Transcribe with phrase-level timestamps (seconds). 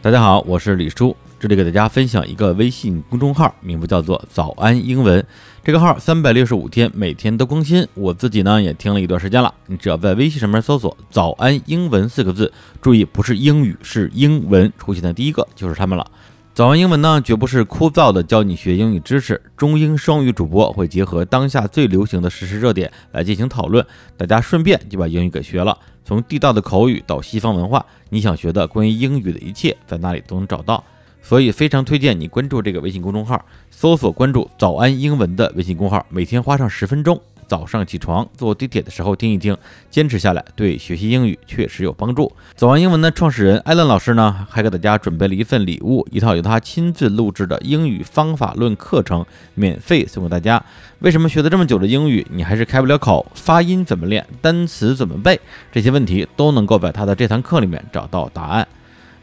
[0.00, 5.26] 大家好，我是李叔，这里给大家分享一个微信公众号，名字叫做“早安英文”。
[5.64, 7.84] 这个号三百六十五天，每天都更新。
[7.94, 9.52] 我自己呢也听了一段时间了。
[9.66, 16.06] 你只要在微信上面搜索“早安英文”四个字，注意不是英语，是英文，出现的第一个就是他们了。
[16.54, 23.84] 早安英文呢，绝不是枯燥的教你学英语知识，中英双语主播会结合当下最流行的实时热点来进行讨论，
[24.16, 25.76] 大家顺便就把英语给学了。
[26.08, 30.82] 从地道的口语到西方文化，你想学的关于英语的一切，在那里都能找到。
[31.20, 39.56] 所以非常推荐你关注这个微信公众号，搜索关注“早安英文”的微信公号，每天花上十分钟，早上起床坐地铁的时候听一听，
[39.90, 42.30] 坚持下来对学习英语确实有帮助。
[42.54, 49.24] 早安英文的创始人艾伦老师呢，还给大家准备了一份礼物，一套由他亲自录制的英语方法论课程，
[49.54, 50.62] 免费送给大家。
[51.00, 53.24] 为什么学了这么久的英语，你还是开不了口？
[53.34, 54.26] 发音怎么练？
[54.42, 55.40] 单词怎么背？
[55.72, 58.68] 这些问题都能够在他的这堂课里面找到答案。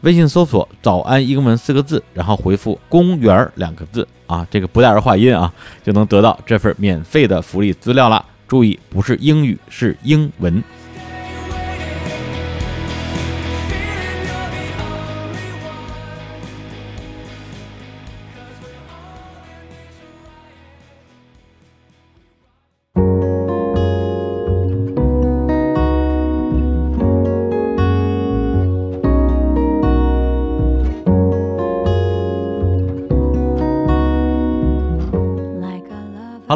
[0.02, 8.24] 微信搜索“早安英文”四个字，然后回复“公园”两个字啊，这个不带儿化音啊，就能得到这份免费的福利资料了。
[8.46, 10.62] 注意，不是英语，是英文。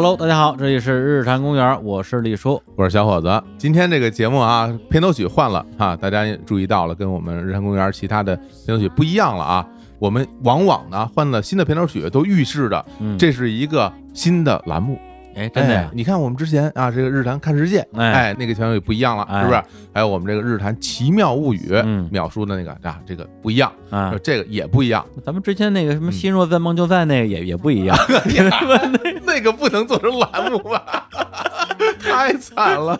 [0.03, 3.43] Hello，大家好，这里是日坛公园，我是李叔，我是小伙子。
[3.59, 9.63] 今天这个节目啊，片头曲换了哈，大家注意到了，跟我们日坛公园其他的片头曲不一样了啊。
[9.99, 12.83] 我们往往呢换了新的片头曲，都预示着
[13.19, 14.97] 这是一个新的栏目。
[15.41, 15.89] 哎，真的呀！
[15.93, 19.63] 你看我们之前啊，这个日坛看世界，哎，那个片头也不一样了，是不是？
[19.91, 21.73] 还有我们这个日坛奇妙物语，
[22.11, 25.03] 秒叔的那个啊，这个不一样啊，这个也不一样。
[25.25, 27.97] 咱们之前那个什么心若在梦就在那个也也不一样，
[29.25, 31.07] 那个不能做成栏目吧？
[31.99, 32.97] 太惨了。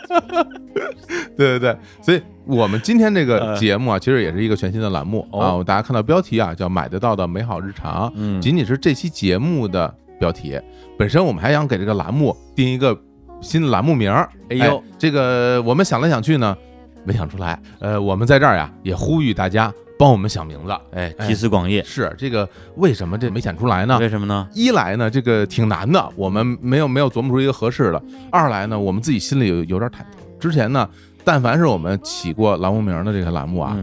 [1.38, 5.62] 对对对，所以我们今天这个节目啊，其实也是一个全新的栏目啊。
[5.64, 8.12] 大家看到标题啊，叫“买得到的美好日常”，
[8.42, 10.58] 仅仅是这期节目的标题。
[11.00, 12.96] 本身我们还想给这个栏目定一个
[13.42, 16.56] 新的栏目名儿，哎呦，这个我们想来想去呢，
[17.04, 17.60] 没想出来。
[17.80, 21.82] 呃，我们在这儿呀，也呼吁大家帮我们想名字，哎，集思广益。
[21.84, 23.98] 是这个为什么这没想出来呢？
[23.98, 24.48] 为什么呢？
[24.54, 28.00] 一来呢，这个挺难的，我们没有没有琢磨出一个合适的；
[28.32, 30.40] 二来呢，我们自己心里有有点忐忑。
[30.40, 30.88] 之前呢，
[31.24, 33.76] 但凡是我们起过栏目名的这个栏目啊。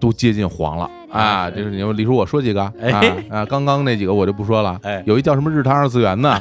[0.00, 1.50] 都接近黄了啊！
[1.50, 2.72] 就是你们李叔，我说几个啊
[3.30, 3.44] 啊！
[3.44, 4.78] 刚刚那几个我就不说了。
[4.82, 6.40] 哎，有一叫什么日坛二次元的，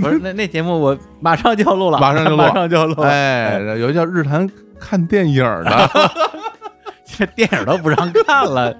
[0.00, 3.02] 不是那那节目我马上就要录了，马上就录， 马上就要录。
[3.02, 4.48] 哎，有一叫日坛
[4.78, 5.90] 看电影的，
[7.04, 8.74] 这电影都不让看了，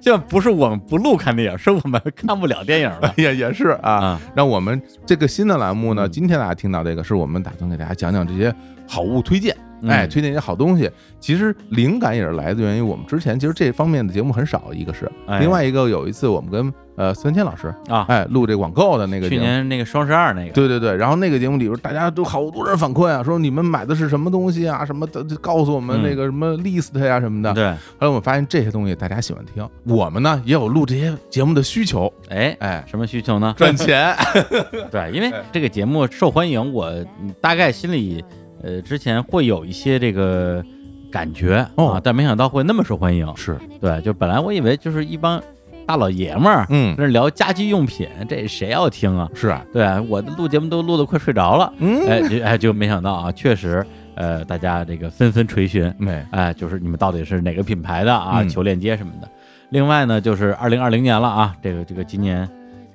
[0.00, 3.12] 这不是我们不录看电影，是我们看不了电影了。
[3.16, 4.18] 也也是啊。
[4.34, 8.54] 那我们这个新的栏目呢，今天大家听到这个，是我们打算给大家讲讲这些
[8.88, 9.54] 好物推荐。
[9.88, 10.90] 哎，推荐一些好东西，
[11.20, 27.52] 其实灵感也是来自于我们之前其实这方面的节目很少，一个是，另外一个有一次我们跟呃孙谦老师啊，哎录这广告的那个，去年那个双十二那个，对对对，然后那个节目里边大家都好多人反馈啊，说你们买的是什么东西啊，什么的，告诉我们那个什么 list 呀什么的。
[27.52, 32.12] 对，后来我们发现这些东西大家喜欢听，我们呢也有录这些节目的需求。
[32.28, 33.54] 哎哎，什么需求呢？
[33.56, 34.14] 赚钱。
[34.90, 36.92] 对，因为这个节目受欢迎，我
[37.40, 38.24] 大概心里。
[38.64, 40.64] 呃，之前会有一些这个
[41.10, 43.30] 感觉啊，但没想到会那么受欢迎。
[43.36, 45.42] 是对，就本来我以为就是一帮
[45.86, 49.28] 大老爷们儿，嗯，那聊家居用品，这谁要听啊？
[49.34, 58.42] 是啊，对啊，我录节目都录得快睡着了，嗯，哎，就哎就没想到啊，确实，呃，大家这个纷纷垂询，没，哎，就是你们到底是哪个品牌的啊？
[58.44, 59.28] 求链接什么的。
[59.68, 62.48] 另外呢，就是二零二零年了啊，这个这个今年，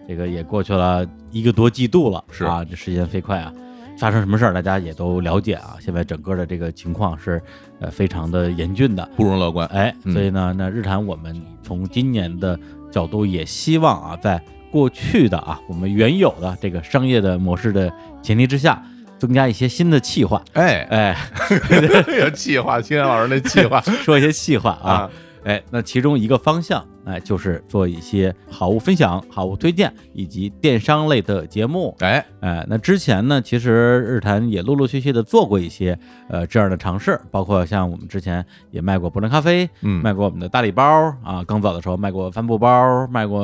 [0.07, 3.53] 这个也过去了一个多季度了，是啊，这时间飞快啊。
[3.99, 5.75] 发生什么事儿，大家也都了解啊。
[5.81, 7.41] 现在整个的这个情况是，
[7.81, 9.67] 呃，非常的严峻的，不容乐观。
[9.67, 12.57] 哎，所以呢，那日坛我们从今年的
[12.89, 14.41] 角度也希望啊，在
[14.71, 17.91] 过去的啊我们原有的这个商业的模式的
[18.21, 18.81] 前提之下，
[19.17, 20.41] 增加一些新的气话。
[20.53, 21.17] 哎哎，
[22.19, 25.09] 有气话，青年老师那气话， 说一些气话啊。
[25.43, 31.95] 哎，那其中一个方向，哎，就是做一些好物分享、好物推荐以及电商类的节目。
[31.99, 35.97] 哎哎，那之前呢，其实日坛也陆陆续续的做过一些
[36.27, 40.83] 呃这样的尝试，包括像我们之前也卖过伯伦咖啡，嗯，卖过我们的大礼包
[41.23, 43.41] 啊，更早的时候卖过帆布包，卖过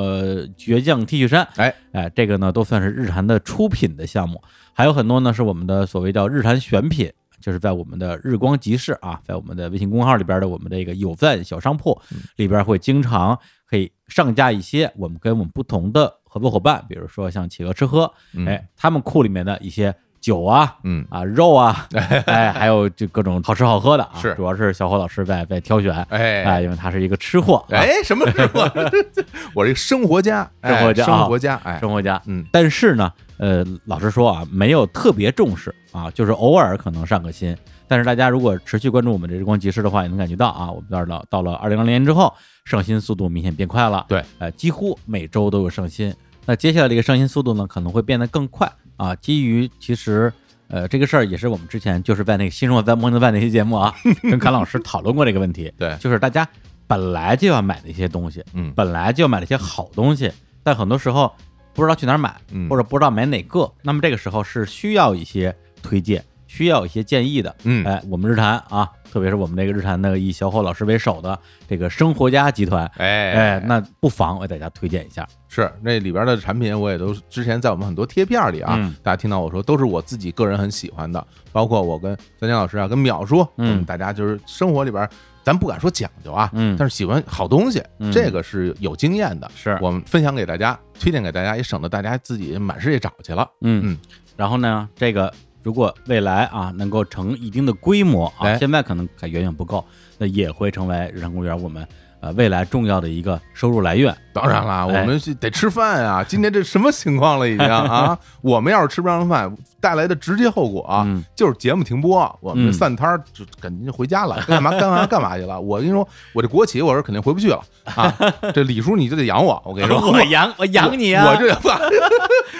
[0.57, 1.47] 倔强 T 恤衫。
[1.55, 4.41] 哎哎，这个呢都算是日坛的出品的项目，
[4.73, 7.11] 还有很多呢是我们的所谓叫日坛选品。
[7.45, 12.01] 就是在我们的日光集市啊，在我们的微信公众号里边的我们的一个有赞小商铺
[12.37, 13.37] 里边，会经常
[13.69, 18.11] 可以上架一些我们跟我们不同的合作伙伴，比如说像企鹅吃喝，
[18.47, 19.93] 哎，他们库里面的一些。
[20.21, 21.05] 酒啊，嗯。
[21.11, 21.87] 啊，肉啊，
[22.25, 26.43] 哎，还有就各种好吃好喝的啊，是，主要是小伙老师在在挑选，哎。
[26.43, 28.67] 哎，因为他是一个吃货，哎，什么吃货？
[29.53, 37.55] 我是一个生活家，生活家，生活家，哎，生活家，嗯，但是呢，呃，老实说啊，没有特别重视啊，就是偶尔可能上个新，
[37.87, 42.33] 但是大家如果持续关注我们这日光集市的话，也能感觉到啊，我们到了到了二零二零年之后，
[42.65, 46.13] 上新速度明显变快了，对，呃，几乎每周都有上新，
[46.45, 50.31] 那接下来这个上新速度呢，可能会变得更快啊，基于其实。
[50.67, 53.93] 呃，这个事儿也是我们之前就是在那个《新生活在梦中在那期节目啊，
[54.23, 55.71] 跟侃老师讨论过这个问题。
[55.77, 56.45] 对，就是大家
[56.87, 60.31] 本来就要买的一些东西，嗯，本来就要买的一些好东西，
[60.63, 61.31] 但很多时候
[61.75, 62.33] 不知道去哪儿买，
[62.69, 67.53] 或者不知道买哪个，那么这个时候是需要一些推荐，需要一些建议的。
[67.63, 71.37] 嗯，哎，我们日坛啊，特别是我们这个日坛的以小伙老师为首的
[71.67, 75.27] 这个生活家集团，哎哎，那不妨为大家推荐一下。
[75.49, 85.07] 是那里边的产品，我也都之前在我们很多贴片里啊，大家听到我说都是我自己个人很喜欢的，包括我跟三江老师啊，跟淼叔，嗯，大家就是生活里边，
[85.45, 87.79] 咱不敢说讲究啊，嗯，但是喜欢好东西，
[88.11, 89.77] 这个是有经验的，是。
[89.79, 93.91] 我们分享给大家，推荐给大家，也省得大家自己满世界找去了，嗯。
[93.91, 93.97] 嗯。
[94.35, 95.31] 然后呢，这个
[95.61, 99.85] 如果未来啊能够成一定的规模啊，现在可能还远远不够，
[100.17, 101.87] 那也会成为日常公园我们。
[102.25, 106.23] 呃，未来重要的一个收入来源，当然了，我们是得吃饭啊。
[106.23, 108.17] 今天这什么情况了已经啊？
[108.41, 115.61] 我们要是吃不上饭，带来的直接后果啊，就是节目停播，我们散摊儿就赶紧就回家了，干嘛干嘛干嘛去了？
[115.61, 118.11] 我跟你说，我这国企，我是肯定回不去了啊。
[118.55, 121.55] 这李叔你就得养我，我跟你说， 我养我养你啊，我这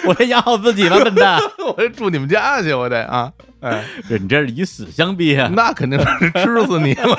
[0.06, 3.32] 我得养好自己了，笨蛋，我得住你们家去，我得啊。
[3.58, 5.50] 哎，这你这是以死相逼啊？
[5.56, 7.18] 那肯定是吃死你了。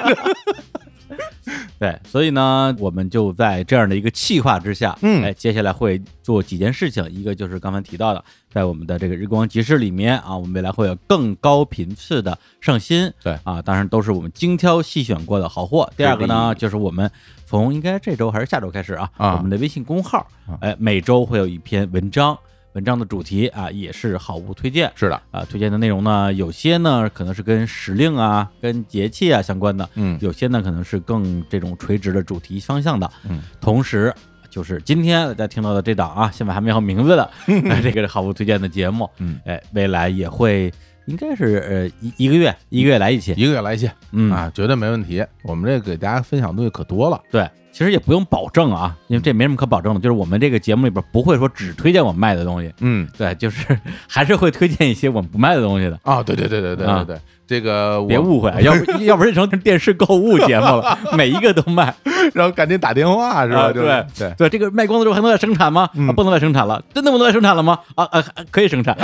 [1.79, 13.37] 对，所以呢，我们就在这样的一个气化之下，嗯，哎，接下来会做几件事情，一个就是刚才提到的，在我们的这个日光集市里面啊，我们未来会有更高频次的上新，对。
[13.43, 15.89] 啊，当然都是我们精挑细选过的好货。
[15.95, 17.09] 第二个呢，就是我们
[17.45, 20.25] 从应该这周还是下周开始啊，我们的微信公号，
[20.59, 22.37] 哎，每周会有一篇文章。
[22.77, 24.91] 文章的主题啊，也是好物推荐。
[24.93, 25.19] 是的。
[25.31, 33.41] 啊，推荐的内容呢，有些呢可能是跟时令啊、跟节气啊相关的，嗯，有些呢可能是更这种垂直的主题方向的，嗯。
[33.59, 34.13] 同时，
[34.47, 37.27] 就是今天大家听到的这档啊，现在还没有名字的
[37.81, 40.71] 这个好物推荐的节目，嗯，哎，未来也会
[41.07, 44.31] 应该是呃一一个月一个月来一期，一个月来一期，嗯。
[44.31, 45.25] 啊，绝对没问题。
[45.41, 47.49] 我们这给大家分享东西可多了，对。
[47.77, 49.99] 其实也不用保证啊，因为这没什么可保证的。
[49.99, 53.79] 就是我们这个节目里边不会说只推荐我们卖的东西，嗯，对，就是
[54.09, 56.23] 还是会推荐一些我们不卖的东西的啊。
[56.23, 61.93] 对对对对对对对，这个别误会，要不 要不然成电视购物节目了，每一个都卖，
[62.33, 63.71] 然后赶紧打电话是吧？
[63.71, 64.03] 对对
[64.39, 65.87] 对，这个卖光了之后还能再生产吗？
[66.15, 67.77] 不能再生产了，真的不能再生产了吗？
[67.93, 68.97] 啊啊，可以生产，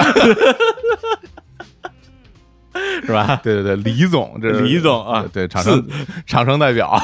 [3.05, 3.39] 是吧？
[3.43, 5.79] 对对对，李总，这是李总啊，对厂商
[6.25, 6.99] 厂商代表。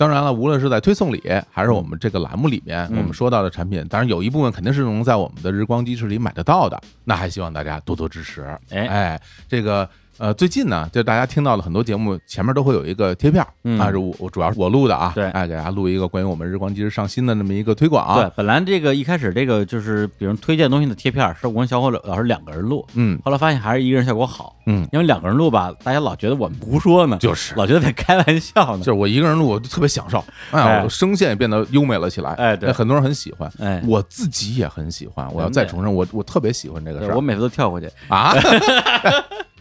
[0.00, 8.40] 当然了，无论是在推送里，还是我们这个栏目里面，我们说到的产品，当然有一部分肯定是能在我们的日光机市里买得到的，那还希望大家多多支持。
[8.70, 9.86] 哎哎，这个。
[10.20, 13.42] 呃，最近呢，就大家听到了很多节目前面都会有一个贴片
[13.78, 18.16] 啊，我我主要是我录的啊，对，哎，给大家录一个关于我们日光机上新的那么一个推广啊。
[18.16, 27.54] 对，本来这个一开始这个就是比如推荐东西的贴片是我跟小伙老师两个人录，嗯，后来发现还是一个人效果好，嗯，因为两个人录吧，大家老觉得我们胡说呢，就是。
[27.54, 38.34] 老觉得在开玩笑呢，就是我一个人录我就特别享受，哎，我声线也变得优美了起来，哎，对，很多人很喜欢，哎，我自己也很喜欢，我要再重申，我我特别喜欢这个事儿，我每次都跳过去啊。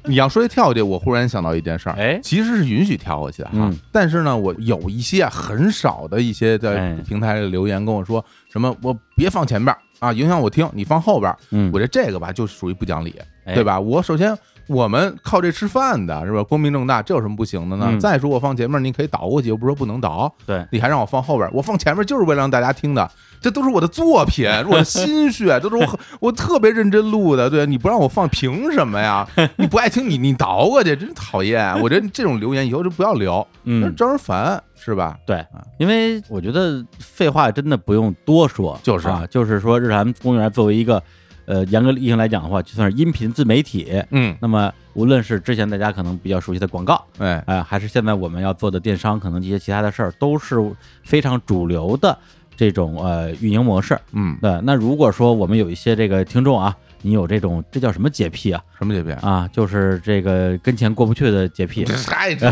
[0.09, 3.71] 你要说跳过去，我忽然想到一件事儿，哎，其实是允许跳过去的哈。
[3.91, 11.33] 但是呢，我有一些很少的一些在平台里留言跟我说什么，我别放前边啊，影响我听，你放后边。
[11.51, 13.13] 嗯，我觉得这个吧，就属于不讲理，
[13.45, 13.79] 对吧？
[13.79, 14.37] 我首先
[14.67, 16.43] 我们靠这吃饭的是吧？
[16.43, 17.97] 光明正大，这有什么不行的呢？
[17.99, 20.33] 再说我放前面，你可以倒过去，又不是说不能倒。
[20.45, 23.09] 对，你还让我放后边，我放前面就是为了让大家听的。
[23.41, 27.49] 这都是我的作品，我的心血，都是我我特别认真录的。
[27.49, 29.25] 对，你不让我放，凭什么呀？
[29.55, 31.81] 你不爱听，你你倒过去，真讨厌。
[31.81, 35.19] 我觉得这种留言以后就不要留，嗯，招人烦，是吧？
[35.25, 35.45] 对，
[35.77, 41.01] 因为我觉得废话真的不用多说，就是啊，就是说日坛公园作为一个
[41.45, 50.55] 呃严格意义上来讲的话，就算是音频自媒体，嗯，那么无论是之前大家可能比较熟悉的广告，哎哎，还是现在我们要做的电商，可能一些其他的事儿，都是
[51.03, 52.17] 非常主流的。
[52.57, 54.59] 这种呃运营模式，嗯，对。
[54.63, 58.61] 那如果说我们有一些这个听众啊，你有这种这叫什么洁癖啊？
[58.77, 59.11] 什么洁癖？
[59.25, 61.85] 啊，就是这个跟钱过不去的洁癖。
[62.07, 62.51] 嗨，这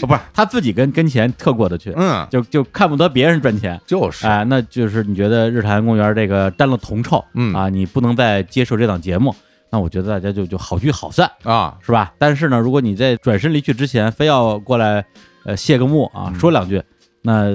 [0.00, 3.80] 不 不是他自己跟跟钱特过得去，嗯，就就看不得别人赚钱。
[3.86, 9.34] 就是，哎，那就是你觉得日坛公园这个沾了铜臭，嗯啊，你不能再接受这档节目，
[9.70, 12.12] 那我觉得大家就就好聚好散，啊，是吧？
[12.18, 15.04] 但是呢，如果你在转身离去之前非要过来
[15.44, 16.82] 呃谢个幕啊，嗯说两句，
[17.22, 17.46] 那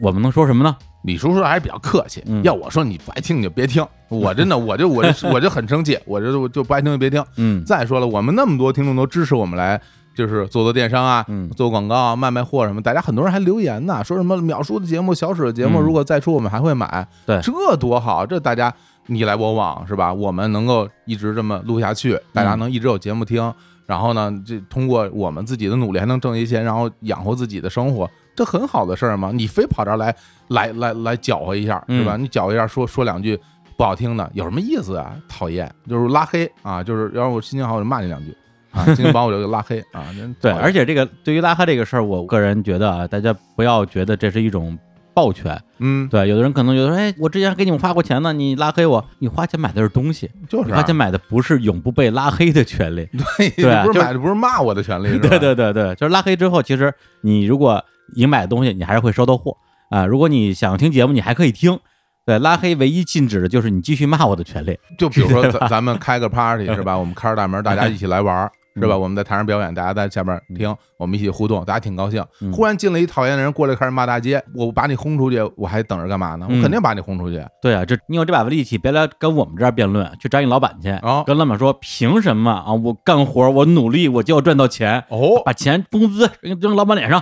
[0.00, 0.76] 我们能说什么呢？
[1.02, 2.22] 李叔叔还是比较客气。
[2.26, 3.84] 嗯要我说，你不爱听你就别听。
[4.08, 7.24] 我真的，我就我就我就很生气，我就就不爱听就别听。
[7.36, 9.80] 嗯再说了，我们那么多听众都支持我们来，
[10.14, 12.82] 就是做做电商啊，嗯做广告啊，卖卖货什么。
[12.82, 17.06] 大家很多人还留言呢，说什么秒叔的节目、小史的节目，嗯如果再出我们还会买。
[17.26, 18.24] 对这多好！
[18.26, 18.72] 这大家
[19.06, 20.12] 你来我往是吧？
[20.12, 23.52] 我们能够一直这么录下去，大家嗯能一直有节目听。
[23.86, 28.06] 然后呢，这通过我们自己的努力还能挣一些钱，然后养活自己的生活，
[28.38, 29.32] 这很好的事儿嘛。
[29.34, 30.14] 你非跑这儿来
[30.46, 32.14] 来来来搅和一下是吧？
[32.16, 33.36] 嗯你搅和一下说说两句
[33.76, 35.16] 不好听的，有什么意思啊？
[35.28, 38.32] 讨厌，就是拉黑啊，就是要是我心情好我就骂你两句
[38.70, 40.06] 啊，心情不好我就拉黑啊。
[40.40, 44.78] 对，而且这个对于拉黑这个事儿，我个人觉得啊，大家不要觉得这是一种
[45.14, 45.60] 暴权。
[45.78, 53.08] 嗯，对，有的人可能觉得说，哎，我之前给你们花过钱呢，你拉黑我，你花钱买的是东西，就是啊花钱买的不是永不被拉黑的权利。
[53.36, 57.82] 对不是买的不是骂我的权利， 对对对对，就是拉黑之后，其实你如果
[58.14, 59.56] 你买的东西，你还是会收到货
[59.90, 60.06] 啊。
[60.06, 61.78] 如果你想听节目，你还可以听。
[62.26, 64.78] 对，拉黑唯一禁止的就是你继续骂我的权利。
[64.98, 66.96] 就比如说咱咱们开个 party 是吧？
[66.98, 68.52] 我们开着大门，大家一起来玩儿。
[68.78, 68.94] 是吧？
[68.94, 72.24] 嗯我们在台上表演，大家在下边听，我们一起互动，大家挺高兴。
[72.40, 76.46] 嗯忽然进了一讨厌的人过来开始骂大街，我把你轰出去，我还等着干嘛呢？
[76.48, 77.44] 我嗯肯定把你轰出去。
[77.60, 82.72] 对啊，这你有这把子力气，别来跟我们这儿辩论，去找你老板去，哦跟老板说，凭什么啊？
[82.72, 87.20] 我干活，我努力，我就要赚到钱，哦，把钱工资扔扔老板脸上。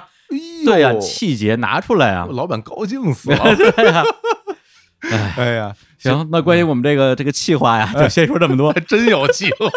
[0.67, 2.27] 对呀、气节拿出来啊！
[2.33, 3.55] 老板高兴死了。
[3.57, 4.03] 对呀、
[5.11, 8.81] 哎，哎呀，行，那关于我们这个这个气话呀，就先说这么多还。
[8.81, 9.69] 真有气话，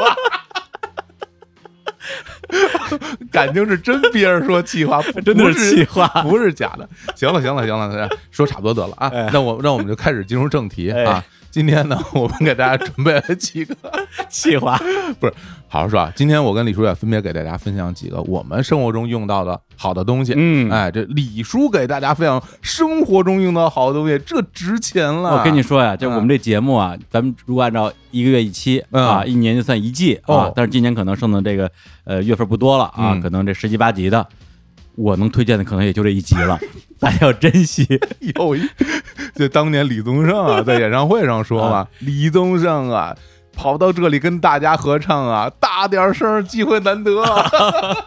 [3.32, 6.88] 感情是真憋着说气话，不真的是气话不是假的。
[7.16, 9.30] 行了，行了，行了，说差不多得了啊哎。
[9.32, 11.24] 那我那我们就开始进入正题哎啊。
[11.52, 13.76] 今天呢，我们给大家准备了几个，
[14.30, 14.78] 气话，
[15.20, 15.34] 不是
[15.68, 16.12] 好好说啊。
[16.16, 20.34] 今天我跟李叔也分别给大家分享几个我们生活中用到的好的东西。
[20.36, 25.38] 嗯哎，这李叔给大家分享生活中用到好的东西，这值钱了。
[25.38, 31.70] 我跟你说呀，就我们这节目啊，咱们如果按照一个月一期嗯啊，一年就算一季啊哦，但是今年可能剩的这个
[32.04, 34.26] 呃月份不多了啊，嗯可能这十集八集的，
[35.00, 36.60] 我能推荐的可能也就这一集了，
[37.00, 37.88] 大家要珍惜。
[38.36, 38.68] 有一，
[39.34, 43.16] 就当年李宗盛啊，在演唱会上说嘛，李宗盛啊，
[43.56, 47.50] 跑到这里跟大家合唱啊，大点声，机会难得啊。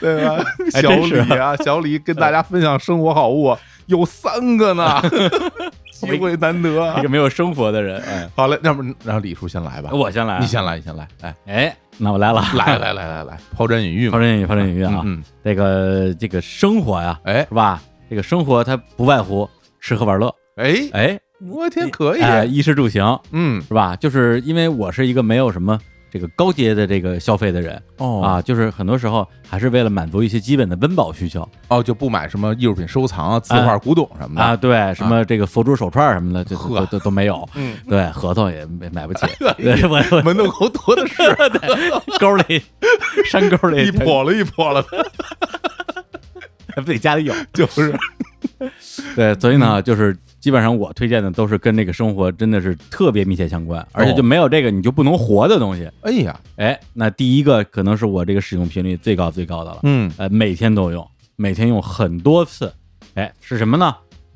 [0.00, 0.42] 对吧？
[0.80, 5.00] 小李啊，小李跟大家分享生活好物啊，有三个呢，
[5.92, 7.08] 机会难得啊一个。
[7.08, 9.90] 没有生活的人，哎，好嘞，那么让李叔先来吧？
[9.92, 14.12] 我先来啊，你先来，你先来，哎，哎，那我来了，来来来来来，抛砖引玉嘛。
[14.12, 17.46] 抛，砖引玉，抛砖引玉啊，嗯，这个这个生活呀，哎。
[17.48, 17.82] 是吧？
[18.08, 19.48] 这个生活它不外乎
[19.80, 23.94] 吃喝玩乐，哎，哎，我天，可以，哎，衣食住行，嗯，是吧？
[23.94, 25.78] 就是因为我是一个没有什么
[26.10, 28.20] 这个高阶的这个消费的人哦。
[28.22, 31.48] 啊，就是很多时候还是为了满足一些基本的温饱需求。
[31.68, 34.42] 哦，就不买什么艺术品收藏啊、字画、古董什么的。
[34.42, 39.26] 啊，，对，什么这个佛珠手串什么的，这都都都都没有，嗯，对，核桃也买不起，
[39.58, 41.22] 对我我门头沟多的是，
[42.18, 42.62] 沟里
[43.30, 43.86] 山沟里。
[43.88, 44.84] 一泼了一泼了，
[46.84, 47.94] 自己家里有，就是，
[49.14, 55.88] 对，所以嗯呢，就是基本上我推荐的都是跟这个生活真的是特别密切相关，而且就没有这个你就不能活的东西。
[56.00, 61.06] 哎呀，哎，那第一个可能是我这个使用频率最高最高的了，嗯，呃，每天都用，
[61.36, 62.72] 每天用很多次。
[63.14, 63.94] 哎，是什么呢？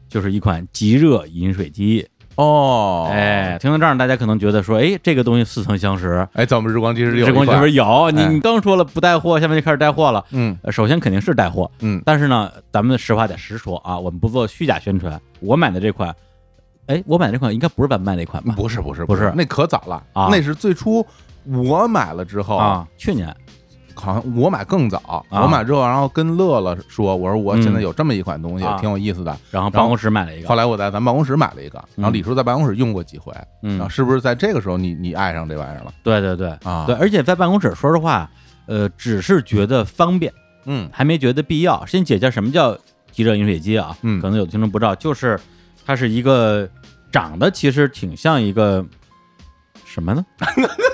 [0.08, 2.06] 就是一款即热饮水机。
[2.36, 6.26] 哦，哎，，听到这儿，大家可能觉得说，哎，这个东西似曾相识。
[6.32, 8.28] 哎，在我们日光机是有日光一款这边有，你哎。
[8.28, 10.24] 你刚说了不带货，下面就开始带货了。
[10.30, 10.56] 嗯。
[10.62, 15.20] 呃首先肯定是带货，嗯，但是呢，咱们实话得实说啊，我们不做虚假宣传。
[15.40, 16.14] 我买的这款，
[16.86, 18.54] 哎，我买的这款应该不是咱们卖那款吧？
[18.56, 19.32] 不是不是不是。
[19.36, 20.02] 那可早了。
[20.12, 20.28] 啊。
[20.30, 21.06] 那是最初
[21.44, 23.34] 我买了之后，啊，去年
[23.94, 29.36] 好像我买更早，啊我买之后，然后跟乐乐说，我说我现在嗯有这么一款东西啊，挺有意思的。
[29.50, 33.32] 然后办公室买了一个，后来我在咱办公室买了一个，然后嗯李叔在办公室用过几回，
[33.62, 36.84] 嗯然后嗯，是不是在这个时候你你爱上这玩意儿了对对对啊？
[36.86, 38.28] 对，，而且在办公室，说实话，
[38.66, 40.32] 呃，只是觉得方便，
[40.66, 41.84] 嗯还没觉得必要。
[41.86, 42.76] 先解释什么叫
[43.12, 43.96] 即热饮水机啊？
[44.02, 45.38] 嗯可能有的听众不知道，就是
[45.86, 46.68] 它是一个
[47.12, 48.84] 长得其实挺像一个
[49.84, 50.24] 什么呢？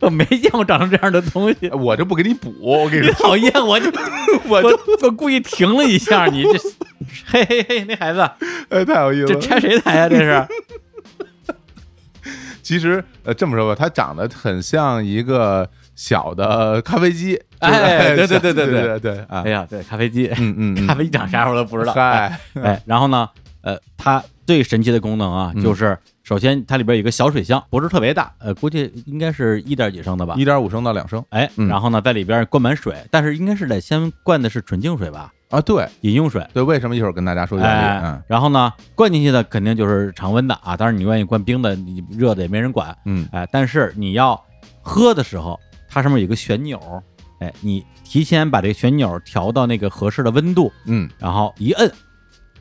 [0.00, 3.52] 我 没见过长成这样的东西， 我就不给你补，我跟你说，讨厌！
[3.66, 3.90] 我就
[4.48, 6.58] 我我我故意停了一下，你这
[7.26, 8.20] 嘿嘿嘿，那孩子，
[8.70, 9.40] 哎太有意思这。
[9.40, 10.46] 拆谁台呀、这是
[12.62, 17.40] 其实呃这么说吧，它长得很像一个小的咖啡机。
[17.58, 19.42] 哎，对对对对对对对啊！
[19.44, 21.92] 哎呀，对咖啡机，嗯嗯，咖啡机长啥样我都不知道。
[21.92, 23.28] 嗨，哎，然后呢，
[23.62, 25.98] 呃，它最神奇的功能啊，就是
[26.30, 31.20] 首先它里边有一个小水箱，不是特别大，呃，估计应该是一点几升的吧，一点五升到两升。
[31.30, 35.32] 哎，然后呢，在里边灌满水，但是应该是得先灌的是纯净水吧？
[35.48, 36.46] 啊，对，饮用水。
[36.54, 38.04] 对，为什么一会儿跟大家说原理？
[38.04, 42.96] 嗯，然后呢，灌进去的肯定就是常温的啊，当然你愿意灌冰的，你热的也没人管。
[43.06, 44.40] 嗯，哎，但是你要
[44.82, 45.58] 喝的时候，
[45.88, 46.80] 它上面有个旋钮，
[47.40, 47.84] 哎，你。
[48.04, 51.88] 提前把这个旋钮调到那个合适的温度，嗯，然后一摁，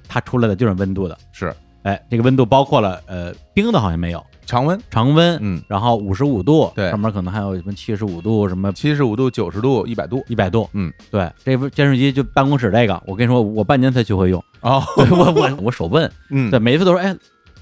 [0.07, 1.51] 它出来的就是温度的，是，
[1.83, 17.15] 哎，这个温度包括了呃冰的好像没有，常温，常温，嗯，然后五十五度，对，上面可能还有什么七十五度，什么七十五度、九十度、一百度、一百度，嗯，对，这电视机就办公室这个，我跟你说，我半年才学会用，哦，我我我手笨，嗯，对，每一次都说，哎。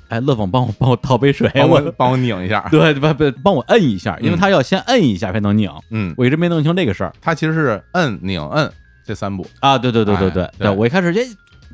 [0.10, 5.70] 哎，乐总，帮我帮我倒杯水，我帮我拧一下，对，不不，帮我摁一下，因为他要先摁一下才能拧。
[5.92, 7.12] 嗯，我一直没弄清这个事儿。
[7.20, 8.72] 他其实是摁、拧、摁
[9.06, 9.78] 这三步啊。
[9.78, 11.26] 对对对对对对，我一开始这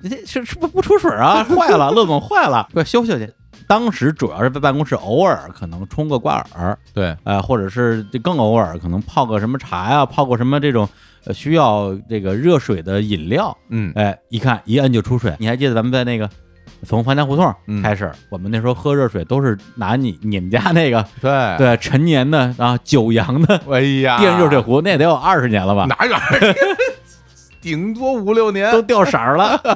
[0.09, 1.43] 这是是不不出水啊？
[1.43, 3.29] 坏了，乐总坏了，快修修去。
[3.67, 10.87] 当时主要是在办公室，偶尔可能冲个挂耳，对，呃，或者是更偶尔可能泡个什么茶呀，泡个什么这种
[11.33, 13.55] 需要这个热水的饮料。
[13.69, 15.33] 嗯，哎，一看一摁就出水。
[15.39, 16.29] 你还记得咱们在那个？
[16.85, 25.85] 从樊家胡同开始，我们那时候喝热水都是拿你你们家那个对对陈年的啊九阳的哎呀电热水壶，那得有二十年了吧？
[25.85, 26.55] 哪有二十年？
[27.63, 28.71] 顶多五六年。
[28.71, 29.59] 都掉色儿了。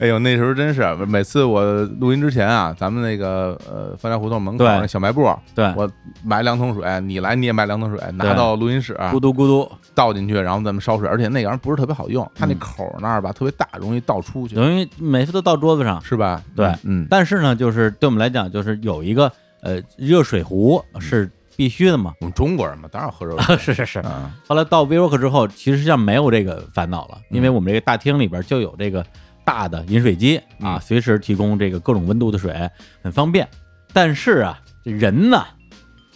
[0.00, 1.62] 哎呦，那时候真是每次我
[2.00, 5.72] 录音之前啊，咱们那个呃樊家胡同门口那小卖部，对。
[5.76, 5.88] 我
[6.24, 9.70] 买两桶水，你来你也买两桶水，拿到录音室，咕嘟咕嘟。
[9.94, 16.42] 倒进去，然后咱们烧水，而且那玩意儿不是特别好用，它那口那儿吧特别大，容易倒出去，容易每次都倒桌子上，是吧？
[16.56, 17.06] 对，嗯。
[17.08, 19.30] 但是呢，就是对我们来讲，就是有一个
[19.62, 22.12] 呃热水壶是必须的嘛。
[22.20, 23.56] 我们中国人嘛，当然喝热水。
[23.56, 24.02] 是是是。
[24.46, 29.04] 后来到 vivo 之后，其实上没有这个烦恼了，因为我们这个大厅里边就有这个。
[29.46, 32.50] 大的饮水机啊，随时提供这个各种温度的水，
[33.02, 33.46] 很方便。
[33.92, 35.44] 但是啊，这人呢，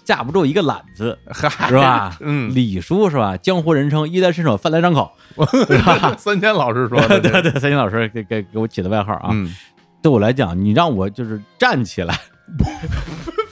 [0.02, 2.16] 架不住一个懒字，是吧？
[2.20, 3.36] 嗯，李叔是吧？
[3.36, 5.12] 江湖人称衣来伸手，饭来张口，
[5.68, 6.16] 是吧？
[6.16, 9.28] 三千老师说的，对对，三千老师给给给我起的外号啊。
[9.32, 9.54] 嗯，
[10.00, 12.18] 对我来讲，你让我就是站起来。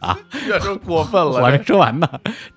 [0.00, 1.30] 啊， 越说过分了。
[1.40, 2.08] 我还没说完呢，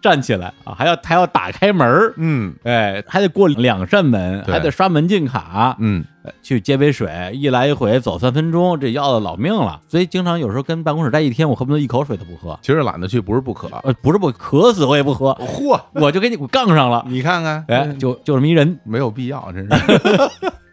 [0.02, 6.04] 站起来啊，还要还要打开门嗯，哎，还得过两扇门，还得刷门禁卡，嗯，
[6.42, 9.80] 去接杯水，一来一回走三分钟，这要了老命了。
[9.88, 12.58] 所以经常有时候跟办公室待一天，我恨不得一口水都不喝。
[12.62, 15.34] 其实懒得去，不是不渴，呃，不是不渴死我也不喝。
[15.42, 17.04] 嚯， 我就给你我杠上了。
[17.08, 19.70] 你看看，哎，就就这么一人，没有必要，真是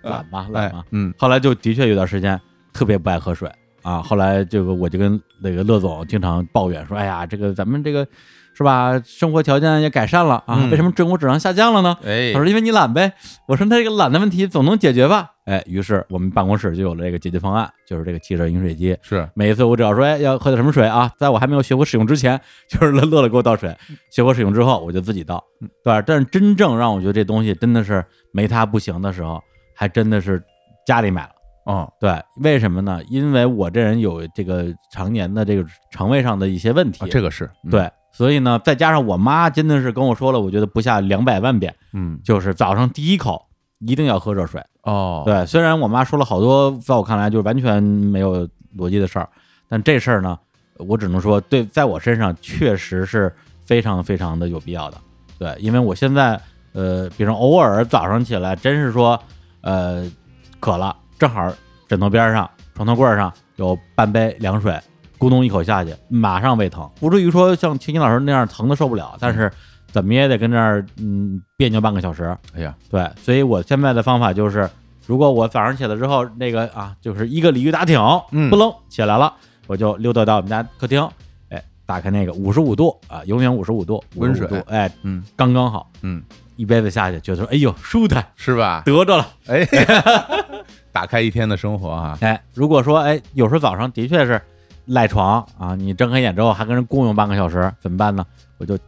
[0.02, 0.84] 懒嘛懒嘛。
[0.92, 2.40] 嗯，后来就的确有段时间
[2.72, 3.50] 特别不爱喝水。
[3.82, 8.06] 啊，后来这个我就跟那个乐总经常抱怨说：“哎呀，这个咱们这个
[8.54, 13.12] 是吧，生活条件也改善了啊，为什么生活质量下降了呢？”哎，他说：“因为你懒呗。”
[13.48, 18.96] 我说：“那这个懒的问题总能解决吧？”哎，于是我们办公室就有了这个解决方案，就是这个汽车饮水机。
[19.02, 23.72] 是每一次我只要说：“哎，要喝点什么水啊？”在我还没有学会使用之前，就是乐乐乐给我倒水；
[24.12, 25.42] 学会使用之后，我就自己倒，
[25.82, 26.02] 对吧？
[26.02, 29.42] 但是真正让我觉得这东西真的是没它不行的时候，
[29.74, 30.40] 还真的是
[30.86, 31.30] 家里买了。
[31.64, 33.00] 哦，对，为什么呢？
[33.08, 43.46] 因为我这人有这个常年的这个肠胃上的一些问题，这个是对，所以呢，再加上我妈真的是跟我说了，我觉得不下两百万遍，嗯，就是早上第一口
[43.78, 44.64] 一定要喝热水。
[44.82, 49.28] 哦，对，虽然我妈说了好多，在我看来就是完全没有逻辑的事儿，
[49.68, 50.38] 但这事儿呢，
[50.78, 54.96] 我只能说，对，在我身上确实是非常非常的有必要的。
[55.38, 56.40] 对，因为我现在，
[56.72, 59.22] 呃，比如偶尔早上起来，真是说，
[59.60, 60.10] 呃，
[60.58, 60.96] 渴了。
[61.20, 61.52] 正好
[61.86, 64.72] 枕头边上、床头柜上有半杯凉水，
[65.18, 69.52] 咕咚一口下去，马上胃疼，不至于说像青青老师那样疼的受不了，但是
[69.92, 72.34] 怎么也得跟那儿嗯别扭半个小时。
[72.56, 74.66] 哎呀，对，所以我现在的方法就是，
[75.06, 79.30] 如果我早上起来之后那个啊，就是一个鲤鱼打挺，嗯不楞起来了，
[79.66, 81.06] 我就溜达到我们家客厅，
[81.50, 86.22] 哎，打开那个五十五度啊，永远五十五度温水，哎，嗯，刚刚好，嗯，
[86.56, 88.84] 一杯子下去，觉得说哎呦舒坦，是吧？
[88.86, 89.66] 得着了，哎。
[90.92, 92.18] 打开一天的生活啊！
[92.20, 94.40] 哎，如果说哎，有时候早上的确是
[94.86, 98.26] 赖床啊，你睁开眼之后还跟人共用半个小时，怎么办呢？
[98.58, 98.78] 我就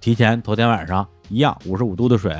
[0.00, 2.34] 提前头天晚上一样五十五度的水，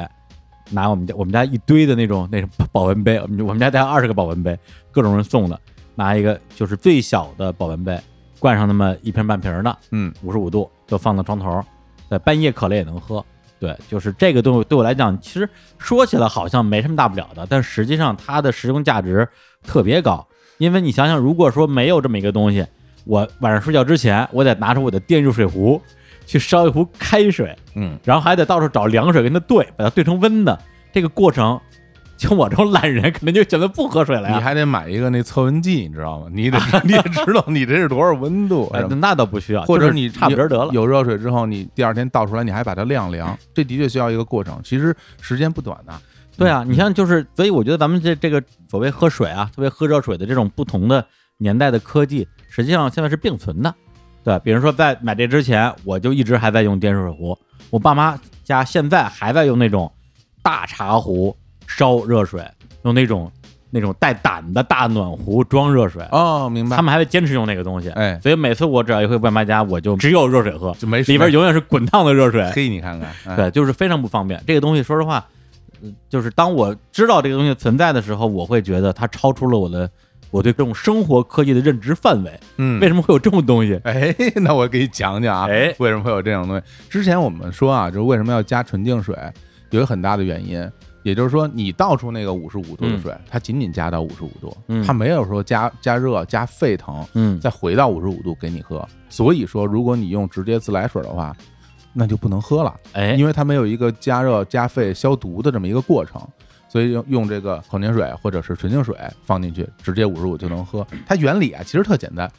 [0.71, 4.59] 拿我们家我们家一堆的那种那种保温杯，我们我们家带二十个保温杯，
[4.91, 5.61] 各种人送的，
[5.95, 8.01] 拿一个就是最小的保温杯，
[8.39, 11.63] 灌上那么一瓶半瓶的，嗯，五十五度就放到床头，
[12.09, 13.25] 在半夜渴了也能喝。
[13.61, 19.29] 对，就是这个东西对我来讲，其实说起来好像没什么大不了的，但实际上它的实用价值
[19.63, 20.27] 特别高。
[20.57, 22.67] 因为你想想，如果说没有这么一个东西，
[23.05, 25.81] 我晚上睡觉之前，我得拿出我的电热水壶
[26.27, 30.59] 去烧一壶开水，嗯，然后还得到处找凉水跟它兑，把它兑成温的。
[30.93, 31.61] 这个过程，
[32.21, 34.37] 就我这种懒人肯定就选择不喝水了呀。
[34.37, 36.27] 你还得买一个那测温计，你知道吗？
[36.31, 40.71] 你得 你也知道你这是多少温度，哎那倒不需要，或者你差不多得了。
[40.71, 45.95] 有热水之后，你第二天倒出来，你还把它晾凉，这的确需要一个过程，其实时间不短的。
[46.37, 51.03] 对啊，你像就是，所以我觉得咱们这这个所谓喝水啊，特别喝热水的这种不同的
[51.39, 53.75] 年代的科技，实际上现在是并存的。
[54.23, 57.39] 对，比如说在买这之前，我就一直还在用电热水壶，
[57.71, 59.91] 我爸妈家现在还在用那种
[60.43, 61.35] 大茶壶
[61.77, 62.45] 烧热水，
[62.83, 63.31] 用那种
[63.71, 66.05] 那种带胆的大暖壶装热水。
[66.11, 66.77] 哦，明白。
[66.77, 72.45] 他们还会坚持用那个东西，哎，所以每次我只要一回外卖家，我就只有热水喝，就没里边永远是滚烫的热水。
[72.51, 74.43] 嘿，你看看，哎对，就是非常不方便。
[74.47, 75.25] 这个东西，说实话，
[75.83, 79.89] 嗯就是当我知道这个东西存在的时候，我会觉得它超出了我的
[80.31, 82.41] 我对这种生活科技的认知范围。
[82.57, 83.81] 嗯，为什么会有这种东西？
[83.85, 86.63] 哎，那我给你讲讲啊，哎为什么会有这种东西？
[86.89, 89.17] 之前我们说啊，就是为什么要加纯净水，
[89.71, 90.61] 有一个很大的原因，
[91.03, 98.87] 也就是说，你倒出那个五十五度的水，它仅仅加到五十五度，嗯它没有说加加热、加沸腾，嗯，再回到五十五度给你喝。
[99.09, 101.35] 所以说，如果你用直接自来水的话，
[101.93, 106.21] 那就不能喝了，哎，因为它没有一个加热、加沸、消毒的这么一个过程。
[106.69, 110.87] 所以用用这个矿泉水或者是纯净水放进去，直接五十五就能喝。
[111.05, 112.31] 它原理啊其实特简单，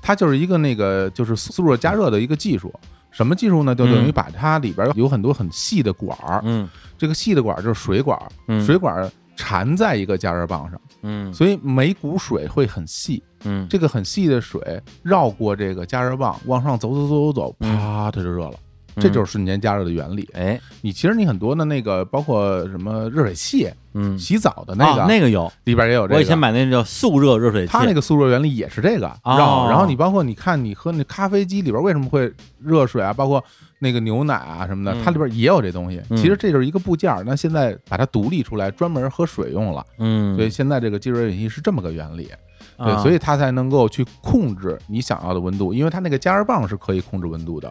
[0.00, 2.72] 它就是一个那个就是速热加热的一个技术。
[3.10, 3.74] 什么技术呢？
[3.74, 6.68] 就等于嗯把它里边有很多很细的管儿，嗯。
[6.96, 8.64] 这个细的管儿就是水管儿，嗯。
[8.64, 11.32] 水管儿缠在一个加热棒上，嗯。
[11.32, 13.22] 所以每股水会很细。
[13.44, 14.60] 嗯，这个很细的水
[15.02, 18.54] 绕过这个加热棒往上走走走走走，啪，它就热了。
[19.00, 20.28] 这就是瞬间加热的原理。
[20.34, 26.16] 哎，你其实你很多的那个，包括什么热水器、嗯，洗澡的那个，啊那个有，里边也有这个。
[26.16, 33.42] 我以前买那个叫速热热水器，它那个速热原理也是这个哦，然后你包括你看你喝那咖啡机里边为什么会热水啊，包括
[33.78, 36.00] 那个牛奶啊什么的，嗯它里边也有这东西。
[36.10, 39.84] 嗯其实这就是一个部件儿，那现在把它独立出来，专门喝水用了。
[39.98, 42.28] 嗯，所以现在这个即热水器是这么个原理，
[42.76, 47.70] 对，啊所以它才能够去控制你想要的温度，因为它那个加热棒是可以控制温度的。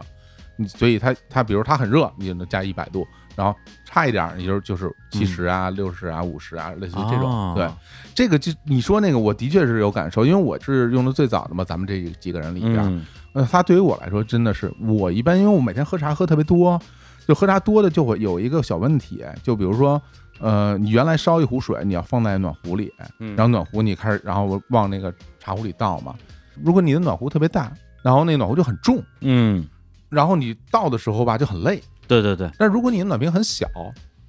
[0.60, 7.24] 你所以它它比如它很热，你就能加一百度，然后差一点儿，你就就是七十啊、六十啊、五十啊，类似于这种。
[7.24, 7.54] 哦。
[7.56, 7.66] 对，
[8.14, 13.06] 这个就你说那个，我的确是有感受，因为我是用的最早的嘛，咱们这几个人里边，嗯。
[13.32, 16.78] 呃，它对于我来说真的是，我一般因为我每天喝茶喝特别多，
[17.26, 20.00] 就喝茶多的就会有一个小问题，就比如说，
[20.40, 23.34] 呃，你原来烧一壶水，你要放在暖壶里，嗯。
[23.36, 26.14] 然后暖壶你开始，然后往那个茶壶里倒嘛。
[26.62, 29.64] 如果你的暖壶特别大，然后那暖壶就很重，嗯，
[30.10, 31.80] 然后你倒的时候吧就很累。
[32.06, 33.66] 对对对，但如果你的暖瓶很小，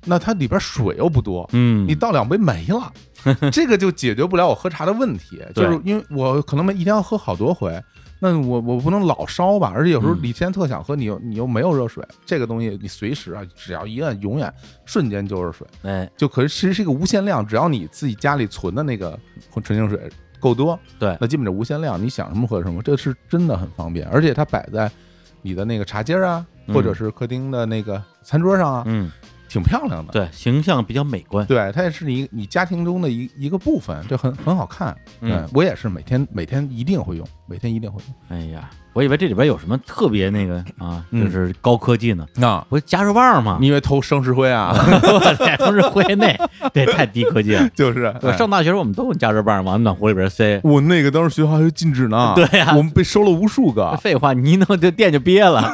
[0.06, 2.92] 那它里边水又不多，嗯，你倒两杯没了，
[3.52, 5.42] 这个就解决不了我喝茶的问题。
[5.54, 7.80] 就是因为我可能每一天要喝好多回，
[8.20, 10.20] 那我我不能老烧吧，而且有时候嗯。
[10.22, 14.52] 你现在特想喝，你又你又没有热水，这个东西你随时啊，只要一摁，永远
[14.86, 19.18] 瞬间就是水，哎，就可是其实是一个无限量，只要你自己家里存的那个
[19.64, 21.18] 纯净水够多，对。
[21.20, 24.92] 那基本就无限量，你想什么喝什么，这是真的很方便，而且它摆在
[25.42, 26.74] 你的那个茶几儿啊，嗯。
[26.74, 29.12] 或者是客厅的那个餐桌上啊，嗯，
[29.50, 30.14] 挺漂亮的。
[30.14, 34.96] 对，形象比较美观，对，它也是你你家庭中的一一个部分，就很很好看。
[35.20, 38.40] 对、嗯我也是每天每天一定会用，每天一定会用。
[38.40, 42.26] 哎呀，我以为这里边有什么特别那个啊，嗯就是高科技呢。
[42.42, 43.58] 啊，不是加热棒吗？
[43.60, 44.72] 你以为偷生石灰啊？
[44.74, 46.40] 我天，都是会内，
[46.74, 47.68] 这太低科技了。
[47.76, 50.60] 就是我哎上大学时候我们都用加热棒往暖壶里边塞。
[50.64, 52.34] 我那个当时学校还禁止呢。
[52.38, 53.96] 对呀我们被收了无数个。
[53.98, 55.74] 废话，你一弄这电就憋了，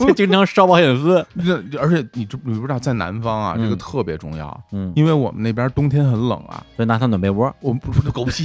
[0.00, 1.24] 就经常烧保险丝。
[1.44, 6.62] 这而且你知你不知道，在南方啊，嗯这个特别重要，嗯，因为我们那边冬天很冷啊。
[6.76, 7.54] 所以拿它暖被窝。
[7.60, 8.44] 我们不是狗屁，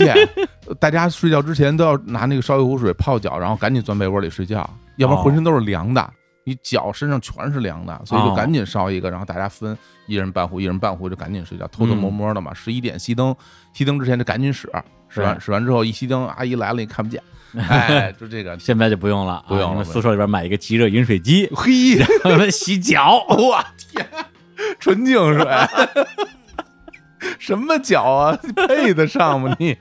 [0.80, 12.54] 大家睡觉之前都要拿那个烧一壶水泡脚，然后赶紧钻被窝里睡觉，要不然浑身都是凉的，你脚身上全是凉的，所以就哦赶紧烧一个，然后大家分一人半壶，一人半壶就赶紧睡觉，偷偷摸摸的嘛。
[12.54, 13.36] 十一点熄灯，
[13.76, 14.70] 熄灯之前就赶紧使，
[15.10, 17.22] 使完使完之后一熄灯，阿姨来了你看不见，
[17.70, 23.26] 哎，就这个， 现在就不用了啊，不用了宿舍里边买一个即热饮水机， 嘿，让们洗脚。
[23.30, 24.06] 我天，
[24.80, 25.48] 纯净水，
[27.40, 28.40] 什么脚啊？
[28.68, 29.76] 配得上吗你？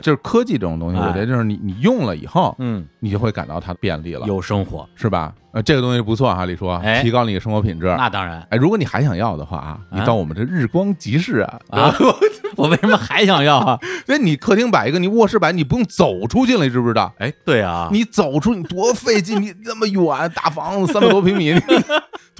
[0.00, 5.32] 就是科技这种东西，哎我觉得就是你你用了以后，嗯，你就会感到它便利了，有生活，是吧？
[5.52, 7.02] 呃，这个东西不错哈，李叔，哎。
[7.02, 7.86] 提高你的生活品质。
[7.96, 8.46] 那当然。
[8.50, 11.94] 哎，如果你还想要的话啊，你啊到我们这日光集市啊，啊，
[12.56, 13.78] 我为什么还想要啊？
[14.06, 17.10] 因为你客厅摆一个，你卧室摆，你不用走出去了，你知不知道？
[17.18, 21.60] 哎，对啊，你走出你多费劲，你那么远，大房子三百多平米，你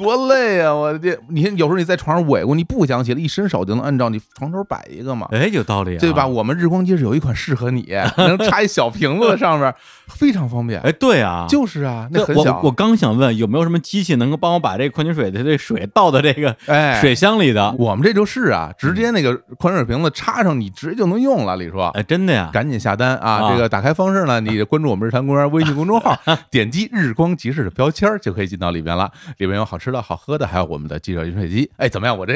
[0.03, 0.75] 多累啊！
[0.75, 5.29] 我的天，你看有时候你在床上萎过，你不想起来，一伸手就能按照你床头摆一个嘛。
[5.33, 6.27] 哎，有道理，对吧？
[6.27, 9.75] 我们日光机是有一款适合你， 能插一小瓶子上面，
[10.09, 10.81] 非常方便。
[10.81, 12.61] 哎，对啊，就是啊，那很小。
[12.63, 17.75] 我刚想问，有没有什么机器能够帮我把这矿泉水的这水倒到这个哎水箱里的？
[17.79, 21.57] 我们这就是啊，直接那个矿泉水瓶子插上，你直接就能用了。
[21.57, 23.51] 李叔，哎，真的呀，赶紧下单啊！
[23.51, 26.17] 这个打开方式呢，你 关注我们日坛公园微信公众号，
[26.51, 29.11] 点击日光集市的标签就可以进到里边了。
[29.39, 31.70] 里边有好吃的好喝的，还有我们的记者饮水机。
[31.77, 32.16] 哎，怎么样？
[32.16, 32.35] 我这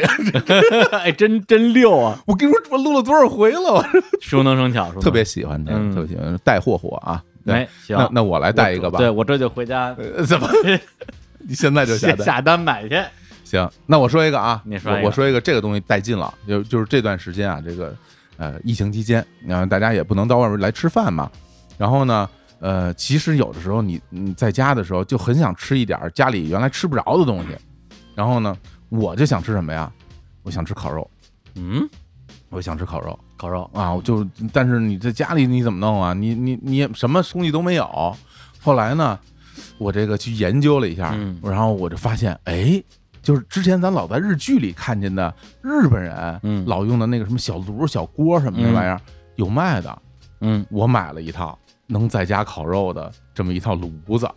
[0.98, 2.18] 哎，真真溜啊！
[2.26, 3.84] 我跟你说，我录了多少回了？
[4.20, 7.22] 熟能生巧，特别喜欢这个，特别喜欢带货货啊！
[7.46, 8.98] 哎，行，那那我来带一个吧。
[8.98, 9.94] 对我这就回家，
[10.26, 10.48] 怎么？
[11.46, 12.96] 你现在就下下单买去？
[13.44, 17.94] 行，那我说一个啊，你说，我说一个，这个东西带劲了，就就是这段时间啊，这个
[18.36, 21.30] 呃疫情期间，然后大家也不能到外面来吃饭嘛，
[21.78, 22.28] 然后呢。
[22.62, 27.48] 呃，其实有的时候你你在家的时候就很想吃一点家里原来吃不着的东西，
[28.14, 28.56] 然后呢，
[28.88, 29.92] 我就想吃什么呀？
[30.44, 31.10] 我想吃烤肉。
[31.56, 31.88] 嗯，
[32.50, 36.14] 我想吃烤肉，烤肉啊，我就但是你在家里你怎么弄啊？
[36.14, 38.16] 你你你什么东西都没有。
[38.60, 39.18] 后来呢，
[39.76, 42.80] 我这个去研究了一下，然后我就发现，哎，
[43.22, 49.00] 就是之前咱老在日剧里看见的日本人，嗯，老用的那个什么小炉、小锅什么那玩意儿
[49.34, 50.02] 有卖的。
[50.42, 51.58] 嗯，我买了一套。
[51.92, 54.28] 能在家烤肉的这么一套炉子，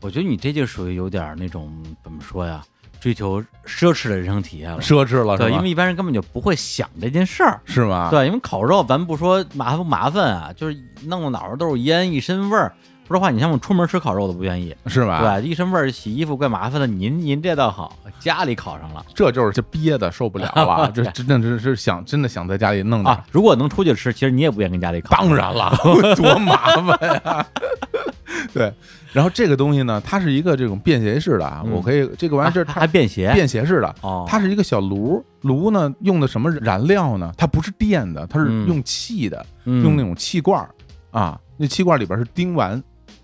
[0.00, 1.70] 我觉得你这就属于有点那种
[2.02, 2.64] 怎么说呀？
[3.00, 8.08] 追求奢侈的人生体验了，奢侈了，对，因为一般人根本就不会想这件事儿，是吗？
[8.10, 12.72] 对，因为烤肉咱不说麻不麻烦啊，就是弄得哪儿都是烟，一身味儿。
[13.06, 15.38] 说实话，你像我出门吃烤肉都不愿意，是吧？
[15.38, 16.86] 对，一身味儿，洗衣服怪麻烦的。
[16.86, 23.22] 您您这倒好，家里烤上了，这就是这憋的受不了了， 这真的是是想真的想在家里弄啊。
[23.30, 25.16] 如果能出去吃，其实你也不愿跟家里烤。
[25.16, 25.76] 当然了，
[26.16, 27.46] 多麻烦呀。
[28.54, 28.72] 对，
[29.12, 34.24] 然后这个东西呢，它是一个这种便携式的啊，我可以这个玩意儿它还便携，便携式的哦。
[34.26, 37.30] 它是一个小炉，炉呢用的什么燃料呢？
[37.36, 40.66] 它不是电的，它是用气的，用那种气罐
[41.10, 41.38] 啊。
[41.58, 42.82] 那气罐里边是丁烷。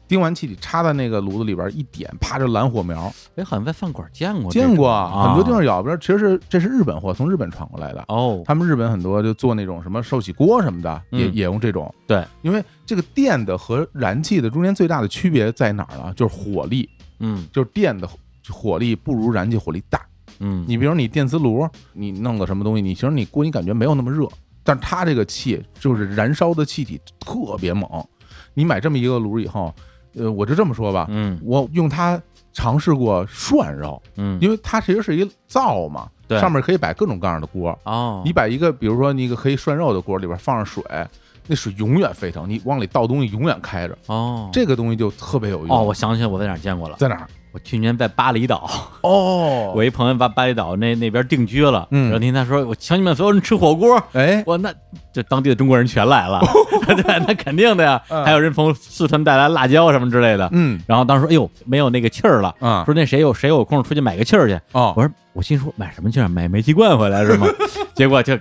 [0.09, 3.13] 丁烷气体插在那个炉子里边一点，啪就蓝火苗。
[3.37, 5.83] 哎，好像在饭馆见过，见过很多地方有。
[5.83, 8.03] 不是，其实是这是日本货，从日本传过来的。
[8.09, 11.95] 哦，他们日本很多就做那种什么寿喜锅什么的，也也用这种。
[12.07, 16.13] 对，因为这个电的和燃气的中间最大的区别在哪儿呢？
[16.17, 16.89] 就是火力。
[17.19, 18.09] 嗯，就是电的
[18.49, 20.01] 火力不如燃气火力大。
[20.39, 24.27] 嗯，你比如你电磁炉，你弄个什么东西，你其实你锅你感觉没有那么热，
[24.65, 27.87] 但是它这个气就是燃烧的气体特别猛。
[28.55, 29.75] 你买这么一个炉以后。
[30.15, 32.21] 呃，我就这么说吧，嗯，我用它
[32.53, 40.83] 尝试过涮肉，嗯，因为它其实是一灶嘛，对，上面可以摆各种各样的锅，哦，你摆一个，比如说你一个可以涮肉的锅，里边放上水，
[41.47, 45.77] 那水永远沸腾，你往里倒东西永远开着，哦，这个东西就特别有用。
[45.77, 47.29] 哦，我想起来我在哪见过了，在哪儿？
[47.53, 48.69] 我去年在巴厘岛
[49.03, 54.73] 哦， 我一朋友把巴厘岛那那边定居了，嗯，然后听他说，我请你们所有人吃火锅，哎，我那
[55.13, 56.41] 这当地的中国人全来了，
[56.87, 67.47] 对，那肯定的呀，还有人从四川带来辣椒什么之类的，嗯，然后当时，哎呦，没有那个气儿了，嗯，说那谁有谁有空出去买个气儿去，哦，我说我心说买什么气儿，买煤气罐回来是吗？
[67.95, 68.37] 结果就。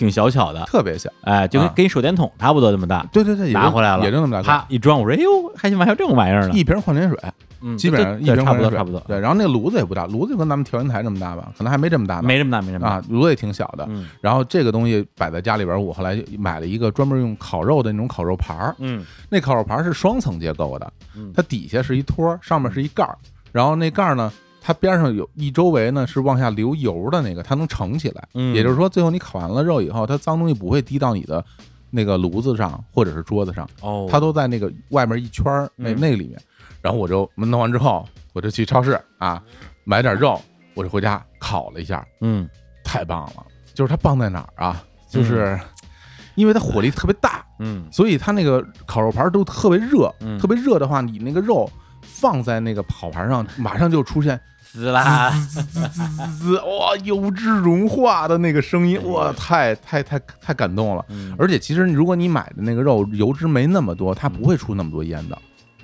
[0.00, 3.06] 挺小巧的，特别小，哎，就跟跟手电筒差不多这么大。
[3.12, 4.42] 对对对，拿回来了，也就那么大。
[4.42, 6.54] 啪一装，我说哎呦，还行吧，还有这种玩意儿呢。
[6.54, 7.18] 一瓶矿泉水，
[7.60, 8.98] 嗯，基本上一瓶差不多差不多。
[9.06, 12.22] 对，然后那个炉子也不大，炉子就跟咱们调音台这么大吧，可能还没这么大呢。
[12.22, 13.86] 没这么大，没这么大啊，炉子也挺小的。
[14.22, 18.74] 然后这个东西摆在家里边，我后来买了一个专门用烤肉的那种烤肉盘儿。
[18.78, 20.90] 嗯，那烤肉盘是双层结构的，
[21.34, 23.18] 它底下是一托，上面是一盖儿，
[23.52, 24.32] 然后那盖儿呢。
[24.60, 28.28] 它边上有一周围呢是往下流油的那个，它能盛起来。
[28.34, 31.44] 嗯，也就是说，最后你烤完了肉以后，它脏东西不会滴到你的
[31.90, 33.68] 那个炉子上或者是桌子上。
[33.80, 35.44] 哦，它都在那个外面一圈
[35.76, 36.38] 那那里面。
[36.82, 39.42] 然后我就弄完之后，我就去超市啊
[39.84, 40.40] 买点肉，
[40.74, 42.06] 我就回家烤了一下。
[42.20, 42.48] 嗯，
[42.84, 43.44] 太棒了！
[43.74, 44.82] 就是它棒在哪儿啊？
[45.08, 45.58] 就是
[46.36, 47.44] 因为它火力特别大。
[47.58, 50.10] 嗯，所以它那个烤肉盘都特别热。
[50.20, 51.70] 嗯，特别热的话，你那个肉
[52.02, 54.40] 放在那个烤盘上，马上就出现。
[54.72, 61.04] 滋啦，滋滋滋滋滋，哇，油脂融化的那个声音，哇，太太太太感动了。
[61.36, 65.36] 而且其实如果你买的那个肉油脂没那么多，它不会出那么多烟的，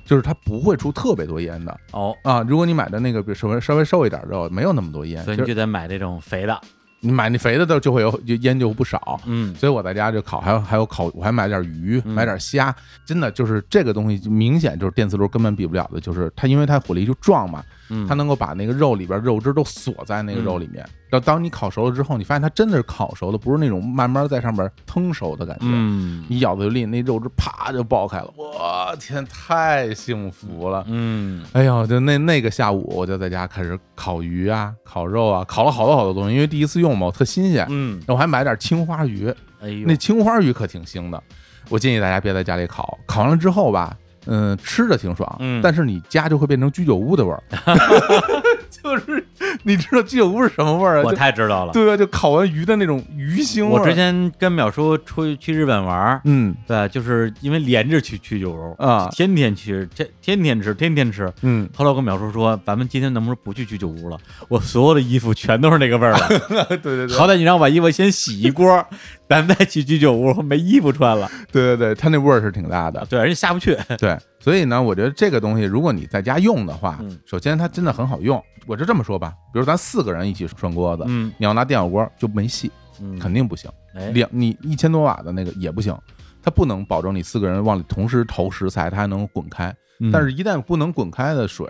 [0.05, 1.77] 就是它不会出特别多烟的。
[1.91, 6.61] 哦啊，如果你买的那个比稍微稍微瘦一点肉，没有那么多烟，所以你就得买那种肥的。
[7.01, 17.63] 你买那肥的都就会有就烟就不少，嗯，所以我在家就烤，还有还有烤，我还买点鱼，买点虾，真的就是这个东西就明显就是电磁炉根本比不了的，就是它因为它火力就壮嘛，
[18.09, 30.85] 它能够把那个肉里边肉汁都锁在那个肉里面，然后当你烤熟了之后，你发现它真的是烤熟的，不是那种慢慢在上面腾熟的感觉，嗯，一咬就裂，那肉汁啪就爆开了，我天，太幸福了。
[30.89, 37.67] 嗯，哎呦，就那那个下午，我就在家开始烤鱼啊、烤肉啊，烤了好多好多东西，因为第一次用嘛，我特新鲜。
[37.71, 41.23] 嗯，我还买点青花鱼，哎呦，那青花鱼可挺腥的。
[41.69, 45.61] 我建议大家别在家里烤，烤完了之后吧，嗯，吃着挺爽，嗯。
[45.61, 47.43] 但是你家就会变成居酒屋的味儿，
[48.83, 49.25] 就是
[49.63, 51.03] 你知道居酒屋是什么味儿啊？
[51.05, 51.73] 我太知道了。
[51.73, 53.81] 对啊，就烤完鱼的那种鱼腥味儿。
[53.81, 61.33] 我之前跟淼叔出去去日本玩儿，嗯对，就是因为连着去去酒屋啊天天去，天天天吃，天天吃。
[61.43, 64.19] 嗯，后来我跟淼叔说，咱们今天能不能不去居酒屋了？
[64.49, 66.29] 我所有的衣服全都是那个味儿了。
[66.69, 68.85] 对对对好歹你让我把衣服先洗一锅，
[69.29, 71.31] 咱再去居酒屋，没衣服穿了。
[71.53, 73.05] 对对对，他那味儿是挺大的。
[73.09, 73.77] 对，而且下不去。
[73.99, 78.41] 对，所以呢，我觉得这个东西，如果你在家用的话，嗯首先它真的很好用。
[78.65, 83.69] 我就这么说吧，比如咱四个人一起涮锅子，嗯你要拿电火锅就没戏，嗯，肯定不行。
[83.97, 85.93] 哎，两你一千多瓦的那个也不行，
[86.41, 89.75] 它不能保证你四个人往里同时投食材，它还能滚开。
[89.99, 91.69] 嗯但是，一旦不能滚开的水，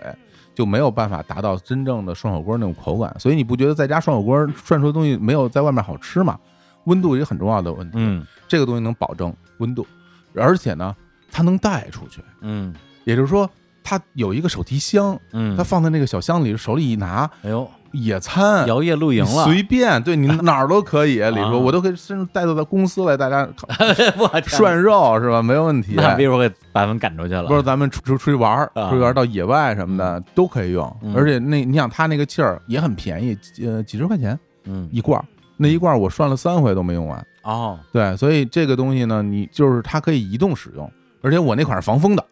[0.53, 3.11] 就没有办法达到真正的涮火锅那种口感。
[3.17, 6.37] 所以你不觉得在家涮火锅涮出的东西没有在外面好吃吗？
[6.83, 7.97] 温度也很重要的问题。
[7.99, 9.87] 嗯这个东西能保证温度，
[10.35, 10.95] 而且呢，
[11.31, 12.73] 它能带出去，嗯。
[13.05, 13.49] 也就是说，
[13.83, 18.67] 它有一个手提箱，嗯，它放在那个小箱里，手里一拿，哎呦，野餐。
[18.67, 21.15] 摇曳露营了，随便，对你 哪儿都可以。
[21.19, 21.49] 李啊。
[21.49, 23.47] 叔，我都可以甚至带到到公司来，大家
[24.45, 25.41] 涮肉是吧？
[25.41, 25.93] 没有问题。
[25.95, 27.45] 那比如给把咱们赶出去了。
[27.45, 31.15] 不是咱们出出出去玩出去玩儿到野外什么的都可以用，嗯。
[31.15, 34.89] 而且那你想它那个气儿也很便宜，呃，几十块钱嗯。
[34.91, 35.23] 一罐儿，
[35.55, 37.25] 那一罐儿我涮了三回都没用完。
[37.43, 42.25] 哦，对，所以这个东西呢，你就是它可以移动使用，而且我那款是防风的，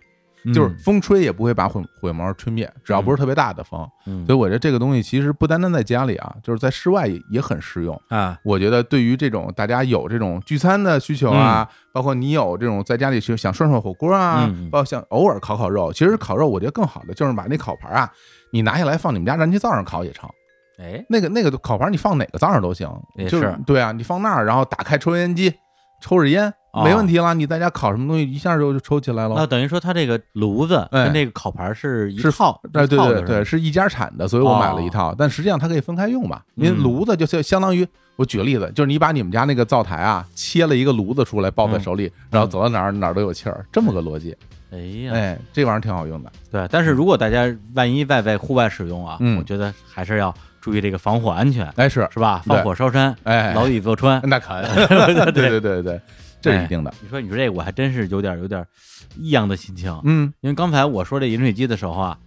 [0.54, 3.88] 就是嗯风吹也不会把火火苗吹灭，只要不是特别大的风。
[4.06, 4.26] 嗯。
[4.26, 8.00] 所以我觉得这个东西其实不单单在家里啊，就是在室外也也很适用。
[8.10, 8.38] 啊。
[8.43, 14.69] 我觉得对于这种大家有这种聚餐的需求啊，包括你有这种在家里去想涮涮火锅啊，嗯。
[14.69, 18.12] 包括想偶尔烤烤肉，其实烤肉我觉得更好的就是把那烤盘啊，
[18.52, 20.30] 你拿下来放你们家燃气灶上烤也成。
[20.78, 21.04] 哎。
[21.10, 23.58] 那个那个烤盘你放哪个灶上都行，也就是。
[23.65, 25.52] 对啊，你放那儿，然后打开抽油烟机，
[26.02, 27.33] 抽着烟哦没问题了。
[27.33, 29.35] 你在家烤什么东西，一下就就抽起来了。
[29.38, 35.13] 那等于说它这个炉子哎跟这个烤盘是一套，哎，对套的是吧对对，是一家产的，所以我买了一套。
[35.17, 44.35] 但实际上它可以分开用嘛，因为嗯炉子就相相当于我举个例子，就是你把你们家那个灶台啊切了一个炉子出来抱在嗯手里，然后走到哪儿哪儿都有气儿，这么个逻辑。
[44.71, 46.31] 哎呀，哎，这玩意儿挺好用的。
[46.51, 52.41] 对，但是如果大家万一在在户外使用啊，嗯我觉得还是要注意这个防火安全，哎，是，是吧？
[52.45, 54.19] 对放火烧山，哎，牢底坐穿。
[54.25, 54.61] 那可
[55.31, 56.01] 对对对对，
[56.45, 56.93] 这是一定的。
[57.01, 58.65] 你说你说这个，我还真是有点有点
[59.17, 62.17] 异样的心情，嗯，因为刚才我说这饮水机的时候啊，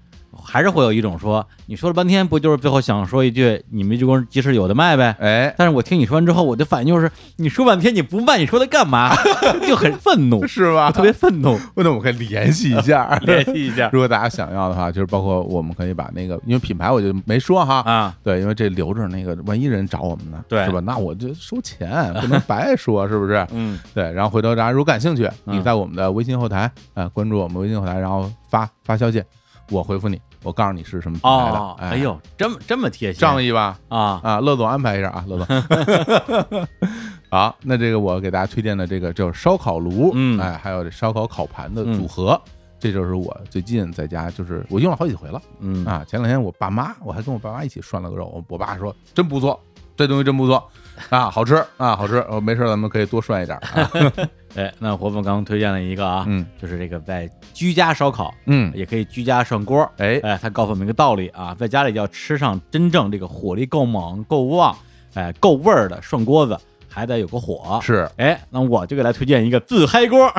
[0.42, 5.14] 还是会有一种说，你说了半天，不就是最后想说一句你们这工即使有的卖呗？
[5.20, 9.14] 哎，但是我听你说完之后，我的反应就是，你说半天你不卖，你说它干嘛？
[9.66, 10.90] 就很愤怒，是吧？
[10.90, 11.58] 特别愤怒。
[11.76, 20.80] 那我们可以联系一下， 联系一下 如果大家想要的话，就是包括我们可以把那个，因为品牌我就没说哈，啊，对，因为这留着那个，万一人找我们呢，对是吧？
[20.80, 23.46] 那我就收钱，不能白说，是不是？
[23.52, 26.60] 嗯，对，然后回头大家如果感兴趣，嗯你在我们的微信后台
[26.94, 29.22] 啊、呃关注我们微信后台，然后发发消息，
[29.70, 31.58] 我回复你，我告诉你是什么品牌的。
[31.58, 33.78] 哦，哎哎，呦，这么这么贴心，仗义吧？
[33.88, 36.66] 啊，啊，乐总安排一下啊，乐总。
[37.30, 42.40] 好，那这个我给大家推荐的这个就是烧烤炉，嗯哎，还有这烧烤烤盘的组合，
[42.78, 46.04] 这就是我最近在家就是我用了好几回了嗯啊。
[46.08, 49.60] 前两天我爸妈，我还跟我爸妈一起涮了个肉，我我爸说真不错，
[49.96, 50.66] 这东西真不错
[51.10, 52.16] 啊，好吃啊，好吃。
[52.28, 53.90] 哦，没事，咱们可以多涮一点啊。
[54.56, 59.88] 哎，那活粉刚刚推荐了一个啊，嗯就是这个在居家烧烤，嗯，也可以居家涮锅。
[59.98, 64.76] 哎，哎，他告诉我们一个道理啊，在家里要吃上真正这个火力够猛、够旺、
[65.14, 66.58] 哎够味儿的涮锅子，
[66.88, 67.78] 还得有个火。
[67.82, 70.26] 是哎，那我就给大家推荐一个自嗨锅，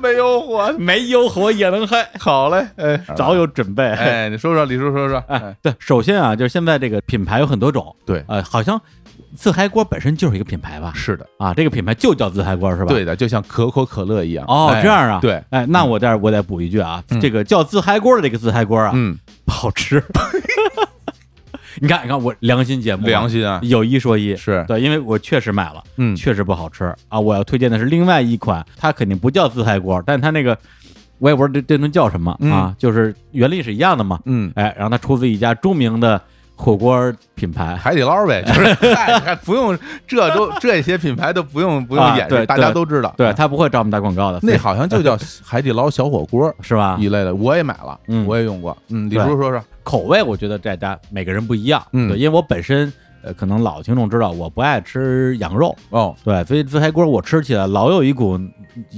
[0.00, 3.84] 没有火，没有火也能嗨，好嘞，哎，早有准备。
[3.84, 8.80] 哎，你说说，李叔说说，哎，对，首先啊，就是现在这个品牌有很多种，对，呃，好像
[9.36, 10.92] 自嗨锅本身就是一个品牌吧？
[10.94, 12.86] 是的，啊，这个品牌就叫自嗨锅是吧？。
[12.86, 14.44] 对的，就像可口可乐一样。
[14.48, 20.02] 哦，哎这样啊，对，哎，那我这儿我得补一句啊，嗯这个叫自嗨锅的这个自嗨锅啊，嗯，不好吃。
[21.78, 27.18] 你看，你看我良心节目啊，良心啊，有一说一，是，对，因为我确实买了，嗯，确实不好吃啊。
[27.18, 30.56] 我要推荐的是另外一款，它肯定不叫自嗨锅，但它那个
[31.18, 34.18] 我也不知道这这顿叫什么啊，就是原理是一样的嘛。
[34.24, 36.20] 嗯，哎，然后它出自一家著名的
[36.60, 43.14] 火锅品牌，海底捞呗， 就是嗨，还不用这都 这些品牌都不用不用演示，大家都知道。
[43.16, 46.96] 对，他不会找我们打广告的，那好像就叫海底捞小火锅 是吧？
[47.00, 48.76] 一类的，我也买了，嗯我也用过。
[48.88, 49.62] 嗯，李对叔说说。
[49.82, 52.92] 口味我觉得大家每个人不一样，嗯对，因为我本身
[53.22, 58.38] 呃，可能老听众知道我不爱吃羊肉，哦对，所以自嗨锅我吃起来老有一股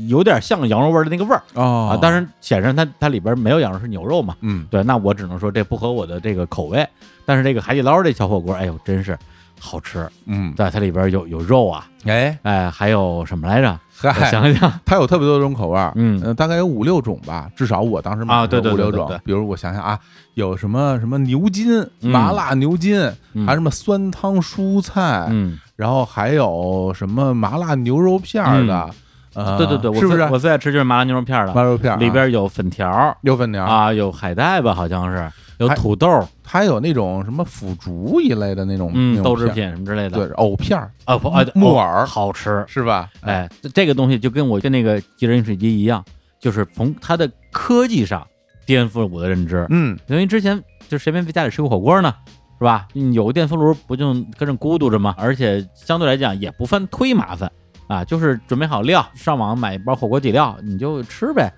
[0.09, 1.99] 有点像羊肉味儿的那个味儿哦啊。
[2.01, 4.37] 当然，显然它它里边没有羊肉，是牛肉嘛。
[4.41, 6.87] 嗯对，那我只能说这不合我的这个口味。
[7.25, 9.19] 但是这个海底捞这小火锅，哎呦，真是
[9.63, 10.09] 好吃。
[10.27, 12.37] 嗯，对，它里边有有肉啊，哎。
[12.43, 13.79] 哎，还有什么来着？
[14.03, 16.21] 我嗨，想想，它有特别多种口味儿，嗯。
[16.25, 19.09] 呃大概有五六种吧，至少我当时买的五六种。
[19.25, 19.97] 比如我想想啊，
[20.35, 22.11] 有什么什么牛筋、嗯。
[22.11, 22.99] 麻辣牛筋，
[23.35, 23.47] 嗯。
[23.47, 28.91] 还有什么酸汤蔬菜，嗯，然后还有什么麻辣牛肉片儿的，
[29.35, 30.23] 呃，对对对，是不是？
[30.25, 40.17] 我最爱吃就是麻辣牛肉片儿的，麻辣肉片里边有粉条有粉条，啊，有海带吧，好像是有土豆儿，还有那种什么腐竹一类的那种，嗯，豆制，品什么之类的。
[40.17, 43.11] 对，藕片儿啊不啊木耳好吃，是吧？
[43.21, 46.05] 哎，这这个东西就跟我跟那个即热饮水机一样，
[46.41, 48.27] 就是从它的科技上
[48.67, 49.67] 颠覆了我的认知。
[49.71, 52.15] 嗯，因为之前就谁没在家里吃过火锅呢，
[52.59, 52.89] 是吧？
[52.95, 55.15] 嗯有个电磁炉不就跟着咕嘟着吗？
[55.19, 57.51] 而且相对来讲也不算忒麻烦
[57.89, 61.53] 啊，就是准备好料，上网买一包火锅底料，你就吃呗。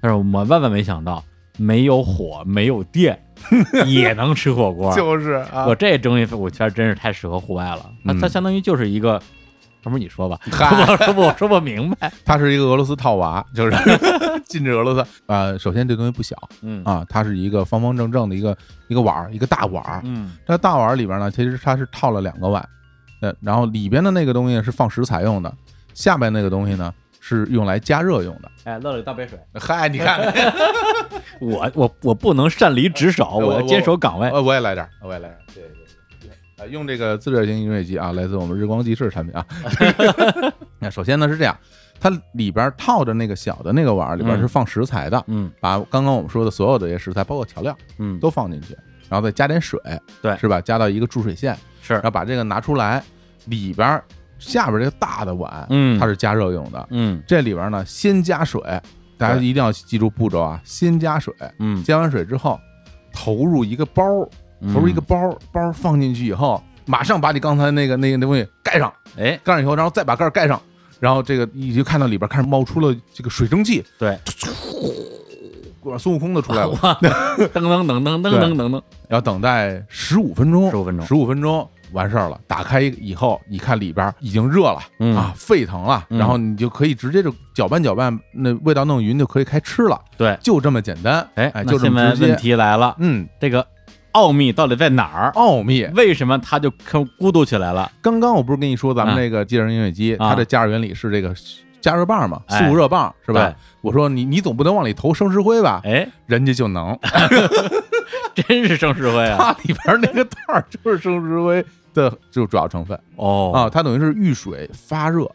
[0.00, 1.24] 但是我万万没想到，
[1.56, 3.20] 没有火，没有电，
[3.86, 4.94] 也能吃火锅。
[4.94, 7.90] 就是啊我，这东西，我觉得真是太适合户外了。
[8.04, 9.20] 它嗯它相当于就是一个，
[9.84, 12.12] 要不你说吧， 我说不说不说不明白。
[12.24, 13.76] 它是一个俄罗斯套娃，就是
[14.46, 15.08] 禁止俄罗斯。
[15.26, 18.56] 呃，首先这东西不小嗯啊，它是一个方方正正的一个
[18.88, 20.00] 一个碗儿，一个大碗儿。
[20.04, 22.66] 嗯这大碗里边呢，其实它是套了两个碗，
[23.20, 25.52] 呃，然后里边的那个东西是放食材用的，
[25.94, 26.92] 下边那个东西呢
[27.28, 28.50] 是用来加热用的。
[28.64, 29.38] 哎，乐乐倒杯水。
[29.54, 30.32] 嗨，你看，
[31.40, 34.28] 我我我不能擅离职守，我我要坚守岗位。
[34.30, 39.44] 呃，我也来点儿，我也来点儿，对对对用这个自热型饮水机啊，来自我们日光集市产品啊。
[40.80, 41.54] 那首先呢是这样，
[42.00, 48.74] 它里边套着那个小的那个碗儿里边嗯是放食材的，嗯把刚刚我们说的所有的这些食材，包括调料嗯，都放进去，
[49.10, 49.78] 然后再加点水，
[50.22, 50.60] 对是吧？
[50.62, 53.02] 加到一个注水线，是然后把这个拿出来，
[53.46, 54.02] 里边儿
[54.38, 55.98] 下边这个大的碗，嗯。
[55.98, 57.22] 它是加热用的，嗯。
[57.26, 58.60] 这里边呢先加水，
[59.16, 62.58] 大家一定要记住步骤啊，先加水，嗯，加完水之后
[63.12, 64.28] 投入一个包儿，
[64.72, 70.60] 投入一个包儿，包儿放进去以后，马上把你刚才那个那个那东西盖上，哎，盖上以后，然后再把盖儿盖上，
[71.00, 74.16] 然后这个你就看到里边开始冒出了这个水蒸气，对，
[75.98, 81.06] 孙悟空都出来了，噔噔噔噔噔噔噔噔，要等待十五分钟，十五分钟。
[81.06, 82.40] 十五分钟完事儿了。
[82.46, 91.26] 打开以后，你看里边已经热了、嗯啊，沸腾了，嗯然后你就可以直接就搅拌搅拌，那味道弄匀就可以开吃了，对，就这么简单。
[91.34, 92.36] 哎，就这么问。
[92.36, 93.66] 题来了，嗯，这个
[94.12, 95.30] 奥秘到底在哪儿？
[95.34, 95.84] 奥秘。
[95.94, 97.90] 为什么它就可咕嘟起来了？
[98.00, 101.34] 刚刚我不是跟你说咱们那个机器人饮水机，啊它的加热原理是这个
[101.80, 103.54] 加热棒嘛，哎速热棒是吧？
[103.80, 105.80] 我说你你总不能往里投生石灰吧？
[105.84, 106.96] 哎，人家就能，
[108.34, 109.36] 真是生石灰啊！
[109.38, 111.64] 它里边那个袋儿就是生石灰
[111.94, 115.30] 的就主要成分哦啊，，它等于是遇水发热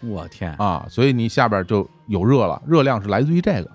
[0.00, 3.70] 我天，啊，所以你下边就有热了，热量是来自于这个，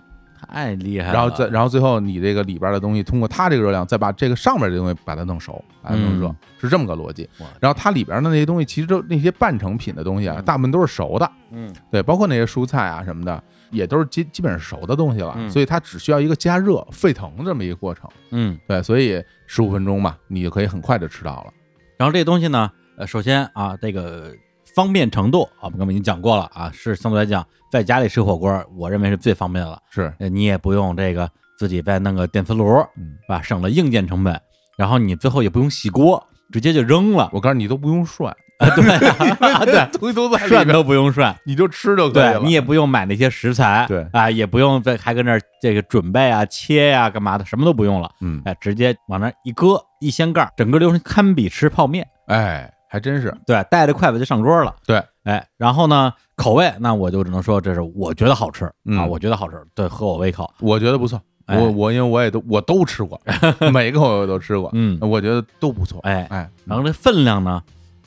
[0.48, 1.14] 太厉害了！
[1.14, 7.48] 然后再然后最后你这个里边的东西通过它这个热量，再把这个上面的东西把它弄熟，把它弄热嗯，是这么个逻辑哇。
[7.60, 18.08] 然后它里边的那些东西，其实都那些半成品的东西啊，嗯大部分都是熟的，嗯对，包括那些蔬菜啊什么的，也都是基基本上熟的东西了，嗯所以它只需要一个加热沸腾这么一个过程。
[18.30, 21.54] 嗯，对，所以十五分钟嘛，你就可以很快的吃到了。
[22.02, 24.34] 然后这东西呢，呃，首先啊，这个
[24.76, 29.80] 方便程度啊，我们刚才已经讲过了啊，是相对来讲在家里吃火锅，我认为是最方便的了。
[29.92, 31.30] 是，呃，你也不用这个
[31.60, 32.66] 自己再弄个电磁炉，
[32.98, 33.40] 嗯，是吧？
[33.44, 34.42] 省了硬件成本，
[34.80, 37.30] 然后你最后也不用洗锅，直接就扔了。
[37.34, 38.36] 我告诉，你都不用涮，
[38.70, 42.40] 啊，对啊对， 东西都在里涮，都不用涮，你就吃就可以了。
[42.40, 44.06] 对你也不用买那些食材，对。
[44.14, 52.08] 啊，也不用再还跟那儿这个准备啊、切呀、干嘛的，什么都不用了，嗯，哎，直接往那儿一搁，一掀盖儿，整个流程堪比吃泡面。
[52.28, 54.76] 哎，还真是，对，带着筷子就上桌了。
[54.86, 60.48] 对，哎，然后呢，口味那我就只能说这是我觉得好吃、啊，嗯我觉得好吃，对，合我胃口。
[60.60, 61.20] 我觉得不错。
[61.48, 61.58] 哎。
[61.58, 63.20] 我我因为我也都我都吃过，
[63.74, 66.00] 每个我都吃过，嗯，我觉得都不错。
[66.04, 67.62] 哎，哎，然后这分量呢，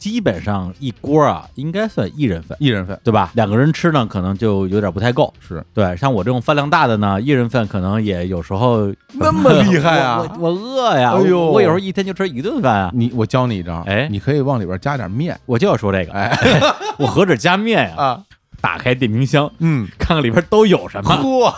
[0.04, 3.30] 基本上一锅啊，应该算一人份，一人份对吧？
[3.32, 5.32] 两个人吃呢，可能就有点不太够。
[5.40, 12.90] 是对，像我这种饭量大的呢，一人份可能也有时候那么厉害啊我饿呀，哎呦我我有时候一天就吃一顿饭啊。
[12.92, 16.38] 你，我教你一招，哎你可以往里边加点面，我就要说这个，哎
[17.00, 17.94] 我何止加面呀？
[17.96, 18.22] 啊，
[18.60, 21.14] 打开电冰箱，嗯，看看里边都有什么。
[21.16, 21.50] 嚯，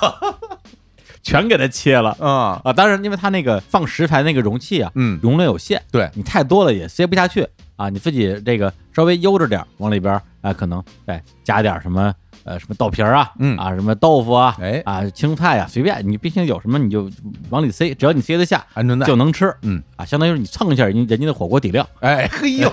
[1.27, 2.17] 全给它切了。
[2.21, 2.61] 啊。
[2.65, 2.73] 啊！
[2.73, 6.09] 当然，因为它那个放食材那个容器啊，嗯，容量有限，对。
[6.15, 7.47] 你太多了也塞不下去。
[7.75, 7.89] 啊。
[7.89, 12.15] 你自己这个稍微悠着点儿，往里边儿啊，可能哎加点儿什么
[12.45, 13.57] 呃什么豆皮儿啊，嗯。
[13.59, 14.81] 啊什么豆腐啊，哎。
[14.85, 17.11] 啊青菜啊，随便你毕竟有什么你就
[17.51, 19.53] 往里塞，只要你塞得下鹌鹑蛋就能吃。
[19.63, 19.83] 嗯。
[19.97, 21.87] 啊，相当于你蹭一下人家人家的火锅底料。
[22.01, 22.71] 哎嘿呦，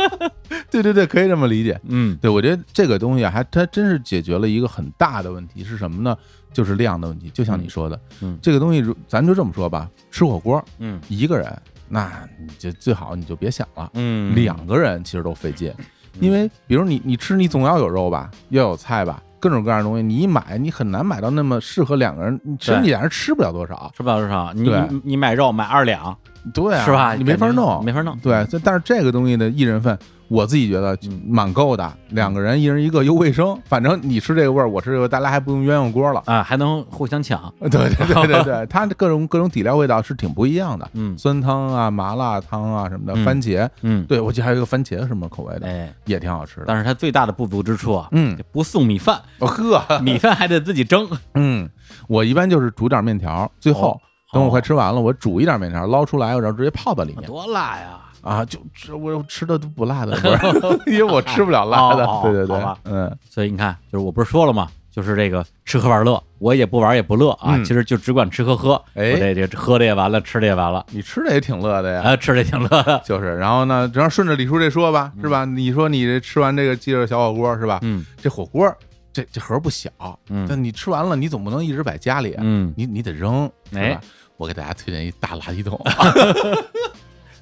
[0.82, 1.80] 对对对，可以这么理解。
[1.84, 2.16] 嗯。
[2.20, 6.16] 对，我觉得这个东西啊还它真是解决了一个很大的问题，是什么呢？
[6.52, 7.28] 就是量的问题。
[7.30, 8.38] 就像你说的，嗯。
[8.42, 11.00] 这个东西咱就这么说吧，吃火锅嗯。
[11.08, 11.50] 一个人，
[11.88, 12.10] 那
[12.40, 15.72] 你就最好你就别想了，嗯，两个人其实都费劲，
[16.20, 24.52] 因为比如你你吃你总要有肉吧，要有菜吧，各种各样的东西，你一买你很难买到那么适合两个人，你其实对你俩人吃不了多少，吃不了多少。
[24.52, 24.80] 你对。
[24.90, 26.16] 你你买肉买二两。
[26.54, 27.14] 对啊，是吧？
[27.14, 28.16] 你没法弄，没法弄。
[28.18, 29.98] 对，但是这个东西的一人份，
[30.28, 31.22] 我自己觉得嗯。
[31.26, 36.22] 蛮够的，两个人一人一个又卫生，反正你吃这个味儿，我吃这个大家还不用鸳鸯锅了。
[36.26, 37.52] 啊，还能互相抢。
[37.60, 41.16] 对对对对对， 它的各种各种底料味道是挺不一样的，嗯。
[41.18, 43.24] 酸汤啊、麻辣汤啊什么的，嗯。
[43.24, 46.64] 番茄，嗯，对我记得还有一个番茄什么口味的，哎，也挺好吃的。
[46.66, 51.08] 但是它最大的不足之处啊，嗯，不送米饭，哦呵， 米饭还得自己蒸。
[51.34, 51.68] 嗯，
[52.08, 54.00] 我一般就是煮点面条，最后哦。
[54.32, 57.24] 等我快吃完了，我煮一点面条，捞出来，然后直接泡在里面。
[57.26, 58.00] 多辣呀！
[58.26, 60.16] 啊，就吃我吃的都不辣的，
[60.86, 64.68] 因为我吃不了辣的哦，对对对，嗯所以你看，就是我不是说了吗？
[64.90, 68.82] 就是这个吃喝玩乐，我也不玩也不乐啊，嗯其实就只管吃喝喝。
[68.94, 72.00] 哎这这喝的也完了，吃的也完了，你吃的也挺乐的呀。
[72.02, 73.00] 啊，吃的挺乐的。
[73.04, 75.44] 就是，然后呢，然后顺着李叔这说吧，是吧？
[75.44, 77.78] 你说你这吃完这个鸡肉小火锅是吧？
[77.82, 78.74] 嗯这火锅
[79.12, 79.90] 这这盒不小，
[80.30, 84.00] 嗯但你吃完了，你总不能一直摆家里啊，嗯，你你得扔，是哎吧？
[84.38, 85.78] 我给大家推荐一大垃圾桶，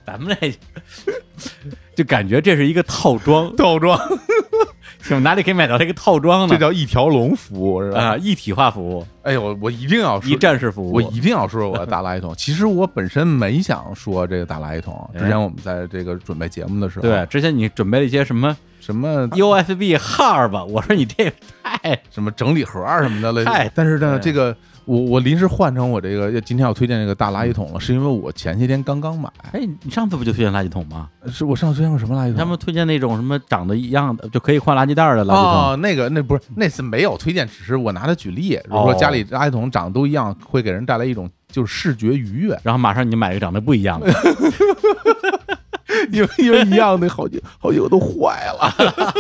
[0.07, 0.55] 咱们这
[1.97, 3.99] 就感觉这是一个套装，套装，
[5.11, 6.55] 我哪里可以买到这个套装呢？
[6.55, 8.01] 这叫一条龙服务是吧？
[8.01, 10.93] 啊，一体化服务，哎呦，我我一定要说一站式服务。
[10.93, 12.35] 我一定要说说我的大垃圾桶。
[12.37, 20.65] 其实我本身没想说这个大垃圾桶，哎之前我们在这个准备节目的时候，对，之前你准备了一些什么什么 USB 号吧？
[20.65, 21.33] 我说你这
[21.63, 31.09] 太什么整理盒儿什么的类嗨似，但是呢，对这个我我临时换成我这个今天要推荐这个大垃圾桶了，是因为我前些天刚刚买，哎，你上次不就推荐垃圾桶吗？
[31.27, 32.37] 是我上次推荐过什么垃圾桶？
[32.37, 38.59] 他们推荐那种什么长得一样的就可以换垃圾袋儿的垃圾哦桶，，那个那不是那次没有推荐，只是我拿它举例。
[38.65, 44.13] 如果说家里垃圾桶长得都一样，会给人带来一种就是视觉愉悦，然后马上你就买一个长得不一样的，
[46.13, 48.73] 因为因为一样的好几好几个都坏了，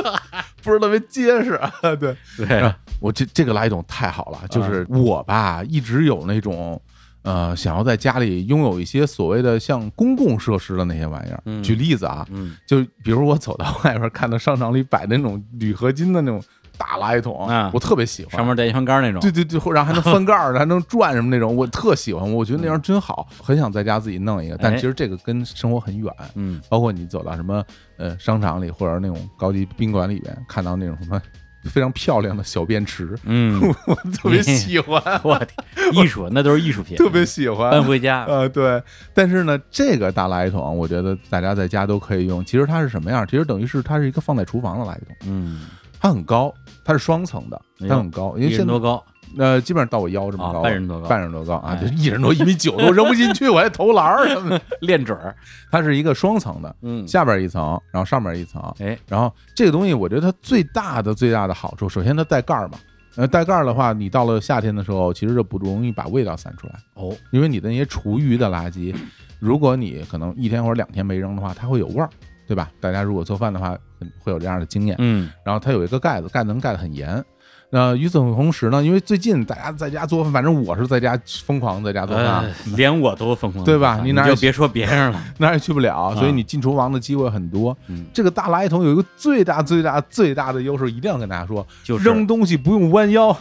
[0.63, 1.61] 不是特别结实。
[2.01, 6.81] 对，对，我这这个垃圾桶太好了，就是我吧一直有那种。
[7.23, 11.63] 呃，想要在家里拥有一些所谓的像公共设施的那些玩意儿，嗯。
[11.63, 12.55] 举例子啊，嗯。
[12.67, 16.39] 就比如我走到外边看到商场里摆那种铝合金的那种
[16.79, 18.33] 大垃圾桶，啊我特别喜欢。
[18.37, 22.31] 上面带一圈杆儿那种，对对对，然后还能翻盖儿， 还能转什么那种，我特喜欢。
[22.33, 24.57] 我觉得那样真好，很想在家自己弄一个。
[24.59, 27.65] 但哎其实这个跟生活很远，嗯包括你走到什么
[27.97, 31.21] 呃商场里或者那种高级宾馆里边，看到那种什么
[31.65, 37.71] 非常漂亮的小便池，嗯， 我特别喜欢， 我天，艺术那都是艺术品，特别喜欢。
[37.71, 38.83] 搬回家，呃，对，
[39.15, 42.45] 但是呢，这个大垃圾桶，我觉得大家在家都可以用。
[42.45, 43.27] 其实它是什么样？
[43.27, 45.61] 其实等于是它是一个放在厨房的垃圾桶，嗯，
[45.99, 46.53] 它很高，
[46.85, 49.03] 它是双层的，它很高，因为现在人多高？
[49.37, 54.61] 呃，基本上到我腰这么啊高，半人多高半人多高啊，哎就一人多一米九都扔不进去，我还投篮儿什么的。
[54.83, 55.35] 练准儿，
[55.73, 58.63] 它是一个双层的，嗯，下边一层，然后上面一层。
[58.79, 62.79] 哎，然后这个东西，我觉得它最大的最大的好处，首先它带盖儿嘛。
[63.17, 68.95] 呃，带盖儿的话，你到了夏天的时候，其实就不容易把味道散出来，哦，因为你的那些厨余的垃圾，
[69.39, 72.11] 如果你可能一天或者两天没扔的话，它会有味儿，
[72.47, 72.71] 对吧？
[72.81, 73.77] 大家如果做饭的话，
[74.23, 74.97] 会有这样的经验。
[74.99, 77.25] 嗯，然后它有一个盖子，盖子能盖得很严。
[77.71, 87.77] 那与此同时呢，因为最近大家在家做饭，反正我是在家疯狂在家做饭，呃 连我都疯狂，对吧你你哪儿就别说别人了， 哪儿也去不了，所以啊你进厨房的机会很多。
[87.89, 93.37] 嗯，这个大垃圾桶有一个最大最大最大的优势，一定要跟大家说，就是扔东西不用弯腰，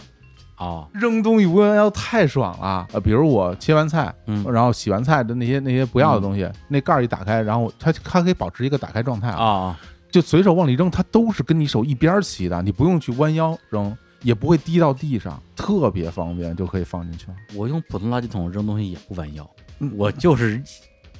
[0.57, 2.87] 哦，扔东西弯腰太爽了。
[2.93, 9.79] 呃，比如我切完菜，嗯然后洗完菜的那些那些不要的东西，那盖儿一打开，然后它它可以保持一个打开状态啊，啊，
[10.11, 13.95] 就随手往里扔，它都是跟你手一边儿齐的，你不用去弯腰扔。
[14.21, 17.33] 也不会滴到地上，特别方便，就可以放进去了。
[17.55, 19.45] 我用普通垃圾桶扔东西也不弯腰
[19.79, 20.63] 嗯，我就是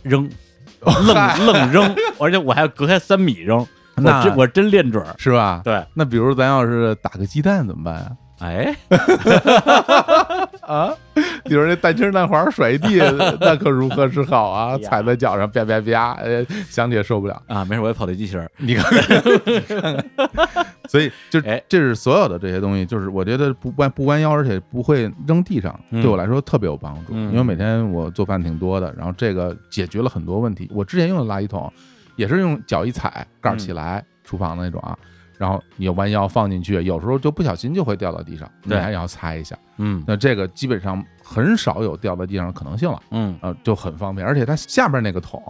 [0.03, 0.23] 扔，
[0.79, 3.59] 愣愣扔，而且我还要隔开三米扔，
[3.97, 5.13] 我那真我真练准儿。
[5.17, 5.59] 是吧？
[5.65, 8.11] 对那比如咱要是打个鸡蛋怎么办呀？
[8.43, 8.75] 哎，
[10.67, 10.93] 啊，
[11.45, 12.97] 你说那蛋清蛋黄甩地，
[13.39, 14.73] 那可如何是好啊？
[14.75, 17.41] 哎踩在脚上啪啪啪，呃，想起也受不了。
[17.47, 18.51] 啊，没事，我也跑地机器人儿。
[18.57, 20.05] 你看，
[20.89, 27.13] 所以就哎这是所有的这些东西，就是我觉得不弯不弯腰，而且不会扔地上，嗯对我来说特别有帮助。
[27.13, 30.69] 嗯因为每天我做饭挺多的，然后这个解决了很多问题。
[30.73, 31.71] 我之前用的垃圾桶
[32.17, 34.97] 也是用脚一踩盖儿起来，厨房的那种啊。
[35.37, 39.57] 然后你弯腰放进去，有时候就不小心就会掉到地上，你还要擦一下。
[39.77, 40.03] 嗯。
[40.07, 43.37] 那这个基本上很少有掉到地上的可能性了，嗯。
[43.41, 44.25] 呃，就很方便。
[44.27, 45.41] 而且它下边那个桶，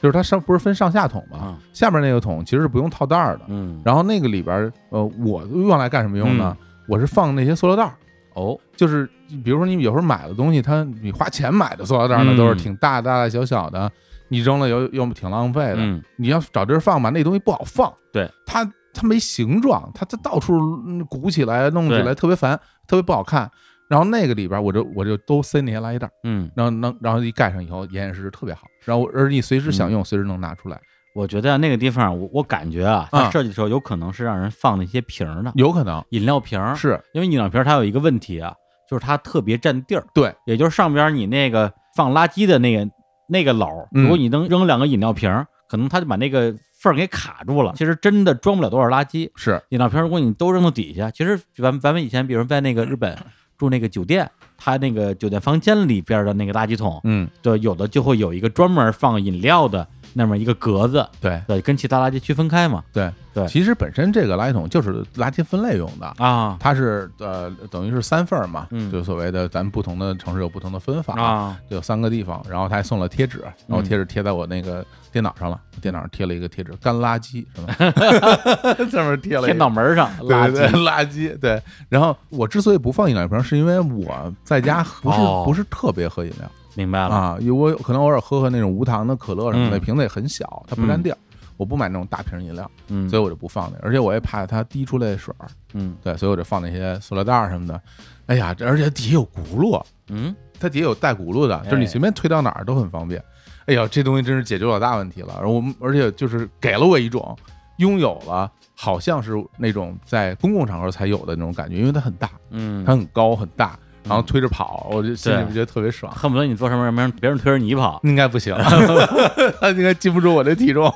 [0.00, 1.38] 就是它上不是分上下桶嘛？
[1.38, 1.58] 啊。
[1.72, 6.56] 下边那个桶其实是不用套袋儿的，嗯，然后那个里边儿，呃，我用来干什么用呢？
[6.88, 7.94] 我是放那些塑料袋儿，
[8.34, 9.08] 哦，就是
[9.44, 12.36] 比如说你有时候买的东西，它你花钱买的塑料袋儿呢，嗯。
[12.36, 13.90] 都是挺大大大小小的，
[14.28, 15.76] 你扔了又又挺浪费的。
[15.78, 16.02] 嗯。
[16.16, 18.30] 你要找地儿放吧，那东西不好放，对。
[18.46, 18.64] 它
[18.98, 23.50] 它没形状，它它到处嗯鼓起来弄起来特别烦，特别不好看。
[23.88, 30.78] 然后那个里边儿我就我就都塞那些垃圾袋儿，嗯，然后能然后一盖上以后严严实实特别好，然后而你随时想用，随时能拿出来，
[31.14, 36.04] 我觉得那个地方，我我感觉啊，它啊设计的时候有可能是让人放那些瓶儿的有可能。
[36.10, 37.00] 饮料瓶儿，是。
[37.14, 38.52] 因为饮料瓶儿它有一个问题啊，
[38.90, 42.86] 就是它特别占地儿，对，也就是上边你那个放垃圾的那个
[43.30, 49.28] 那个篓如果你能扔两个饮料瓶儿，可能它就把那个缝儿给卡住了，其实真的装不了多少垃圾。
[49.34, 53.18] 是，饮料瓶儿如果你都扔到底下，其实咱咱们以前比如在那个日本
[53.58, 62.84] 住那个酒店，它那个酒店房间里边的那个垃圾桶，嗯，对，有的就会有一个专门放饮料的那么一个格子，对对，跟其他垃圾区分开嘛。
[62.92, 66.06] 对对其实本身这个垃圾桶就是垃圾分类用的。
[66.18, 78.84] 啊它是呃，等于是三份儿嘛，嗯就所谓的咱们不同的城市有不同的分法，啊，就有三个地方，然后他还送了贴纸，然后嗯贴纸贴在我那个电脑上了，电脑上贴了一个贴纸，干垃圾是吧？
[78.90, 81.62] 上面贴了一贴脑门上对垃圾对对垃圾对。
[81.88, 87.14] 然后我之所以不放饮料瓶，是因为我在家不是、哦不是特别喝饮料明白了。
[87.14, 91.18] 啊，因为我可能偶尔喝喝那种无糖的可乐什么的，嗯瓶子也很小，它不占地儿。
[91.58, 97.78] 我不买那种大瓶饮料，嗯，所以我就不放那，而且我也怕它滴出来水儿，嗯对，所以我就放那些塑料袋儿什么的。
[98.26, 103.22] 哎呀，这而且底下有轱辘，嗯，它底下有带轱辘的，就是你哎随便推到哪儿都很方便。
[103.66, 105.36] 哎呀，这东西真是解决老大问题了。
[105.40, 107.36] 而我们而且就是给了我一种
[107.78, 113.78] 拥有了，好像是那种在公共场合才有的那种感觉，因为它很大，嗯，它很高很大，
[114.08, 116.12] 然后推着跑，我就心里对觉得特别爽。
[116.12, 118.00] 恨不得你坐上面，让别人别人推着你跑。
[118.04, 118.54] 应该不行，
[119.60, 120.90] 他应该禁不住我这体重，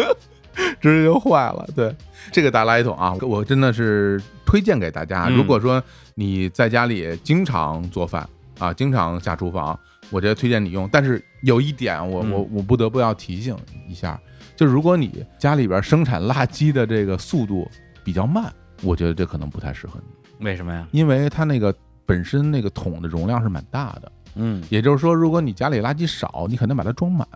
[0.80, 1.66] 直接就坏了。
[1.74, 1.94] 对，
[2.32, 5.26] 这个大垃圾桶啊，我真的是推荐给大家。
[5.28, 5.82] 嗯如果说
[6.14, 8.28] 你在家里经常做饭
[8.58, 9.78] 啊，经常下厨房，
[10.10, 10.88] 我觉得推荐你用。
[10.92, 13.56] 但是有一点我，我嗯我不得不要提醒
[13.88, 14.18] 一下，
[14.54, 17.68] 就是如果你家里边生产垃圾的这个速度
[18.04, 18.52] 比较慢，
[18.82, 19.98] 我觉得这可能不太适合
[20.38, 20.86] 你，为什么呀？
[20.92, 21.74] 因为它那个
[22.06, 24.10] 本身那个桶的容量是蛮大的。
[24.36, 27.26] 嗯也就是说，如果你家里垃圾少，你肯定把它装满。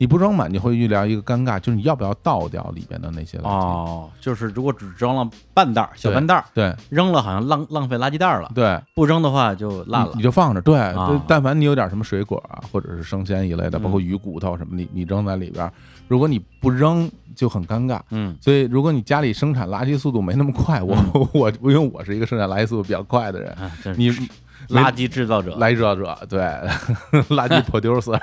[0.00, 3.46] 你不装满，你会遇到一个尴尬，就是你要不要倒掉里边的那些垃圾？
[3.48, 10.22] 哦，就是如果只装了半袋儿小半袋儿，对扔了好像浪浪费垃圾袋儿了，对，不扔的话就烂了你你。
[10.22, 10.60] 就放着。
[10.60, 10.78] 对，
[11.26, 15.68] 但凡你有点什么水果啊，或者是生鲜一类的，嗯包括鱼骨头什么，你你扔在里边，
[16.08, 18.00] 如果你不扔，就很尴尬。
[18.10, 18.36] 嗯。
[18.40, 20.96] 所以，如果你家里生产垃圾速度没那么快，我
[21.32, 24.10] 我因为我是一个生产垃圾速度比较快的人，啊，你
[24.70, 26.40] 垃圾制造者，垃圾制造者，对，
[27.36, 28.18] 垃圾 producer，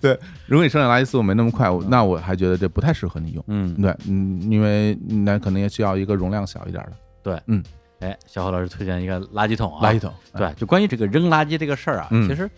[0.00, 3.44] 对，如果你生产垃圾速度没那么快，我那我还觉得这不太适合你用。
[3.48, 6.92] 嗯，对，嗯，因为那可能也需要一个容量小一点的。
[7.22, 7.62] 对，嗯。
[8.00, 10.12] 哎，小何老师推荐一个垃圾桶啊，垃圾桶。
[10.36, 12.28] 对，就关于这个扔垃圾这个事儿啊，嗯。
[12.28, 12.48] 其实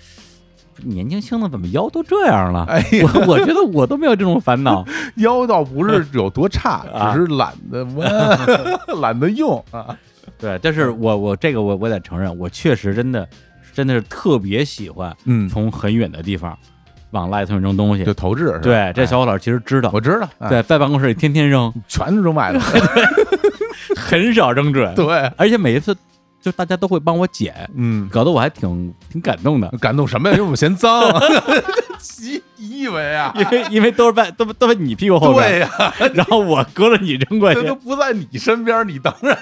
[0.84, 2.64] 年轻轻的怎么腰都这样了？
[2.68, 4.84] 哎呀，我我觉得我都没有这种烦恼。
[5.16, 8.38] 腰倒不是有多差， 啊只是懒得弯，
[9.00, 9.96] 懒得用啊。
[10.38, 13.26] 对，但是我我这个我我得承认，我确实真的
[13.72, 16.56] 真的是特别喜欢嗯，从很远的地方
[17.10, 18.12] 往垃圾桶里扔东西就。
[18.14, 18.58] 投掷。
[18.62, 22.60] 对，这哎小伙老师其实知道，我知道，哎，对，在办公室里天天扔，全是扔外头。
[23.96, 25.06] 很少扔准，对，
[25.36, 25.96] 而且每一次
[26.40, 29.68] 就大家都会帮我捡，嗯，搞得我还挺挺感动的。
[29.80, 30.34] 感动什么呀？
[30.34, 31.02] 因为我们嫌脏。
[32.22, 33.34] 你你以为啊？
[33.36, 39.36] 因为因为都是在都都在你屁股后面，对呀，然后我隔着你扔过去这，都不在你身边，你当然，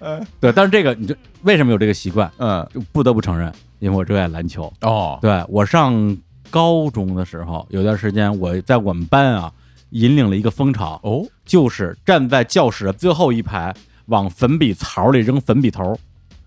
[0.40, 4.72] 对，但是这个你就为什么有这个习惯，嗯，就不得不承认，因为我热爱篮球。
[4.80, 6.16] 哦，对我上
[6.50, 9.52] 高中的时候，有段时间我在我们班啊
[9.90, 13.74] 引领了一个风潮，哦，就是站在教室的最后一排
[14.08, 15.98] 往粉笔槽里扔粉笔头。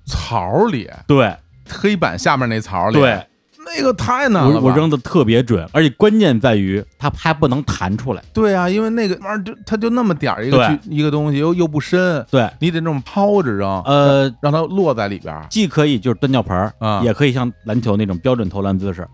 [0.06, 1.34] 槽里，对
[1.70, 3.26] 黑板下面那槽里，对，
[3.58, 8.22] 那那个太难了，我我扔的特别准，而且关键在于它还不能弹出来。
[8.34, 15.46] 对啊，因为那个玩意儿就它就那么点儿一个一个东西，又又不深，对，你得那种抛着扔，呃，让它落在里边儿。
[15.50, 19.08] 既可以就是端尿盆儿啊也可以像篮球那种标准投篮姿势，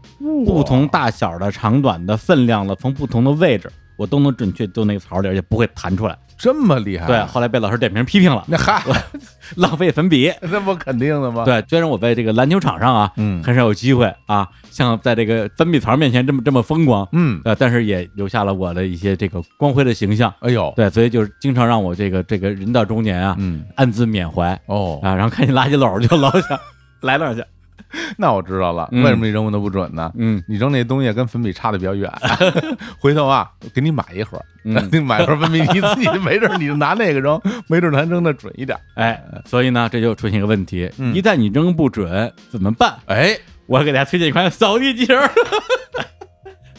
[0.45, 6.17] 不同大小的、长短的、分量的，从不同的位置，我都能准确丢那个槽里，而且不会弹出来。
[6.37, 7.07] 这么厉害？
[7.07, 8.79] 对，，后来被老师点评批评了，那嗨，
[9.57, 10.31] 浪费粉笔。
[10.41, 20.31] 那不肯定的吗？，对，虽然我在这个篮球场上啊，嗯很少有机会啊，像在这个粉笔槽面前这么这么风光，嗯，呃，但是也留下了我的一些这个光辉的形象。
[20.41, 26.59] 哎呦，对，所以就是经常让我这个这个人到中年啊，嗯，暗自缅怀哦，啊，然后看见垃圾篓就老想
[27.01, 27.43] 来两下。
[28.17, 30.11] 那我知道了，嗯为什么你扔的不准呢？
[30.17, 32.11] 嗯你扔那东西跟粉笔差的比较远，
[32.99, 38.77] 回头啊，给你买一盒，嗯， 你买盒粉笔，你自己没准你就拿那个扔，没准咱扔的准一点。
[38.95, 42.95] 哎，所以呢，这就出现一个问题，嗯一旦你扔不准怎么办？
[43.07, 45.31] 哎，我给大家推荐一款扫地机器人儿。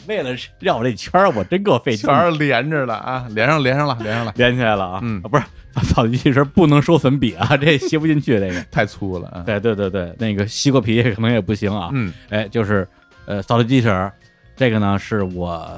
[0.09, 2.13] 为了绕我这圈儿，我真够费劲的。
[2.13, 4.99] 全是连着的啊，连上连上了，连上了，连起来了啊！
[5.03, 5.43] 嗯啊不是
[5.83, 8.39] 扫地机器人不能收粉笔啊， 这吸不进去。
[8.39, 9.43] 这个， 太粗了啊。
[9.45, 11.89] 对对对对，那个西瓜皮可能也不行啊。
[11.93, 12.85] 嗯哎，就是
[13.27, 14.11] 呃，扫地机器人儿，
[14.55, 15.69] 这个呢是我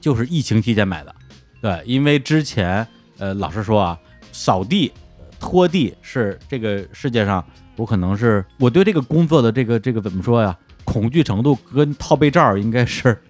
[0.00, 1.12] 就是疫情期间买的。
[1.60, 2.86] 对，因为之前
[3.18, 3.98] 呃，老实说啊，
[4.30, 4.92] 扫地、
[5.40, 13.20] 拖地是这个世界上我可能是我对这个工作的这个这个怎么说呀，恐惧程度跟套被罩应该是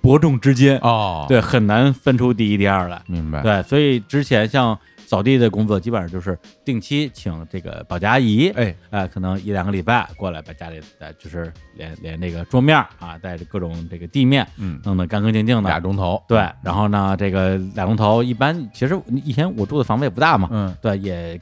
[0.00, 0.78] 伯仲之间。
[0.78, 3.02] 哦，，对，很难分出第一、第二来。
[3.06, 3.42] 明白。
[3.42, 15.68] 对，所以之前像扫地的工作，基本上就是定期请这个保洁阿姨，哎，哎，可能一两个礼拜过来把家里呃，就是连连这个桌面啊，带着各种这个地面嗯，弄得干干净净的。
[15.68, 16.20] 俩钟头。
[16.26, 21.40] 对，然后呢，这个俩钟头一般，其实以前我住的房子也不大嘛，嗯对，也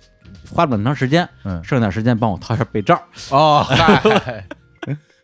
[0.50, 3.00] 花了很长时间，嗯，剩点时间帮我套一下被罩。
[3.30, 4.44] 哦，嗨，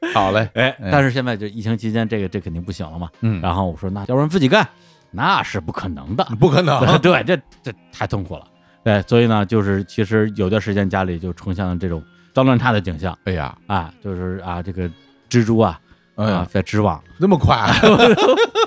[0.15, 0.49] 好嘞。
[0.55, 3.09] 哎，哎但是现在就疫情期间，这个这肯定不行了嘛。
[3.21, 4.67] 嗯，然后我说，那要不然自己干，
[5.11, 6.25] 那是不可能的。
[6.39, 6.81] 不可能。
[7.01, 8.45] 对，这这太痛苦了。
[8.83, 14.89] 对，所以呢，就是其实有段时间家里就呈现了这种脏乱差的景象哎呀，啊，就是啊，这个
[15.29, 15.79] 蜘蛛啊
[16.17, 17.57] 啊在织网，那么快，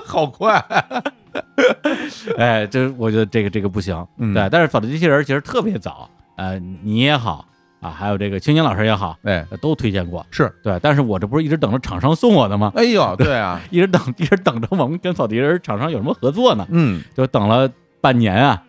[0.06, 0.64] 好快。
[2.38, 4.06] 哎，这我觉得这个这个不行。
[4.18, 7.44] 嗯对，但是扫地机器人其实特别早，呃，你也好
[7.84, 10.24] 啊，还有这个青青老师也好，哎，呃都推荐过。
[10.30, 10.50] 是。
[10.62, 12.72] 对，但是我这不是一直等着厂商送我的吗？
[12.74, 16.66] 哎呦， 对啊，一直等，一直等着我们跟扫地人厂商有什么合作呢？
[16.70, 17.70] 嗯，就等了
[18.00, 18.62] 半年啊，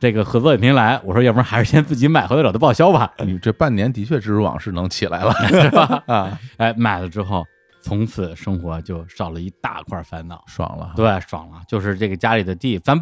[0.00, 0.98] 这个合作也没来。
[1.04, 3.12] 我说，要不然还是先自己买回来找他报销吧。
[3.18, 6.02] 你这半年的确蜘蛛网是能起来了， 是吧？
[6.08, 7.44] 啊，哎，买了之后，
[7.82, 10.42] 从此生活就少了一大块烦恼。
[10.46, 10.92] 爽了。
[10.96, 11.60] 对，爽了。
[11.68, 12.98] 就是这个家里的地，咱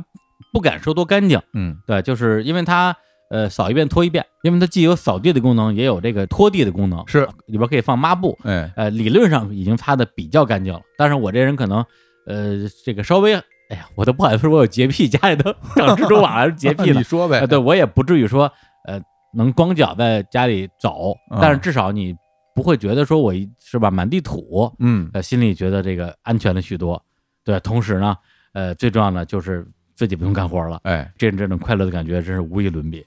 [0.53, 2.97] 不敢说多干净，嗯，对，就是因为它
[3.31, 8.39] 呃扫一遍拖一遍，因为它既有扫地的功能，也有这个拖地的功能，是里边可以放抹布。
[8.43, 11.79] 哎，呃，理论上已经擦的比较干净了，但是我这人可能
[12.27, 17.03] 呃这个稍微，哎呀，我都不好意思说我有洁癖，家里都 长蜘蛛网还是洁癖 你了。
[17.03, 17.47] 说呗呃，。
[17.47, 18.53] 对我也不至于说
[18.87, 19.01] 呃
[19.33, 22.15] 能光脚在家里走，嗯但是至少你
[22.53, 27.01] 不会觉得说我一是吧满地土，嗯，呃，心里觉得这个安全了许多。
[27.45, 28.17] 对，同时呢，
[28.53, 29.65] 呃，最重要的就是
[29.95, 33.07] 自己不用干活了，哎，这这种快乐的感觉真是无与伦比。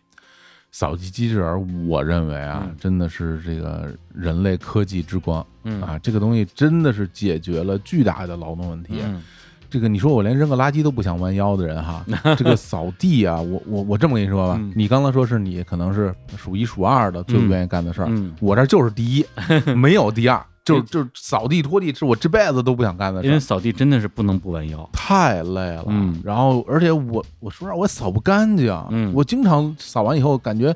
[0.74, 1.58] 扫地机器人儿，
[1.88, 5.46] 我认为啊嗯，真的是这个人类科技之光。
[5.64, 5.82] 嗯。
[5.82, 8.96] 啊，这个东西真的是解决了巨大的劳动问题。
[9.06, 9.22] 嗯。
[9.70, 12.06] 这个你说我连扔个垃圾都不想弯腰的人哈，
[12.38, 19.26] 这个扫地啊，我我我这么跟你说吧嗯，你刚才说是你可能是数一数二的最不愿意干的事儿，嗯，我这就是第一，
[19.76, 24.90] 没有第二，就是就是扫地拖地是我这辈子都不想干的事，因为扫地真的是不能不弯腰。
[24.94, 25.86] 太累了。
[25.88, 30.76] 嗯然后而且我我说实话我也扫不干净，嗯我经常扫完以后感觉。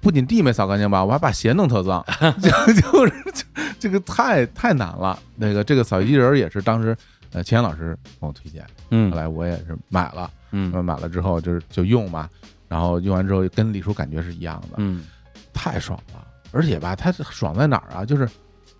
[0.00, 2.04] 不仅地没扫干净吧，我还把鞋弄特脏，
[2.38, 5.18] 就就是这这个太太难了。
[5.34, 6.94] 那个这个扫地机器人也是当时
[7.32, 12.28] 呃钱老师帮我推荐，嗯后来我也是买了，嗯买了之后就是就用嘛，
[12.68, 15.04] 然后用完之后跟李叔感觉是一样的，嗯
[15.54, 16.22] 太爽了。
[16.52, 18.04] 而且吧，它爽在哪儿啊？
[18.04, 18.28] 就是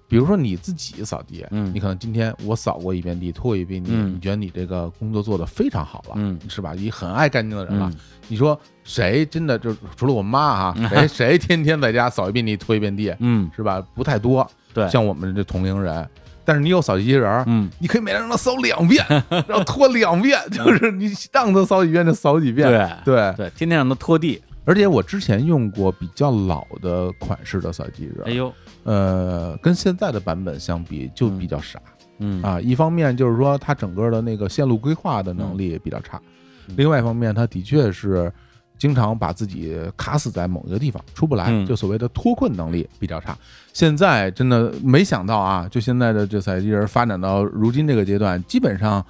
[0.06, 6.72] 比如说你自己扫地，嗯你可能今天我扫过一遍地，拖过一遍地，嗯你觉得你这个工作做得非常好了，嗯是吧？
[6.76, 7.90] 你很爱干净的人了。
[7.92, 13.82] 嗯你说谁真的就除了我妈哈，谁 谁天天在家扫一遍地，拖一遍地，嗯，是吧？
[13.94, 16.08] 不太多，对，像我们这同龄人。
[16.46, 19.04] 但是你有扫地机器人儿，嗯你可以每天让他扫两遍，
[19.46, 22.66] 然后拖两遍，就是你让他扫几遍就扫几遍。
[23.04, 24.40] 对对，对，天天让他拖地。
[24.64, 28.52] 而且我之前用过比较老的款式的扫地机器人儿，哎呦，
[28.84, 31.78] 呃，跟现在的版本相比就比较傻
[32.18, 32.60] 嗯啊。
[32.60, 36.20] 一方面就是说它整个的那个线路规划的能力比较差，
[36.68, 38.32] 嗯另外一方面它的确是
[38.78, 43.36] 经常把自己卡死在某一个地方出不来，嗯就所谓的脱困能力比较差。
[43.72, 49.04] 现在真的没想到啊，就现在的这扫地机器人发展到如今这个阶段，基本上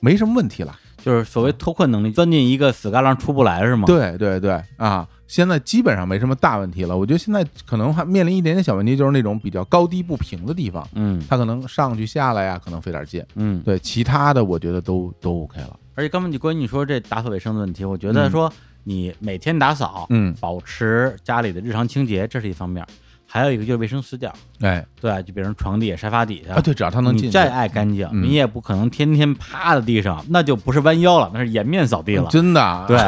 [0.00, 0.76] 没什么问题了。
[1.06, 6.98] 就是所谓脱困能力，钻进一个死旮旯出不来是吗？，对对对啊，现在基本上没什么大问题了。
[6.98, 13.24] 我觉得现在可能还面临一点点小问题，就是那种比较高低不平的地方，嗯它可能上去下来呀，可能费点劲。
[13.36, 15.78] 嗯，对，其他的我觉得都都 OK 了。
[15.94, 18.52] 而且刚才你关于你说这打扫卫生的问题，我觉得嗯说
[18.82, 22.84] 你每天打扫，嗯，保持家里的日常清洁，这是一方面，
[23.36, 24.82] 还有一个就是卫生死角，哎。
[24.98, 26.54] 对，就比如床底下、沙发底下。
[26.54, 28.22] 啊，对，只要它能进再爱干净，嗯。
[28.22, 32.28] 你也不可能天天趴在地上，那就不是弯腰了，那是颜面扫地了。
[32.30, 32.98] 真的啊，对，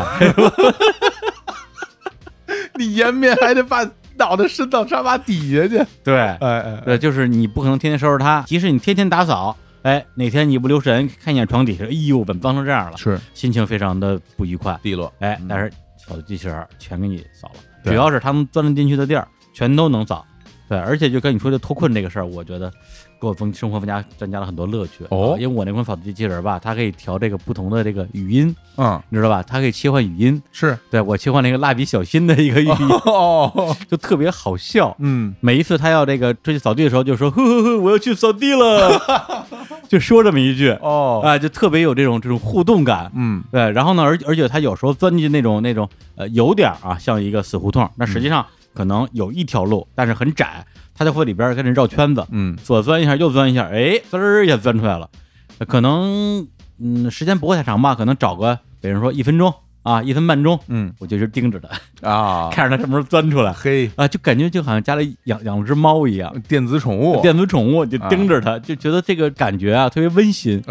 [2.76, 5.82] 你颜面还得把脑袋伸到沙发底下去。
[6.04, 12.96] 对，哎哎，对，就是你不可能天天收拾它，即使你天天打扫，哎，哪天你不留神看一眼床底下，哎呦，怎么脏成这样了？
[12.98, 13.18] 是。
[13.32, 14.78] 心情非常的不愉快。
[14.82, 15.12] 低落。
[15.20, 17.92] 哎嗯，但是扫地机器人儿全给你扫了，对。
[17.92, 19.26] 只要是他们钻得进去的地儿，
[19.58, 20.24] 全都能扫。
[20.68, 22.70] 对，而且就跟你说这脱困这个事儿，我觉得
[23.18, 25.06] 给我增生活增加增加了很多乐趣。
[25.08, 29.42] 哦啊因为我那款扫地机器人儿吧，它可以调这个不同的这个语音，嗯，你知道吧？
[29.42, 30.40] 它可以切换语音。
[30.52, 34.94] 是对我切换了一个蜡笔小新的一个语音，哦， 就特别好笑。
[34.98, 39.00] 嗯，每一次他要这个出去扫地的时候，就说：“呵呵呵，我要去扫地了。
[39.88, 43.10] ”就说这么一句，哦，啊，就特别有这种这种互动感。
[43.14, 48.44] 嗯，对，然后呢，而而且他有时候钻进那种那种呃有点儿啊像一个死胡同，那实际上
[48.78, 50.64] 可能有一条路，但是很窄，
[50.94, 55.10] 他就会里边跟着绕圈子，嗯，左钻一下，右钻一下，哎，滋儿一下钻出来了。
[55.58, 56.46] 呃可能
[56.78, 59.52] 嗯时间不会太长吧，可能找个比如说一分钟
[59.82, 60.94] 啊，一分半钟，嗯。
[61.00, 63.52] 我就一直盯着他，啊， 看着他什么时候钻出来。
[63.52, 66.32] 嘿，啊，就感觉就好像家里养养了只猫一样。
[66.46, 70.62] 电子宠物，电子宠物就盯着它，就觉得这个感觉啊特别温馨。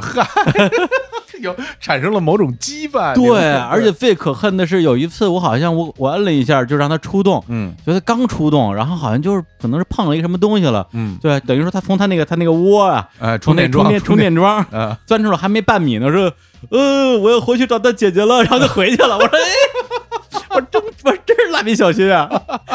[1.41, 3.13] 有产生了某种羁绊。
[3.13, 16.31] 对，而且最可恨的是，有一次我好像我我摁了一下，就让它出动，嗯觉得刚出动，然后好像就是可能是碰了一个什么东西了，嗯，对，等于说它从它那个它那个窝啊，哎，从那电桩，充电充电桩啊，钻出来还没半米呢，说，
[16.69, 19.17] 呃，我要回去找他姐姐了，然后就回去了。
[19.17, 19.39] 我说，哎，
[20.51, 22.29] 我真我真是蜡笔小新啊，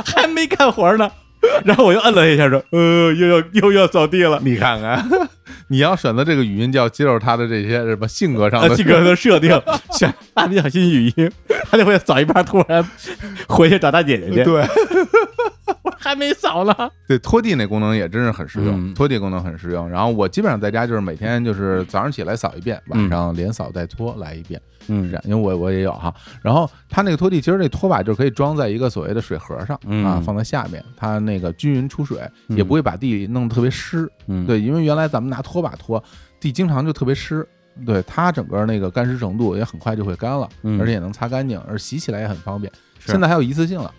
[0.05, 1.11] 还没干活呢。
[1.65, 4.41] 然后我又摁了一下，说，呃，又要又要扫地了。
[4.43, 5.05] 你看看，
[5.69, 9.51] 你要选择这个语音，就要接受他的这些什么性格上呃，的性格的设定，
[9.93, 11.31] 选蜡笔小新语音，
[11.71, 12.85] 他就会扫一半，突然
[13.49, 14.45] 回去找大姐姐去。
[14.45, 14.67] 对我
[16.03, 16.75] 还没扫呢。
[17.07, 19.89] 对，拖地那功能也真是很实用，嗯拖地功能很实用。
[19.89, 25.23] 然后我基本上在家就是每天就是早上起来扫一遍，晚上连扫带拖来一遍，是嗯这样。
[25.27, 26.13] 因为我我也有哈。
[26.43, 34.11] 然后它那个拖地，其实那拖把就可以装在一个所谓的水盒上嗯啊，放在下面，它那个均匀出水，嗯也不会把地弄得特别湿。
[34.27, 36.03] 嗯，对，因为原来咱们拿拖把拖
[36.41, 37.47] 地，经常就特别湿。
[37.87, 42.71] 对它整个那个干湿程度也很快就会干了，嗯而且也能擦干净，而洗起来也很方便。
[43.07, 43.91] 现在还有一次性了，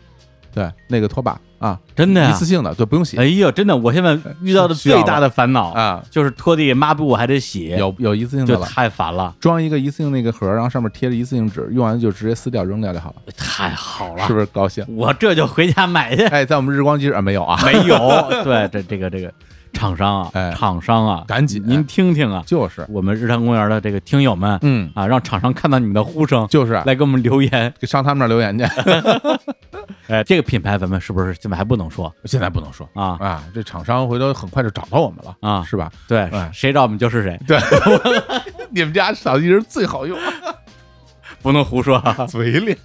[0.53, 2.29] 对，那个拖把啊，真的呀？
[2.29, 2.43] 一次。
[2.43, 3.17] 性的，对，不用洗。
[3.17, 14.85] 哎呦，真的，我现在遇到的最大的烦恼啊，就是拖地抹布还得洗，有有一次性的就了，太烦了，装一个一次性那个盒，然后上面贴着一次性纸，用完就直接撕掉扔掉就好了，太好了，是不是高兴？
[14.95, 16.23] 我这就回家买去。
[16.25, 17.97] 哎，在我们日光机啊没有啊， 没有，
[18.43, 19.33] 对，这这个这个
[19.73, 20.51] 厂商啊，哎。
[20.53, 21.61] 厂商啊，赶紧。
[21.65, 27.73] 您听听啊，就是，我们日坛公园的这个听友们嗯，啊，让厂商看到你们的呼声，就是来给我们留言。
[27.79, 28.63] 给上他们那儿留言去，
[30.07, 32.13] 哎，这个品牌咱们是不是现在还不能说？
[32.25, 32.87] 现在不能说。
[32.93, 33.17] 啊？
[33.19, 35.63] 啊，这厂商回头很快就找到我们了啊。
[35.63, 35.91] 是吧？
[36.07, 37.57] 对哎，谁找我们就是谁，对，
[38.71, 40.17] 你们家扫地人最好用，
[41.41, 42.25] 不能胡说啊。
[42.27, 42.77] 嘴脸，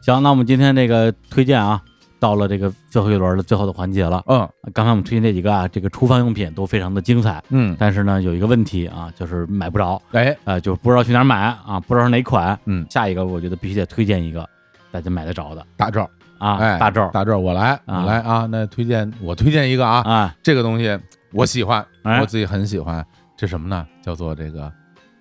[0.00, 1.80] 行，那我们今天这个推荐啊，
[2.18, 4.22] 到了这个最后一轮的最后的环节了。
[4.26, 12.58] 嗯刚才我们推荐这几个啊，这个厨房用品都非常的精彩，嗯，但是呢，有一个问题啊，就是买不着，哎，呃，就不知道去哪儿买啊，不知道是哪款。
[12.66, 14.48] 嗯，下一个我觉得必须得推荐一个
[14.90, 16.08] 大家买得着的大赵，
[16.38, 20.98] 啊，哎，大赵大赵，我来，啊我来啊，那推荐我推荐一个啊，啊，这个东西
[21.32, 23.04] 我喜欢，哎我自己很喜欢，
[23.36, 23.86] 这什么呢？
[24.02, 24.70] 叫做这个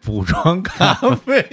[0.03, 0.93] 补妆咖
[1.25, 1.45] 啡。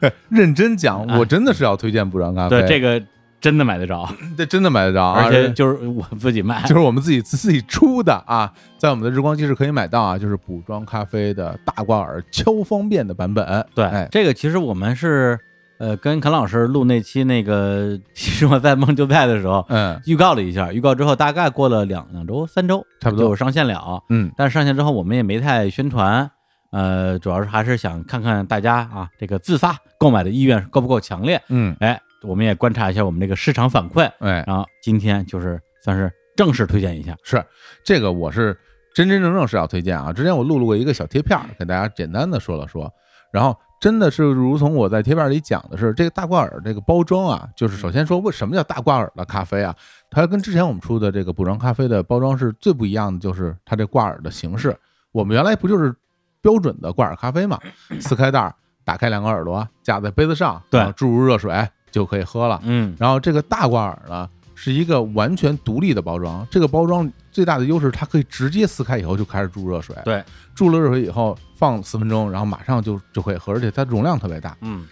[0.00, 3.02] 哎 认真讲，啊我真的是要推荐补妆咖啡，对，这个
[3.40, 13.66] 真的买得着，这真的买得着啊，而且就是我自己卖，就是我们自己自己出的啊，在我们的日光机是可以买到啊，就是补妆咖啡的大挂耳超方便的版本。
[13.74, 15.38] 对，哎，这个其实我们是
[15.78, 19.64] 呃跟肯老师录那期那个《生活在梦就在》的时候。
[19.68, 24.02] 嗯预告了一下，预告之后大概过了两两周、三周，差不多就上线了。
[24.08, 26.30] 嗯但是上线之后，我们也没太宣传，
[26.70, 31.40] 呃，主要是还是想看看大家啊，这个自发购买的意愿够不够强烈。
[31.48, 37.16] 嗯，哎，我们也观察一下我们这个市场反馈，哎，然后今天就是算是正式推荐一下。
[37.22, 37.44] 是
[37.84, 38.58] 这个我是
[38.94, 40.12] 真真正正是要推荐啊。
[40.12, 42.92] 之前我录了过一个小贴片儿，给大家简单的说了说。
[43.32, 49.74] 然后真的是如同我在贴片里讲的是，这个大挂耳这个包装啊，就是首先说为什么叫大挂耳的咖啡啊？
[50.10, 54.76] 它跟之前我们出的这个补装咖啡的包装是最不一样的，就是它这挂耳的形式。
[55.12, 55.94] 我们原来不就是
[56.42, 57.58] 标准的挂耳咖啡嘛？
[58.00, 58.52] 撕开袋儿，
[58.84, 61.52] 打开两个耳朵，架在杯子上，对，注入热水
[61.90, 62.60] 就可以喝了。
[62.64, 66.46] 嗯，然后这个大挂耳呢，是一个完全独立的包装。
[66.50, 69.96] 这个包装最大的优势，它可以直接撕开以后就开始注热水。
[70.04, 70.22] 对，
[70.54, 74.56] 注了热水以后放四分钟，然后马上就就可以喝，而且它容量特别大。
[74.60, 74.86] 嗯，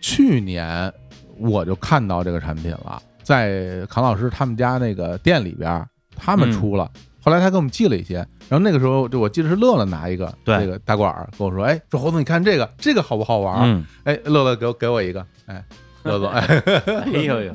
[0.00, 0.92] 去年
[1.38, 5.84] 我就看到这个产品了，在康老师他们家那个店里边，
[6.16, 6.90] 他们出了。
[7.20, 8.16] 后来他给我们寄了一些，
[8.50, 13.66] 然后那个时候就我记得是乐乐拿一个那个大罐儿跟我说：“哎，说猴子你看这个这个好不好玩？”
[14.04, 15.64] 哎，乐乐给我给我一个，哎，
[16.04, 17.52] 乐乐，哎呦呦，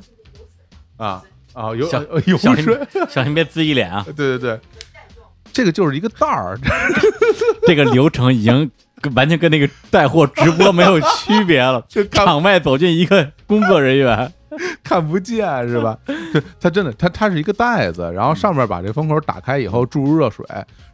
[0.97, 1.23] 啊
[1.53, 1.87] 啊有
[2.25, 2.65] 有小心
[3.09, 4.03] 小心别滋一脸啊！
[4.15, 4.59] 对对对，
[5.53, 6.57] 这个就是一个袋儿，
[7.65, 8.69] 这个流程已经
[9.15, 14.31] 完全跟那个带货直播没有区别了，就场外走进一个工作人员。
[14.83, 15.95] 看不见是吧？
[16.33, 20.43] 对，它真的，它它是一个袋子，然后上面把这封口打开以后注入热水，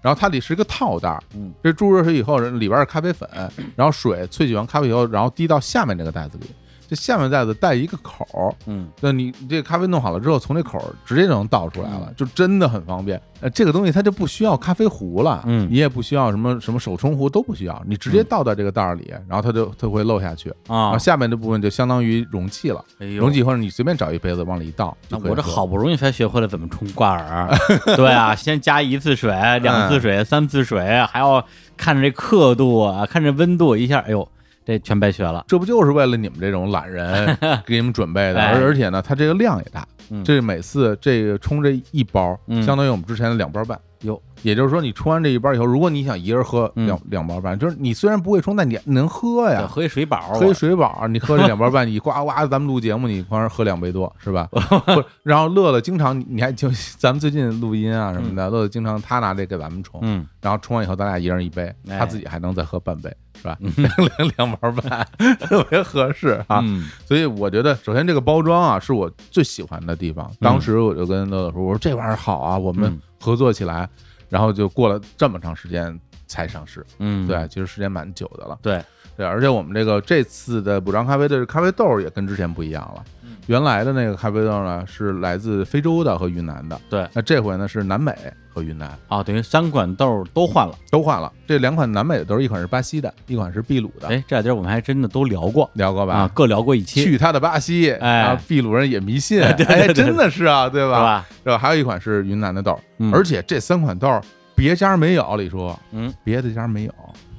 [0.01, 3.27] 然后它里是一个套袋，嗯，这注入热水以后，里边是咖啡粉，
[3.75, 6.47] 然后水萃取完咖啡以后，然后滴到下面这个袋子里。
[6.87, 13.19] 这下面袋子带一个口儿，嗯，那你这个咖啡弄好了之后，从这口儿直接就能倒出来了，就真的很方便。
[13.41, 20.49] 呃，这个东西它就不需要咖啡壶了，嗯，你也不需要什么什么手冲壶都不需要，你直接倒到这个袋儿里，然后它就它会漏下去。
[20.67, 22.83] 啊，然后下面这部分就相当于容器了，
[23.17, 24.95] 容器或者你随便找一杯子往里一倒。
[25.09, 27.49] 那我这好不容易才学会了怎么冲挂耳，
[27.97, 31.43] 对啊，先加一次水、两次水、三次水，还要
[31.75, 34.27] 看着这刻度啊，看着温度，一下，哎呦。
[34.65, 38.41] 这全白学了，这不就是为了你们这种懒人 给你们准备的？
[38.41, 39.87] 而而且呢，它这个量也大，
[40.23, 43.79] 这每次这个冲这一包，相当于我们之前的两包半。
[44.01, 54.47] 哟，也就是说，你冲完这一包以后，如果你想一人喝两两包半，就是你虽然不会冲，但你能喝呀，喝一水饱，喝一水饱，你喝这两包半，你呱呱，咱们录节目，你光喝两杯多是吧？
[55.23, 56.69] 然后乐乐经常，你还就
[56.99, 63.57] 咱们最近录音啊什么的，乐乐经常他拿这给咱们冲，嗯，然后冲完以后，咱俩一人一杯，他自己还能再喝半杯，是吧？
[63.59, 65.07] 两 两包半
[65.39, 66.63] 特别合适啊。
[67.07, 70.31] 所以我觉得，首先这个包装啊，是我最喜欢的地方。
[70.39, 72.95] 当时我就跟乐乐说，我说这玩意儿好啊，我们。
[73.17, 73.89] 合作起来，
[74.29, 76.85] 然后就过了这么长时间才上市。
[76.99, 78.57] 嗯，对，其实时间蛮久的了。
[78.61, 78.83] 对，
[79.17, 83.03] 对，而且我们这个这次的补偿咖啡的咖啡豆也跟之前不一样了。
[83.47, 86.79] 原来的那个咖啡豆呢是来自非洲的和云南的。
[86.89, 88.11] 对，那这回呢是南美
[88.49, 88.91] 和云南。
[89.07, 91.31] 啊，等于三款豆都换了，都换了。
[91.47, 94.07] 这两款南美的豆，一款是巴西的，一款是秘鲁的。
[94.07, 96.13] 哎，这俩地儿我们还真的都聊过，聊过吧？
[96.13, 97.03] 啊，各聊过一期。
[97.03, 101.25] 去他的巴西，哎，秘鲁人也迷信， 哎，真的是啊，对吧？
[101.43, 101.57] 是吧？
[101.57, 102.79] 还有一款是云南的豆，
[103.13, 104.19] 而且这三款豆
[104.55, 106.93] 别家没有，李叔，嗯，别的家没有，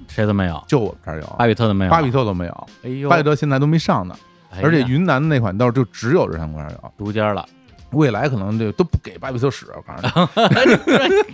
[0.07, 4.14] 谁都没有，就我们这儿有，巴比特都没有，巴比特都没有，哎呦，巴比特现在都没上呢。
[4.62, 7.44] 而且云南的那款豆就只有日坛公园有，独家了。
[7.92, 10.40] 未来可能就都不给巴比特使，我告诉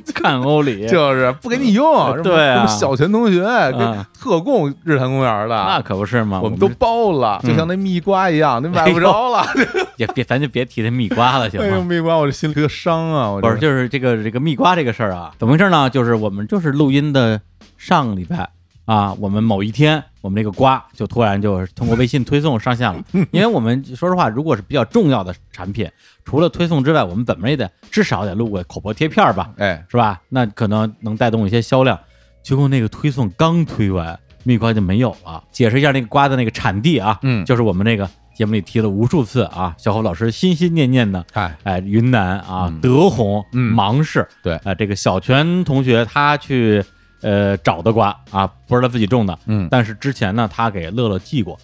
[0.05, 2.23] 你， 看欧里就是不给你用。
[2.23, 3.41] 对啊，小泉同学
[3.73, 6.41] 跟特供日坛公园的，那可不是嘛？
[6.43, 9.45] 我们都包了，就像那蜜瓜一样，那买不着了。
[9.97, 11.81] 也别，咱就别提那蜜瓜了，行吗？
[11.89, 13.41] 蜜瓜，我这心里个伤啊！
[13.41, 15.89] 不是，就是这个这个蜜瓜这个事儿啊，怎么回事呢？
[15.89, 17.41] 就是我们就是录音的
[17.79, 18.51] 上个礼拜。
[18.85, 23.03] 啊，我们某一天，我们这个瓜就突然就通过微信推送上线了。
[23.31, 25.89] 因为我们说实话，如果是比较重要的产品，
[26.25, 29.51] 除了推送之外，我们怎么也得至少得录个口播贴片吧？
[29.57, 30.21] 哎，是吧？
[30.29, 31.99] 那可能能带动一些销量。
[32.43, 35.43] 结果那个推送刚推完，蜜瓜就没有了。
[35.53, 46.85] 解释一下那个瓜的那个产地啊，嗯，就是我们那个节目里提了无数次啊，小侯老师心心念念的，哎哎，云南啊，德宏芒市，对，啊，这个小泉同学他去。
[47.23, 51.57] 呃，找的瓜啊，不是他自己种的，嗯，但是之前呢，他给乐乐寄过，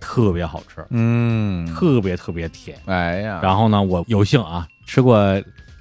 [0.00, 5.18] 特别好吃，嗯，特别特别甜，哎呀，然后呢，我有幸啊吃过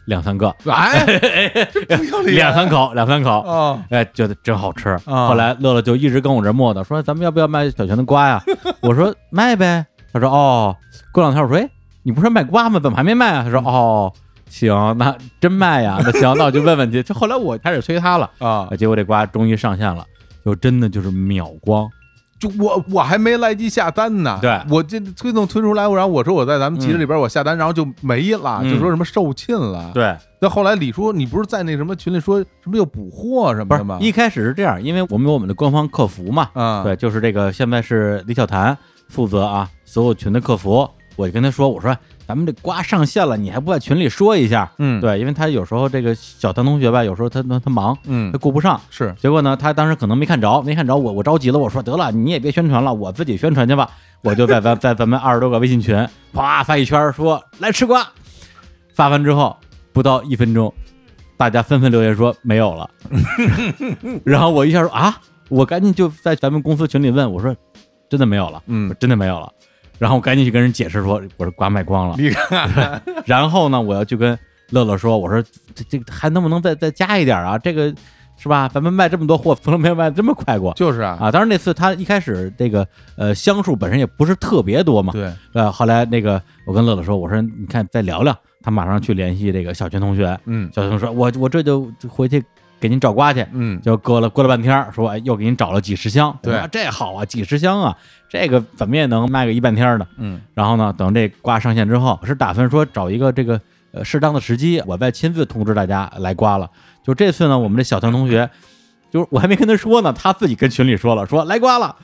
[0.05, 1.05] 两三个，哎，
[2.27, 4.95] 两三口，两三口，哦，哎，觉得真好吃。
[5.05, 8.43] 后来乐乐就一直跟我这磨叨，说咱们要不要卖小泉的瓜呀？
[8.81, 9.85] 我说卖呗。
[10.13, 10.75] 他说哦，
[11.11, 11.67] 过两天我说，哎，
[12.03, 12.79] 你不是卖瓜吗？
[12.79, 13.43] 怎么还没卖啊？
[13.43, 14.13] 他说哦。
[14.53, 15.99] 行，那真卖呀？
[16.03, 17.01] 那行，那我就问问去。
[17.03, 20.05] 这后来我开始催他了啊，结果这瓜终于上线了，
[20.45, 21.89] 就真的就是秒光。
[22.39, 29.89] 就我我还没来及下单呢，对我这推送推出来，然后我说我在咱们集市里边我下单，然后就没了，就说什么售罄了。
[29.91, 33.97] 对，那后来李叔，你不是在那什么群里说什么又补货什么的吗？
[33.99, 38.77] 一开始是这样，因为我们有我们的官方客服嘛，嗯，对，就是这个现在是李小谭
[39.09, 40.87] 负责啊，所有群的客服。
[41.15, 41.95] 我就跟他说，我说
[42.27, 44.71] 咱们这瓜上线了，你还不在群里说一下？
[44.77, 48.79] 嗯，对，因为他有时候这个小唐同学吧，有时候他他他忙，嗯他，顾不上。
[48.89, 53.89] 是，结果呢，他当时可能没看着，没看着我，我着急了，我说得了，你也别宣传了，我自己宣传去吧。
[54.21, 58.07] 我就在咱在咱们二十多个微信群，啪发一圈，说来吃瓜。
[58.93, 59.57] 发完之后
[59.91, 60.73] 不到一分钟，
[61.35, 62.89] 大家纷纷留言说没有了。
[64.23, 65.19] 然后我一下说啊，
[65.49, 67.53] 我赶紧就在咱们公司群里问我说，
[68.09, 69.51] 真的没有了，嗯，真的没有了。
[69.99, 72.15] 然后我赶紧去跟人解释说，我说瓜卖光了。
[72.17, 74.37] 你看， 然后呢，我要去跟
[74.69, 75.41] 乐乐说，我说
[75.73, 77.57] 这这还能不能再再加一点啊？
[77.57, 77.93] 这个
[78.35, 78.67] 是吧？
[78.67, 81.31] 咱们卖这么多货，从来没有卖这么快过就是啊，啊！
[81.31, 82.85] 当然那次他一开始这个
[83.15, 92.43] 呃箱数本身也不是特别多嘛，对，呃，后来那个我跟乐乐说，我说你看再聊聊，他马上去联系这个小泉同学，嗯小泉同学说我我这就就回去
[92.83, 93.45] 给您找瓜去。
[93.53, 97.95] 嗯，就搁了搁了半天儿，说哎又给您找了几十箱，对啊这好啊，几十箱啊，
[98.27, 100.05] 这个怎么也能卖个一半天儿的。
[100.17, 103.61] 嗯然后呢，等这瓜上线之后，是打算说找一个这个
[103.93, 106.69] 呃适当的时机，我再亲自通知大家来瓜了。
[107.05, 108.49] 就这次呢，我们这小唐同学，
[109.09, 111.95] 就是我还没跟他说呢，他自己跟群里说了，说来瓜了，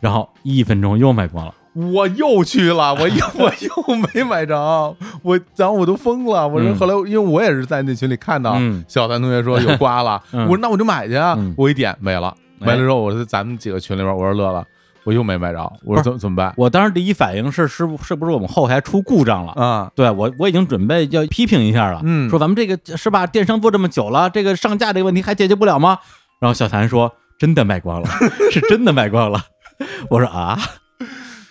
[0.00, 1.54] 然后一分钟又卖光了。
[1.92, 4.56] 我又去了，我又 我又没买着，
[5.22, 6.46] 我然后我都疯了。
[6.46, 11.54] 我说嗯后来，因为我也是在那群里看到嗯小谭同学说有瓜了， 嗯我说那我就买去啊嗯。
[11.56, 12.28] 我一点没了，
[12.60, 14.64] 哎没了之后，我在咱们几个群里边，我说乐乐，
[15.04, 19.52] 我又没买着，我说怎怎么办我当时第一反应是，是不是不是我们后台出故障了？
[19.52, 19.90] 啊？
[19.94, 25.98] 对我我已经准备要批评一下了，嗯说咱们这个是吧，电商做这么久了，这个上架这个问题还解决不了吗？
[26.40, 28.08] 然后小谭说真的卖光了，
[28.50, 29.40] 是真的卖光了。
[30.10, 30.58] 我说啊，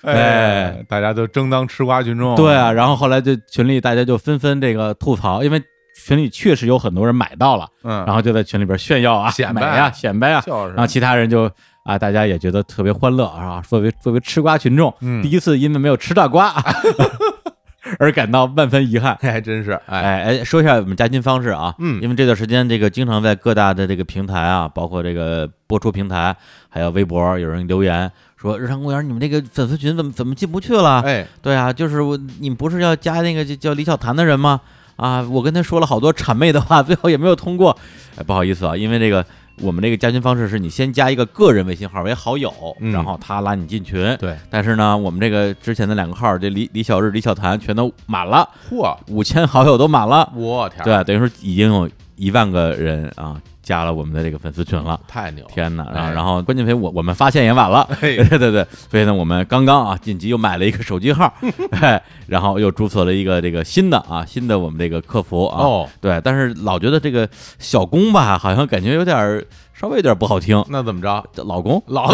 [0.04, 5.62] 哎，大家都争当吃瓜群众，对啊，然后后来就群里大家就纷纷这个吐槽，因为
[6.06, 9.62] 群里确实有很多人买到了，嗯，然后就在群里边炫耀啊，显摆。
[9.62, 11.50] 美呀，显摆啊，就是，然后其他人就
[11.84, 13.62] 啊，大家也觉得特别欢乐啊。
[13.68, 15.22] 作为作为吃瓜群众，嗯。
[15.22, 16.54] 第一次因为没有吃到瓜
[18.00, 19.18] 而感到万分遗憾。
[19.22, 22.02] 还 真是，哎，哎哎，说一下我们加薪方式啊，嗯。
[22.02, 26.36] 因为这段时间这个经常在各大的这个平台啊，包括这个播出平台，
[26.70, 31.01] 还有微博，有人留言说日常公园你们这个粉丝群怎么怎么进不去了？
[31.01, 34.61] 哎，对啊，就是我，你不是要加那个叫叫李小谭的人吗？
[34.95, 37.75] 啊，我跟他说了好多谄媚的话， 最后也没有通过。
[38.15, 39.25] 哎，不好意思啊，因为这个
[39.61, 44.15] 我们这个加群方式是你先加一个个人微信号为好友，嗯然后他拉你进群。
[44.17, 50.31] 对，但是呢，我们这个之前的两个号，这李李小日、李小谭全都满了，嚯，五千好友都满了。
[50.35, 54.97] 我天，，对，等于说已经有一万个人啊加了我们的这个粉丝群了。
[55.07, 55.84] 太牛了，天哪！
[55.93, 56.13] 然后哎。
[56.13, 58.15] 然后关键为我我们发现也晚了， 嘿。
[58.30, 61.32] 对对对，所以呢，我们刚刚啊紧急又买了一个手机号，
[61.82, 67.28] 哎，然后又注册了一个这个新的啊新的我们这个客服啊，哦，对，但是老觉得这个
[67.59, 71.24] 小工吧，好像感觉有点儿稍微有点不好听，那怎么着？
[71.43, 72.11] 老公，老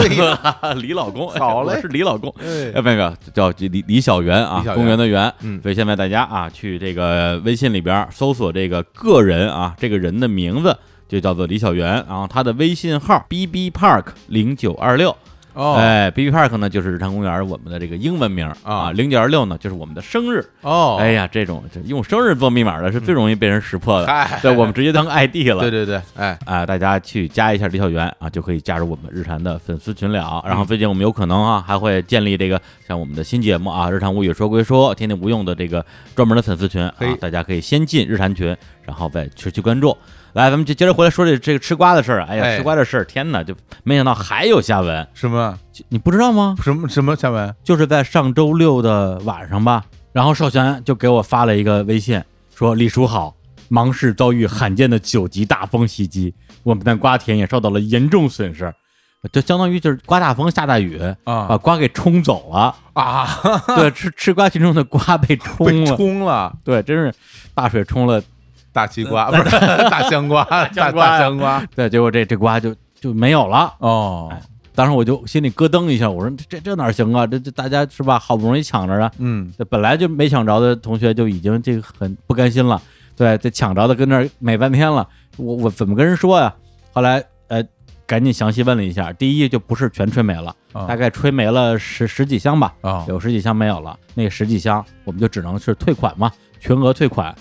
[0.76, 0.92] 李。
[0.94, 1.80] 老公，好嘞。
[1.82, 2.30] 是李老公。
[2.40, 2.72] 哎。
[2.74, 5.34] 呃，那个叫李李小圆啊公园的园。
[5.42, 5.62] 嗯。
[5.62, 10.78] 所以现在大家啊，去这个微信里边搜索这个个人啊，这个人的名字
[11.08, 15.16] 就叫做李小媛，然后他的微信号 B B Park 零九二六。
[15.56, 20.44] 哦，哎，B B Park 呢就是日坛公园我们的这个英文名啊啊，零九二六呢就是我们的生日。
[20.62, 24.08] 哦，哎呀，这种这用生日做密码的是最容易被人识破的。
[24.08, 25.60] 嗨，对，我们直接当 ID 了。
[25.62, 30.44] 对对对，哎，啊、大家去加一下李小媛啊，就可以加入我们日坛的粉丝群聊。
[30.48, 35.86] 然后最近我们有可能啊，还会建立这个像我们的新节目啊，《日常无语说归说》，天天无用的这个
[36.16, 39.96] 专门的粉丝群啊，大家可以先进日坛群，然后再持续关注。
[40.34, 42.28] 来，咱们就接着回来说这这个吃瓜的事儿啊。
[42.30, 45.58] 哎呀，哎吃瓜的事儿，天哪，就没想到还有下文，什么
[45.90, 46.56] 你不知道吗？
[46.64, 47.56] 什么什么下文？
[47.64, 52.22] 就是在上周六的晚上吧，然后少璇就给我发了一个微信，
[52.56, 53.36] 说李叔好，
[53.70, 58.74] 芒市遭遇罕见的九级大风袭击，我们的瓜田也受到了严重损失，
[59.32, 62.76] 就相当于就是刮大风下大雨啊，把啊瓜给冲走了。
[62.94, 63.28] 啊，
[63.76, 67.14] 对，吃吃瓜群众的瓜被冲被了，冲了，对，真是
[67.54, 68.22] 大水冲了。
[68.74, 69.44] 大西瓜不是
[69.90, 73.74] 大香瓜，大香瓜大香瓜，对，结果这这瓜就就没有了。
[73.78, 74.28] 哦。
[74.32, 74.42] 哎，
[74.76, 77.28] 当时我就心里咯噔一下，我说这这这哪行啊？
[77.28, 78.18] 这这大家是吧？
[78.18, 82.82] 好不容易抢着啊，嗯，这本来就没抢着的同学就已经这个很不甘心了，
[83.16, 85.08] 对，这抢着的跟那儿美半天了，
[85.38, 86.52] 我我怎么跟人说呀？
[86.92, 87.64] 后来呃，
[88.08, 97.36] 赶紧详细问了一下，第一就不是全吹没了，啊大概吹没了十十几箱吧，啊，有十几箱没有了，那十几箱我们就只能是退款嘛，全额退款。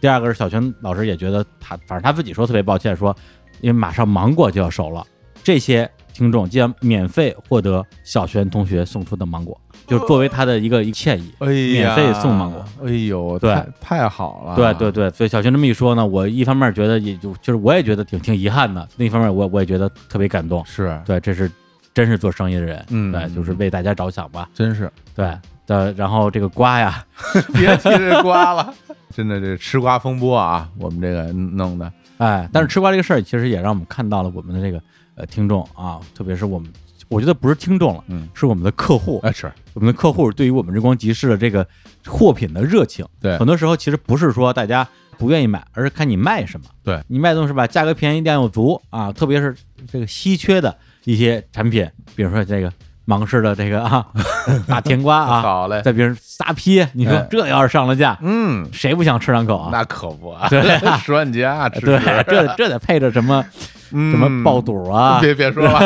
[0.00, 3.14] 第二个是小泉老师也觉得他，反正他自己说特别抱歉，说
[3.60, 5.04] 因为马上芒果就要熟了，
[5.42, 11.32] 这些听众将免费获得小泉同学送出的芒果，就是作为他的一个一个歉意。
[11.38, 20.64] 哎呀，免费送芒果，哎呦，对太太好了，对对对，所以小泉这么一说呢，我一方面觉得也就就是我也觉得挺挺遗憾的，另一方面我我也觉得特别感动。
[20.64, 21.50] 是，对，这是
[21.94, 23.12] 真是做生意的人，嗯。
[23.12, 24.48] 对，就是为大家着想吧。
[24.54, 25.36] 真是，对，
[25.68, 27.04] 的，然后这个瓜呀，
[27.54, 28.74] 别提这瓜了，
[29.14, 34.82] 真的这吃瓜风波啊，我们这个弄的，哎，但是吃瓜这个事儿，其实也让我们看到了我们的这个
[35.14, 36.72] 呃听众啊，特别是我们，
[37.08, 39.52] 我觉得不是听众了，嗯，是我们的客户，哎，是。
[39.74, 41.64] 我们的客户对于我们日光集市的这个
[42.04, 43.38] 货品的热情，对。
[43.38, 44.84] 很多时候其实不是说大家
[45.16, 47.00] 不愿意买，而是看你卖什么，对。
[47.06, 49.54] 你卖东西吧，价格便宜，量又足啊，特别是
[49.86, 52.72] 这个稀缺的一些产品，比如说这个
[53.08, 54.04] 芒市的这个啊
[54.68, 59.70] 大甜瓜啊，好嘞，再比如撒批，你说哎这要是上了架，嗯，谁不想吃两口啊？
[59.72, 60.62] 那可不啊，对
[60.98, 63.42] 十万加吃对，这这得配着什么
[63.90, 65.20] 什什么爆肚啊？
[65.24, 65.80] 别别说了，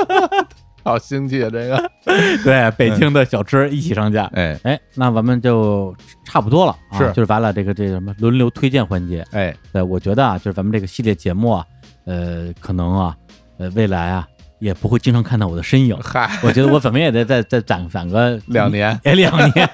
[0.82, 1.90] 好腥气啊，这个，
[2.42, 4.24] 对，北京的小吃一起上架。
[4.32, 4.58] 哎。
[4.62, 7.12] 哎，那咱们就差不多了啊，是。
[7.12, 9.22] 就是完了这个这个什么轮流推荐环节。
[9.32, 11.64] 哎，对，我觉得啊，就是咱们这个系列节目啊，
[12.06, 13.14] 呃，可能啊，
[13.58, 14.26] 呃，未来啊，
[14.58, 15.96] 也不会经常看到我的身影。
[16.02, 19.68] 嗨，我觉得我怎么也得再再攒攒个两，年 哎，两年，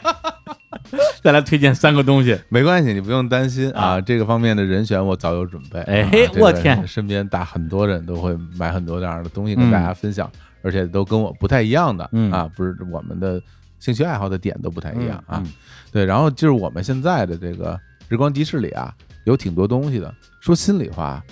[1.22, 2.38] 再来推荐三个东西。
[2.48, 5.80] 没关系，你不用担心啊，啊这个方面的人选我早有准备。
[5.82, 10.30] 哎啊这个我天身边大很多人都会买很多这样的东西跟嗯大家分享，
[10.62, 13.40] 而且都跟我不太一样的嗯啊，不是我们的
[13.78, 15.42] 兴趣爱好的点都不太一样啊。
[15.44, 15.52] 嗯
[15.92, 17.78] 对，然后就是我们现在的这个
[18.08, 18.92] 日光集市里啊，
[19.24, 20.12] 有挺多东西的。
[20.40, 21.22] 说心里话，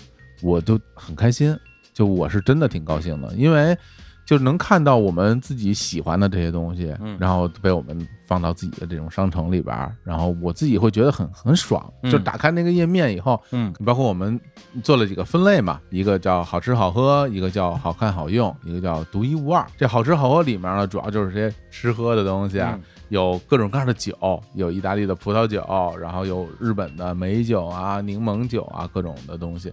[0.42, 1.56] 我就很开心，
[2.00, 3.76] 就我是真的挺高兴的，因为
[4.24, 11.92] 就能看到我们自己喜欢的这些东西，嗯然后被我们放到自己的这种商城里边儿，然后我自己会觉得很很爽。
[12.02, 14.40] 嗯就打开那个页面以后，嗯包括我们
[14.82, 19.66] 做了几个分类嘛，一个叫好吃好喝，一个叫好看好用，一个叫独一无二。
[19.76, 24.16] 这好吃好喝里面呢，主要就是这些吃喝的东西啊，嗯有各种各样的酒，
[24.54, 25.62] 有意大利的葡萄酒，
[26.00, 29.70] 然后有日本的美酒啊、柠檬酒啊，各种的东西。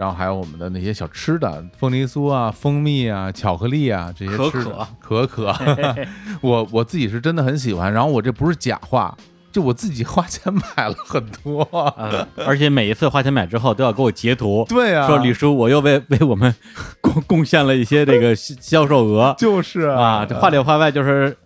[0.00, 4.88] 然后还有我们的那些小吃的，凤梨酥啊、蜂蜜啊、巧克力啊这些可吃的。
[4.98, 5.54] 可可，
[6.40, 7.92] 我我自己是真的很喜欢。
[7.92, 9.14] 然后我这不是假话，
[9.52, 11.60] 就我自己花钱买了很多。
[11.74, 16.54] 啊，而且每一次花钱买之后都要给我截图，对啊，说李叔，我又为为我们
[17.02, 19.34] 贡贡献了一些这个销销售额。
[19.36, 21.36] 就是啊，这话里话外就是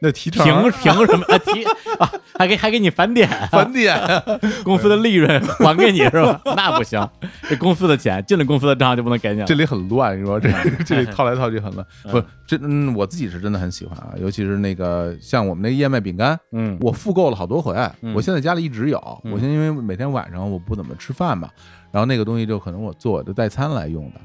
[0.00, 1.64] 那提成凭凭什么啊提
[1.98, 3.98] 啊，还给还给你返点，返点，
[4.62, 6.40] 公司的利润还给你是吧？
[6.56, 7.06] 那不行，
[7.48, 9.46] 这公司的钱进了公司的账就不能给你了。
[9.46, 11.86] 这里很乱，你说这嗯这里套来套去很乱。
[12.04, 18.98] 嗯不，这嗯，我自己是真的很喜欢啊，尤其是那个像我们那个燕麦饼干，嗯，我复购了好多回，嗯我现在家里一直有。
[19.24, 21.48] 嗯我现在因为每天晚上我不怎么吃饭嘛，
[21.90, 24.20] 然后那个东西就可能我做我的代餐来用的。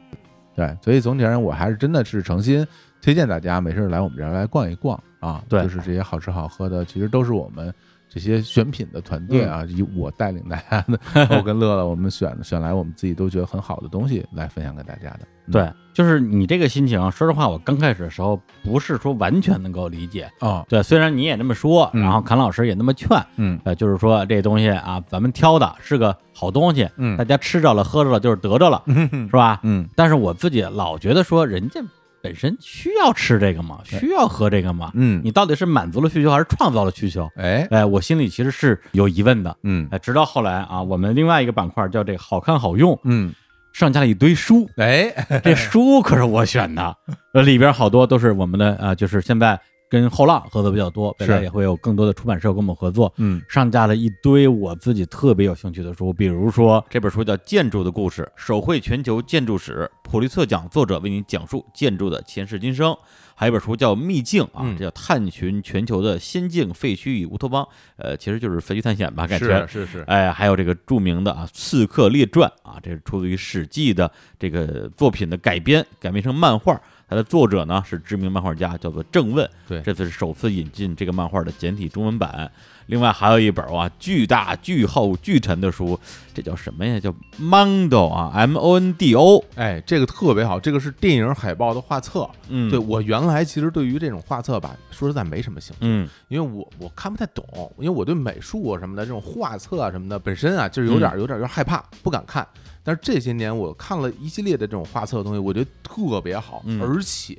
[0.56, 2.66] 对，所以总体而言，我还是真的是诚心
[3.02, 5.42] 推荐大家没事来我们这儿来逛一逛啊。
[5.48, 7.74] 对就是这些好吃好喝的，其实都是我们
[8.10, 11.00] 这些选品的团队啊，以我带领大家的，
[11.38, 15.20] 我跟乐乐我们选选来我们自己都觉得很好的东西来分享给大家的。
[15.22, 20.32] 嗯对，就是你这个心情啊，说实话，我刚开始的时候不是说完全能够理解。
[20.40, 29.60] 啊，对，虽然你也那么说，嗯然后侃老师也那么劝，嗯呃，就是说这东西啊，咱们挑的是个好东西，嗯大家吃着了喝着了就是得着了，嗯是吧？
[29.64, 31.82] 嗯但是我自己老觉得说，人家
[32.24, 33.80] 本身需要吃这个吗？
[33.84, 34.92] 需要喝这个吗？
[34.96, 37.30] 嗯，你到底是满足了需求还是创造了需求？
[37.36, 39.54] 哎哎，我心里其实是有疑问的。
[39.64, 43.34] 嗯哎，直到后来啊，我们另外一个板块叫这个好看好用，嗯
[43.74, 45.12] 上架了一堆书，哎
[45.44, 46.96] 这书可是我选的，
[47.34, 49.60] 呃， 里边好多都是我们的啊、就是现在
[49.94, 62.96] 跟后浪合作比较多，未来也会有更多的出版社跟我们合作，嗯上架了一堆我自己特别有兴趣的书，比如说这本书叫《建筑的故事：手绘全球建筑史》，普利策奖作者为你讲述建筑的前世今生。
[63.36, 67.68] 还有一本书叫《秘境》啊，嗯这叫探寻全球的仙境、废墟与乌托邦，
[67.98, 74.10] 呃，其实就是废墟探险吧，感觉是是是哎，还有这个著名的啊《刺客列传》啊，这是出自于《史记》的
[74.40, 76.80] 这个作品的改编，改编成漫画。
[77.14, 79.48] 它的作者呢是知名漫画家，叫做郑问。
[79.68, 82.52] 对这次是首次引进这个漫画的简体中文版。
[82.88, 85.98] 另外还有一本啊，巨大、巨厚、巨沉的书，
[86.34, 87.00] 这叫什么呀？
[87.00, 89.42] 叫 Mondo 啊，M O N D O。
[89.56, 92.30] 哎，这个特别好，这个是电影海报的画册。
[92.50, 97.46] 嗯，对，我原来其实对于这种画册吧，说实在没什么兴趣，嗯因为我我看不太懂，
[97.78, 102.46] 因为我对美术啊什么的这种画册啊什么的本身啊就是有点有点有点害怕，不敢看。
[102.84, 107.38] 但是这些年我看了一系列的这种画册的东西，我觉得特别好，嗯而且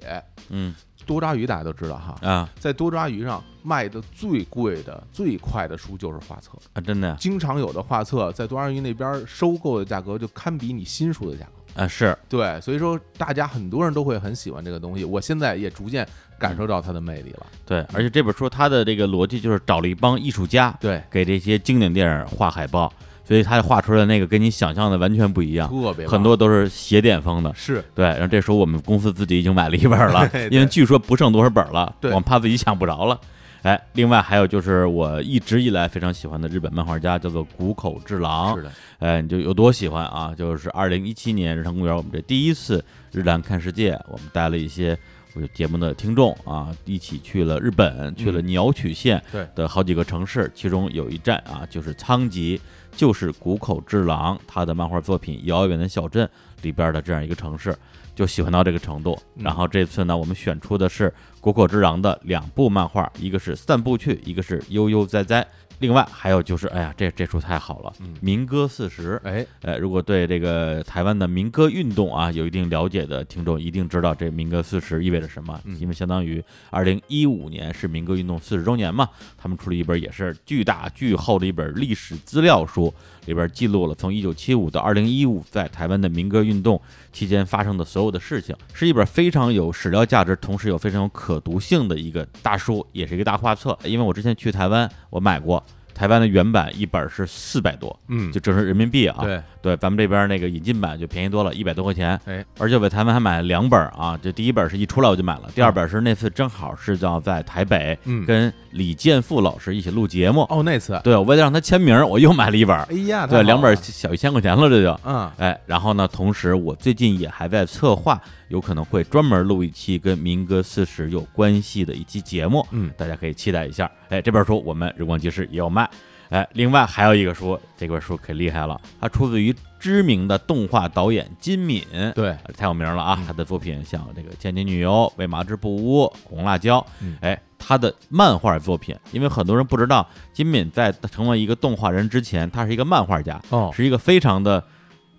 [0.48, 0.74] 嗯
[1.06, 6.52] 多抓鱼大家都知道哈，啊在多抓鱼上卖的最贵的、最快的书就是画册。
[6.72, 11.82] 啊，真的呀经常有的画册在多抓鱼那边收购的价格就堪比你新书的价格。
[11.82, 15.04] 啊是，对，所以说大家很多人都会很喜欢这个东西。
[15.04, 16.06] 我现在也逐渐
[16.38, 17.46] 感受到它的魅力了。
[17.66, 22.92] 对，而且这本书它的这个逻辑就是找了一帮艺术家，对，给这些经典电影画海报，
[23.24, 27.52] 所以他画出来的那个跟你想象的完全不一样，特别很多都是邪典风的。
[27.54, 33.18] 是对，然后这时候我们公司自己已经买了一本了， 因为据说不剩多少本了，对我们怕自己抢不着了。
[33.62, 38.54] 哎，另外还有就是我一直以来非常喜欢的日本漫画家，叫做谷口治郎。
[38.54, 40.34] 是的，哎，你就有多喜欢啊？
[40.36, 44.94] 就是二零一七年日常公园，我们这第一次日坛看世界，我们带了一些
[45.32, 52.60] 我节目的听众啊，一起去了日本，去了鸟取县对的好几个城市，其中有一站啊，就是仓吉，
[52.96, 56.26] 就是谷口治郎他的漫画作品《遥远的小镇》
[56.62, 57.76] 里边的这样一个城市。
[58.14, 65.42] 就喜欢到这个程度，嗯然后这次呢，我们选出的是谷口治郎的两部漫画，一个是《散步去》，一个是《悠悠哉哉》。
[65.80, 69.20] 另外还有就是，哎呀，这这出太好了，嗯民歌四十》。
[69.28, 82.92] 哎，呃，如果对这个台湾的民歌运动啊有一定了解的听众，一定知道这民歌四十意味着什么，嗯因为相当于二零一五年是民歌运动四十周年嘛，他们出了一本也是巨大巨厚的一本历史资料书，
[83.26, 86.80] 里边记录了从一九七五到二零一五在台湾的民歌运动
[87.12, 93.78] 期间发生的所有的事情，是一本非常有史料价值，同时有非常有可读性的一个大书，也是一个大画册。
[93.84, 95.62] 因为我之前去台湾，我买过。
[95.94, 99.16] 台湾的原版一本是四百多，嗯，就折成人民币啊。
[99.20, 102.20] 对，对，咱们这边那个引进版就便宜多了，一百多块钱。
[102.24, 112.76] 哎，而且我在台湾还买了两本啊，这第一本是一出来我就买了，第二本是那次正好是叫在台北嗯，跟李健富老师一起录节目，哦，那次，对，我为了让他签名，我又买了一本。
[112.76, 113.80] 哎呀，对，两本了。
[113.80, 115.00] 小一千块钱了，这就。
[115.04, 118.20] 嗯，哎，然后呢，同时我最近也还在策划，
[118.54, 123.90] 有可能会专门录一期跟民歌四十有关系的一期节目，嗯，大家可以期待一下。
[124.10, 125.90] 哎，这本书我们日光集市也有卖。
[126.30, 131.82] 哎，另外还有一个书，这本书可厉害了，它出自于知名的动画导演金敏，
[132.14, 133.16] 对，太有名了啊！
[133.18, 144.64] 嗯他的作品像这个《千金女优》《为麻之不污》《红辣椒》嗯，哎，他的漫画作品，因为很多人不知道，金敏在成为一个动画人之前，他是一个漫画家，哦，是一个非常的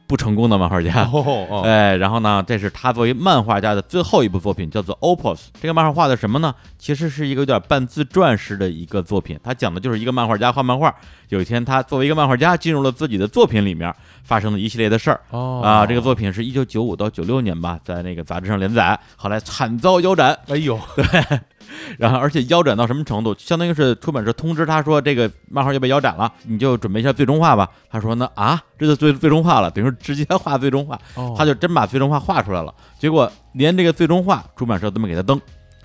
[0.07, 1.03] 不成功的漫画家。
[1.11, 5.37] 哦哦， 哎，然后呢，这是他作为漫画家的最后一部作品，叫做《Opus》。
[5.61, 6.53] 这个漫画画的什么呢？
[6.77, 9.39] 其实是一个有点半自传式的一个作品。
[9.43, 10.93] 他讲的就是一个漫画家画漫画，
[11.29, 15.19] 有一天他作为一个漫画家进入了自己的作品里面发生了一系列的事儿。
[15.31, 20.79] 哦啊，这个作品是一九九五到九六年吧，在那个杂志上连载，后来惨遭腰斩，哎呦，
[21.97, 27.69] 然后而且腰斩到什么程度，相当于是出版社通知他说这个漫画要被腰斩了，你就准备一下最终化吧。
[27.89, 32.73] 他说呢啊，这就最最终化了，等于说直接画最终化，哦他就真把最终化画出来了。
[32.99, 35.39] 结果连这个最终化出版社都没给他登，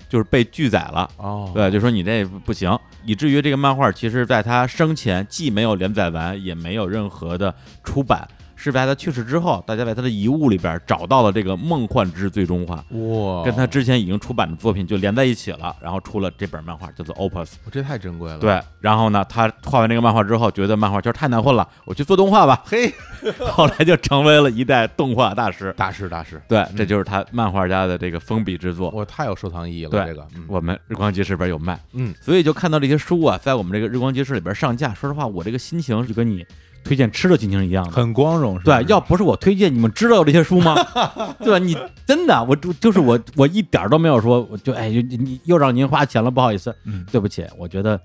[0.09, 1.09] 就是被拒载了。
[1.17, 7.53] 哦，对，就说你这不行，以至于这个漫画其实在他生前既没有连载完，也没有任何的
[7.83, 8.27] 出版，
[8.63, 17.45] 是在他去世之后，大家在他的遗物里边找到了这个《梦幻之最终化》，哇，跟他之前已经出版的作品就连在一起了，然后出了这本漫画叫做《Opus》。
[17.65, 22.93] 我这太珍贵了，，对，然后呢，他画完这个漫画之后，觉得漫画圈太难混了，我去做动画吧，嘿，
[23.39, 25.73] 后来就成为了一代动画大师。
[25.75, 28.91] 大师大师，对，这就是他漫画家的这个封笔之作。
[28.91, 34.93] 我太有收藏意义了，对这个，嗯我们日光集市里边有卖，嗯，所以就看到这些书啊，在我们这个日光集市里边上架。
[34.93, 36.45] 说实话，我这个心情就跟你
[36.83, 37.91] 推荐吃的心情一样的。
[37.91, 40.75] 很光荣，对，要不是我推荐，你们知道这些书吗？
[41.39, 41.59] 对吧？
[41.59, 47.45] 你真的，我就就是我，我一点都没有说，我就哎，你你又让您花钱了，不好意思，嗯对不起。
[47.57, 47.99] 我觉得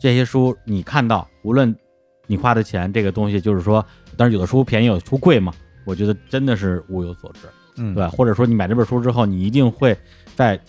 [0.00, 1.74] 这些书你看到，无论
[2.26, 3.84] 你花的钱，这个东西就是说，
[4.16, 5.52] 但是有的书便宜，有的书贵嘛，
[5.84, 7.40] 我觉得真的是物有所值。
[7.76, 9.96] 嗯，对吧，或者说你买这本书之后，你一定会
[10.34, 10.60] 在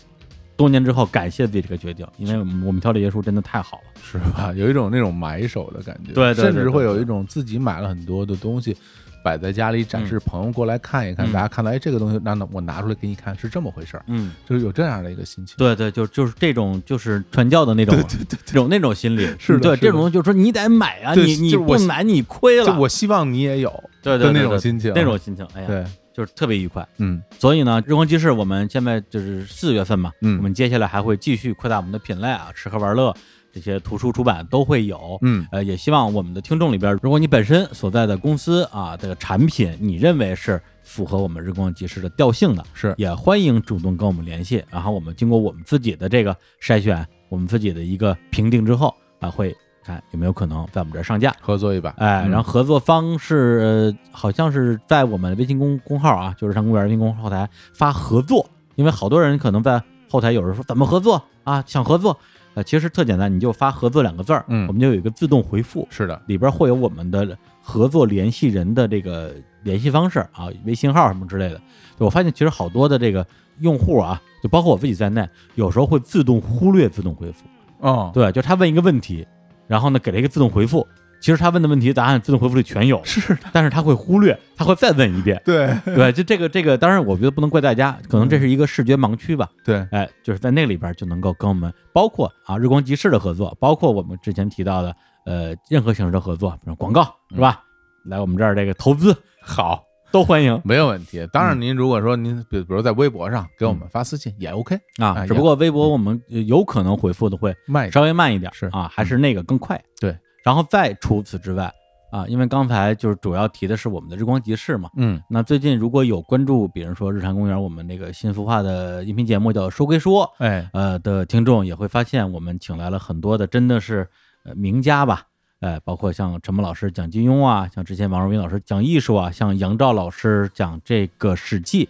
[0.63, 3.83] 多年之后感谢自己这个决定，因为我们挑这些书真的太好了。
[4.01, 4.53] 是吧？
[4.55, 8.75] 有一种那种买手的感觉，对对对甚至会对对有一种自己买了很多的东西。
[9.23, 15.55] 摆在家里展示，朋友过来看一看，嗯大家看到，哎，这个东西，那那我拿出来给你看，是这么回事儿，嗯，就是有这样的一个心情。
[15.57, 17.97] 对对，就就是这种就是传教的那种，
[18.45, 23.71] 这种那种心理，是的是的这种就是说你得买啊，你你我不买你亏了，就我希望你也有
[24.01, 26.87] 对对对对种心情，那种心情，哎呀，对，就是特别愉快。
[26.97, 33.13] 嗯所以呢，日光集市我们现在就是四月份嘛，嗯我们接下来还会继续扩大我们的品类啊，吃喝玩乐
[33.51, 35.19] 这些图书出版都会有。
[35.21, 44.63] 嗯呃，也希望我们的听众里边，如果你本身所在的公司啊，这个产品你认为是符合我们日光集市的调性的，是也欢迎主动跟我们联系。
[44.71, 51.35] 然后我们经过我们自己的这个筛选，我们自己的一个评定之后啊，会看有没有可能在我们这儿上架。
[51.41, 62.17] 合作一把，哎，嗯然后合作方式、呃好像是在我们微信公公号啊，就是上公园微信公号后台发合作，因为好多人可能在后台有人说怎么合作啊，想合作，
[62.53, 69.33] 呃，其实特简单，你就发合作两个字儿，嗯我们就有一个自动回复，是的，里边会有我们的合作联系人的这个
[69.63, 71.59] 联系方式啊，微信号什么之类的。
[71.97, 73.25] 我发现其实好多的这个
[73.59, 77.45] 用户啊，就包括我自己在内，有时候会自动忽略自动回复。
[77.79, 79.25] 哦，对，就他问一个问题，
[79.67, 80.87] 然后呢给了一个自动回复，
[81.19, 85.41] 其实他问的问题答案自动回复里全有，是的，但是他会忽略，他会再问一遍。
[85.45, 85.73] 对。
[85.95, 89.49] 对，就这个这个，当然我觉得不能怪大家，可能这是一个视觉盲区吧。
[89.63, 94.95] 对，哎，就是在那里边就能够跟我们，包括啊日光集市的合作，包括我们之前提到的
[95.25, 97.03] 呃任何形式的合作，比如广告
[97.33, 97.63] 是吧？
[98.05, 99.15] 来我们这儿这个投资。
[99.41, 99.81] 好，
[100.13, 100.61] 都欢迎。
[100.63, 101.27] 没有问题。
[101.33, 108.67] 当然，您如果说您比比如在微博上给我们发私信也 OK 啊，哎只不过微博我们有可能回复的会慢稍微慢一点，是。
[108.67, 109.81] 啊，还是那个更快。
[109.99, 111.73] 对，然后再除此之外
[112.11, 114.87] 啊，因为刚才就是主要提的是我们的日光集市嘛。
[114.97, 115.19] 嗯。
[115.27, 120.69] 那最近如果有关注，比如说日坛公园我们那个新孵化的音频节目叫《说归说》，哎。
[120.73, 124.07] 呃的听众也会发现，我们请来了很多的真的是
[124.45, 125.23] 呃名家吧，
[125.63, 131.85] 哎，包括像陈默老师讲金庸啊，像之前王若斌老师讲艺术啊，像杨照老师讲这个《史记》，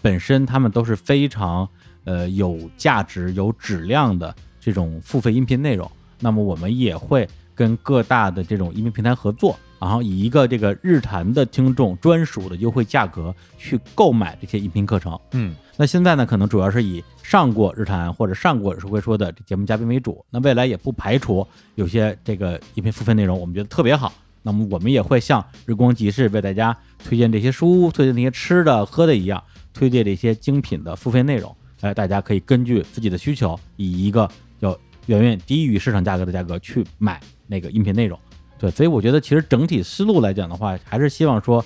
[0.00, 1.68] 本身他们都是非常
[2.04, 5.90] 呃有价值、有质量的这种付费音频内容。
[6.20, 15.18] 那么我们也会跟各大的这种音频平台合作，然后以一个这个日坛的听众专属的优惠价格去购买这些音频课程。
[15.32, 20.24] 嗯那现在呢，可能主要是以上过日坛或者上过是会说的这节目嘉宾为主。
[20.30, 24.10] 那未来也不排除有些这个音频付费内容，我们觉得特别好。
[24.42, 26.74] 那么我们也会像日光集市为大家
[27.04, 29.42] 推荐这些书、推荐那些吃的喝的一样，
[29.74, 31.54] 推荐这些精品的付费内容。
[31.82, 34.26] 哎，大家可以根据自己的需求，以一个
[34.60, 34.70] 要
[35.06, 38.18] 远远低于市场价格的价格去买那个音频内容。
[38.58, 41.64] 对，所以我觉得其实整体思路来讲的话，还是希望说，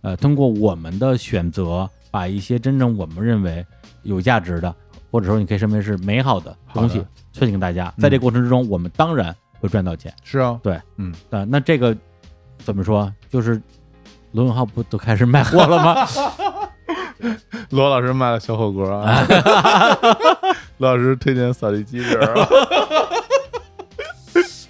[0.00, 3.64] 呃，通过我们的选择，把一些真正我们认为
[4.02, 4.74] 有价值的，
[5.10, 7.92] 或者说你可以认为是美好的东西好的推荐给大家。
[7.98, 10.12] 在这过程之中，我们当然会赚到钱。
[10.24, 11.96] 是啊，对，嗯呃，那这个
[12.58, 13.12] 怎么说？
[13.30, 13.60] 就是
[14.32, 16.06] 罗永浩不都开始卖货了吗？
[17.70, 19.24] 罗老师卖了小火锅啊
[20.78, 22.48] 罗老师推荐扫地机器人啊，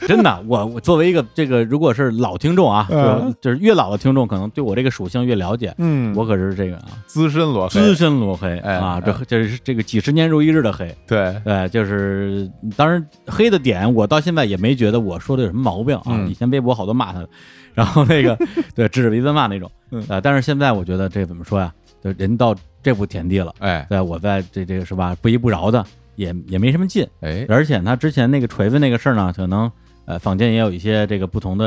[0.09, 5.74] 真的，我我作为一个这个，如果是老听众啊，嗯就是越老的听众，可能对我这个属性越了解。
[5.79, 10.95] 嗯，我可是这个啊，资深罗黑资深罗黑哎啊，这哎这是这个几十年如一日的黑。
[11.07, 16.03] 对，对，就是当然黑的点，我到现在也没觉得我说的有什么毛病啊。
[16.09, 17.29] 嗯以前微博好多骂他的，
[17.74, 18.37] 然后那个
[18.74, 21.73] 对指着鼻子骂那种，啊呃，但是现在我觉得这怎么说呀？
[22.03, 25.85] 就人到这步田地了，哎对，我在这这个是吧，不依不饶的，
[26.16, 27.07] 也也没什么劲。
[27.20, 29.70] 哎，而且他之前那个锤子那个事儿呢，可能
[30.07, 31.66] 呃坊间也有一些这个不同的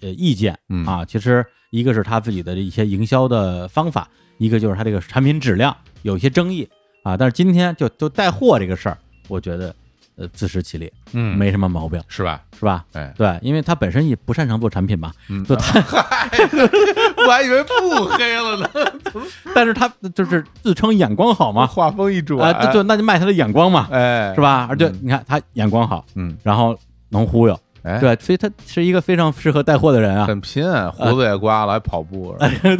[0.00, 1.04] 呃意见嗯啊。
[1.04, 4.08] 其实一个是他自己的一些营销的方法，
[4.38, 6.68] 一个就是他这个产品质量有一些争议
[7.02, 7.16] 啊。
[7.16, 9.74] 但是今天就就带货这个事儿，我觉得
[10.16, 12.42] 呃自食其力，嗯，没什么毛病，是吧？
[12.58, 12.84] 是吧？
[12.92, 15.80] 哎，对，因为他本身也不擅长做产品嘛，嗯，就他，
[17.26, 18.68] 我还以为不黑了呢，
[19.54, 24.40] 但是他就是自称眼光好嘛，画风一转，啊，就就那就卖他的眼光嘛，哎，是？
[24.40, 24.66] 吧？
[24.68, 26.76] 而且嗯你看他眼光好，嗯，然后
[27.08, 30.24] 能忽悠，哎，，对，所以他是一个非常适合带货的人啊。
[30.26, 32.34] 很拼，胡子也刮了，还跑步，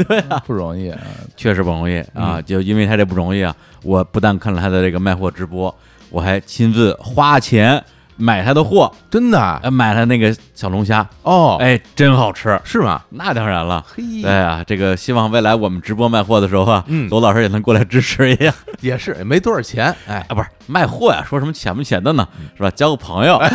[0.09, 0.99] 对啊，不容易啊。
[1.37, 2.37] 确实不容易啊！
[2.39, 5.75] 嗯就因为他这不容易啊，我不但看了他的这个卖货直播，
[6.11, 7.83] 我还亲自花钱
[8.17, 12.61] 买他的货，真的买他那个小龙虾，哦，，哎，真好吃。
[12.63, 13.03] 是吗？
[13.11, 22.71] 那当然了，嘿对啊，这个希望未来我们直播卖货的时候啊，嗯罗老师也能过来支持一下 也是也没多少钱，哎，啊，不是卖货呀，说什么钱不钱的呢，嗯是吧？
[22.71, 23.41] 交个朋友。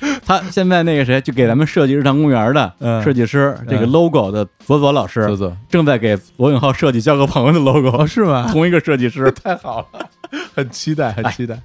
[0.24, 5.26] 他现在那个谁，就给咱们设计日常公园的嗯设计师，这个嗯 logo 的左左老师，
[5.68, 8.48] 正在给罗永浩设计交个朋友的 logo，哦，是吗？
[8.50, 10.08] 同一个设计师， 太好了，
[10.54, 11.58] 很期待，很期待。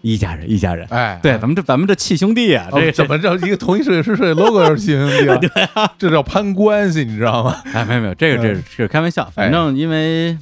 [0.00, 0.86] 一家人，一家人。
[0.90, 3.34] 哎，对，咱们这咱们这契兄弟啊，哦这怎么着？
[3.38, 5.36] 一个同一设计师设计 logo 是亲兄弟啊？
[5.36, 7.56] 对啊，这叫攀关系，你知道吗？
[7.74, 9.28] 哎，没有没有，这个这嗯是开玩笑。
[9.34, 10.38] 反正因为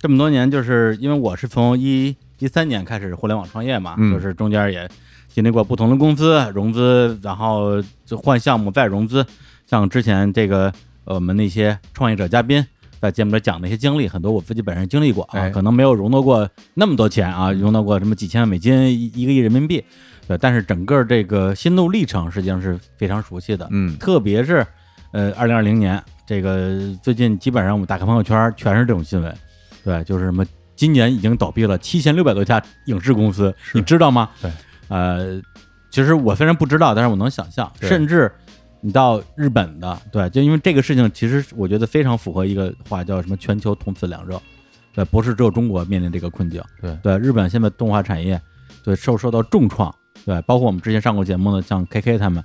[0.00, 4.88] 这么多年，就是因为我是从一一三年开始互联网创业嘛，嗯就是中间也
[5.34, 9.26] 经历过不同的公司融资，然后就换项目再融资。
[9.66, 10.72] 像之前这个
[11.06, 12.64] 呃我们那些创业者嘉宾
[13.00, 19.84] 在节目里讲的一些经历，很多我自己本身经历过啊，哎可能没有融到过那么多钱啊，融到过什么几千万美金、一一个亿人民币。
[20.28, 23.66] 对，但是整个这个心路历程实际上是非常熟悉的。
[23.72, 24.64] 嗯，特别是
[25.10, 29.36] 呃，二零二零年这个最近基本上我们打开朋友圈全是这种新闻，
[29.82, 30.46] 对，就是什么
[30.76, 34.30] 今年已经倒闭了七千六百多家影视公司，你知道吗？
[34.40, 34.50] 对，
[34.88, 35.40] 呃，
[35.90, 38.30] 其实我虽然不知道，但是我能想象，甚至
[38.80, 44.40] 你到日本的，对，就因为这个事情，其实我觉得非常符合一个话叫什么“全球同此两热”，
[44.94, 46.96] 对，不是只有中国面临这个困境，对。
[47.02, 48.40] 对，日本现在动画产业
[48.82, 49.94] 对受受到重创，
[50.24, 52.42] 对，包括我们之前上过节目的像 KK 他们。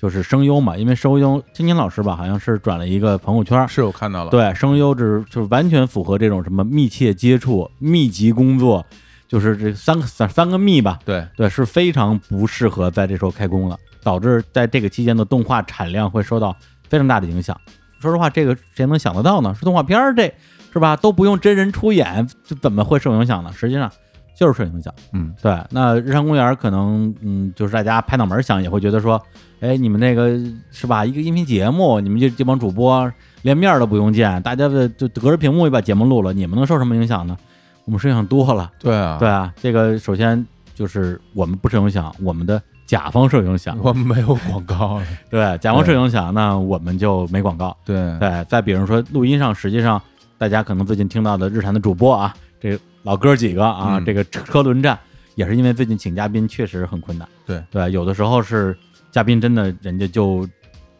[0.00, 8.84] 就是声优嘛，因为声优青青老师吧，好像是转了一个朋友圈，是我看到了，，对，声优就是就是完全符合这种什么密切接触、密集工作，
[9.32, 13.76] 就是这三个三三个密吧，对，对，是非常不适合在这时候开工了。
[14.04, 16.56] 导致在这个期间的动画产量会受到
[16.88, 17.56] 非常大的影响。
[18.00, 19.54] 说实话，这个谁能想得到呢？
[19.54, 20.24] 是动画片儿，这
[20.72, 20.96] 是吧？
[20.96, 23.52] 都不用真人出演，这怎么会受影响呢？
[23.56, 23.88] 实际上
[24.36, 24.92] 就是受影响。
[25.12, 25.56] 嗯，对。
[25.70, 29.22] 那日常公园可能，嗯，就是大家拍脑门想，也会觉得说，
[29.60, 30.36] 哎，你们那个
[30.72, 31.06] 是吧？
[31.06, 33.08] 一个音频节目，你们这这帮主播
[33.42, 37.36] 连面都不用见，大家的就隔着屏幕就把节目录了，你们能受什么影响呢？
[37.84, 38.70] 我们受影响多了。
[38.78, 40.44] 对啊，对啊，这个首先
[40.74, 42.60] 就是我们不受影响，我们的。
[42.84, 45.00] 甲方受影响，我们没有广告。
[45.30, 47.74] 对，甲方受影响，那我们就没广告。
[47.86, 50.02] 对对，再比如说录音上，实际上
[50.36, 54.98] 大家可能最近听到的日产的主播啊，这老哥几个啊，这个车轮战
[55.36, 57.26] 也是因为最近请嘉宾确实很困难。
[57.46, 58.76] 对对，有的时候是
[59.10, 60.46] 嘉宾真的人家就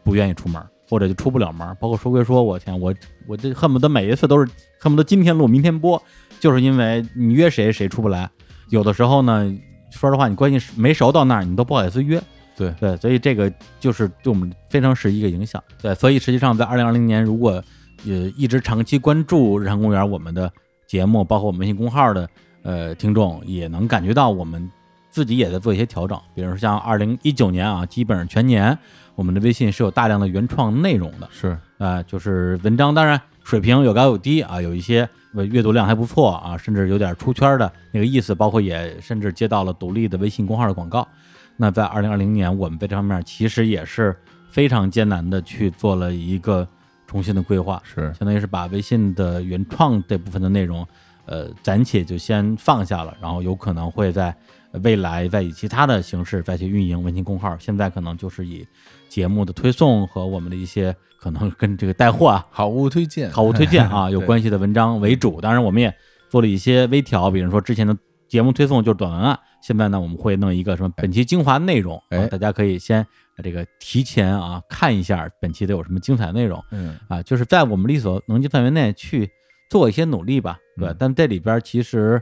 [0.03, 1.77] 不愿意出门，或者就出不了门。
[1.79, 2.95] 包括说归说，我天，我
[3.27, 6.03] 我这恨不得每一次都是恨不得今天录明天播，
[6.43, 8.29] 就是因为你约谁谁出不来。
[8.69, 9.57] 有的时候呢。
[9.95, 12.19] 说实话，你关系没熟到那儿，你都不好意思约。
[12.57, 15.63] 对对，所以这个就是对我们非常是一个影响。
[15.83, 17.63] 对，所以实际上在二零二零年，如果
[18.07, 20.51] 呃一直长期关注日常公园我们的
[20.87, 22.27] 节目，包括我们微信公号的
[22.63, 24.67] 呃听众，也能感觉到我们
[25.11, 26.19] 自己也在做一些调整。
[26.35, 28.77] 比如说像二零一九年啊，基本上全年
[29.15, 31.29] 我们的微信是有大量的原创内容的。
[31.31, 35.09] 是啊，就是文章，当然水平有高有低啊，有一些。
[35.51, 41.09] 阅读量还不错啊，甚至有点出圈的那个意思，包括也甚至接到了独立的微信公号的广告。
[41.57, 44.15] 那在二零二零年，我们在这方面其实也是
[44.51, 46.69] 非常艰难的去做了一个
[47.07, 50.87] 重新的规划，是相当于是把微信的原创这部分的内容，
[51.25, 54.37] 呃，暂且就先放下了，然后有可能会在
[54.83, 57.57] 未来再以其他的形式再去运营微信公号。
[57.59, 58.67] 现在可能就是以
[59.09, 60.95] 节目的推送和我们的一些。
[61.23, 65.95] 可能跟这个带货啊、好物推荐、好物推荐啊 有关系的文章为主，当然我们也
[66.29, 67.97] 做了一些微调，比如说之前的
[68.29, 73.07] 节目推送就是短文案，现在呢我们会弄一个什么本期精华内容，哎，大家可以先
[73.41, 79.31] 这个提前啊看一下本期都有什么精彩内容，嗯啊，就是在我们力所能及范围内去
[79.71, 82.21] 做一些努力吧，对，但这里边其实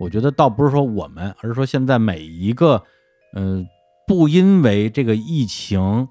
[0.00, 2.82] 我觉得倒不是说我们，而是说现在每一个
[3.36, 3.66] 嗯
[4.06, 6.08] 不因为这个疫情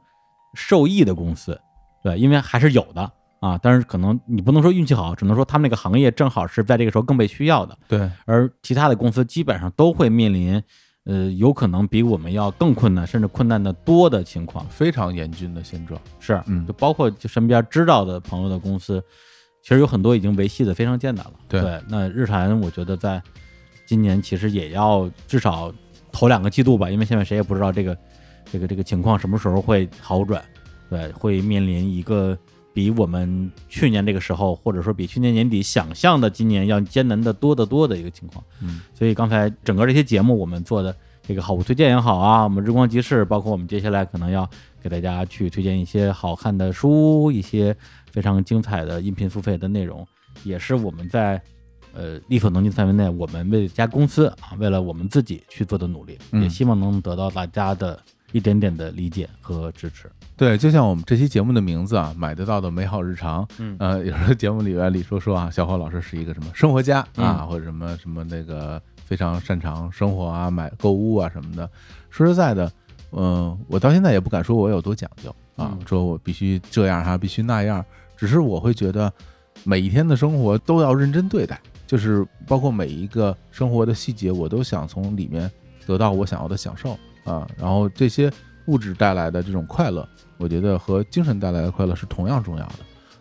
[0.53, 1.59] 受益的公司。
[2.03, 3.11] 对，因为还是有的
[3.41, 7.77] 啊，但是可能你不能说运气好，只能说他们那个行业正好是在这个时候更被需要的。
[7.87, 10.61] 对，而其他的公司基本上都会面临，
[11.05, 15.99] 呃，有可能比我们要更困难，甚至困难的多的情况，非常严峻的现状。
[16.19, 19.03] 是，嗯，就包括就身边知道的朋友的公司，
[19.61, 21.33] 其实有很多已经维系的非常艰难了。
[21.49, 23.21] 对，那日产我觉得在
[23.89, 25.73] 今年其实也要至少
[26.11, 27.97] 头两个季度吧，因为现在谁也不知道这个
[28.51, 30.39] 这个这个情况什么时候会好转。
[30.91, 32.37] 对，会面临一个
[32.71, 38.45] 比我们去年这个时候，或者说比去年年底想象的今年要艰难的多得多的一个情况。
[38.61, 44.47] 嗯，所以刚才整个这些节目我们做的这个好物推荐也好啊，我们日光集市，包括我们接下来可能要
[44.83, 47.75] 给大家去推荐一些好看的书，一些
[48.11, 50.07] 非常精彩的音频付费的内容，
[50.43, 51.41] 也是我们在
[51.93, 57.99] 呃力所能及范围内，我们为家公司啊，为了我们自己去做的努力，也希望能得到大家的
[58.31, 60.09] 一点点的理解和支持。
[60.37, 63.45] 对，就像我们这期节目的名字啊，买得到的美好日常。
[63.57, 71.69] 嗯，呃，有时候节目里边李说说啊，小伙老师是一个什么生活家啊，或者什么什么那个非常擅长生活啊、买购物啊什么的。
[72.09, 72.71] 说实在的，
[73.11, 77.83] 嗯，我到现在也不敢说我有多讲究啊，说我必须这样哈，必须那样。
[78.15, 79.11] 只是我会觉得
[79.65, 81.59] 每一天的生活都要认真对待，
[81.89, 85.49] 就是包括每一个生活的细节，我都想从里面
[85.87, 86.91] 得到我想要的享受
[87.23, 87.49] 啊。
[87.57, 88.31] 然后这些
[88.67, 90.07] 物质带来的这种快乐。
[90.37, 92.75] 我觉得和精神带来的快乐是同样重要的，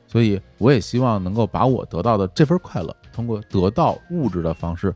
[0.06, 4.94] 所以我也希望能够把我得到的这份快乐，通过得到物质的方式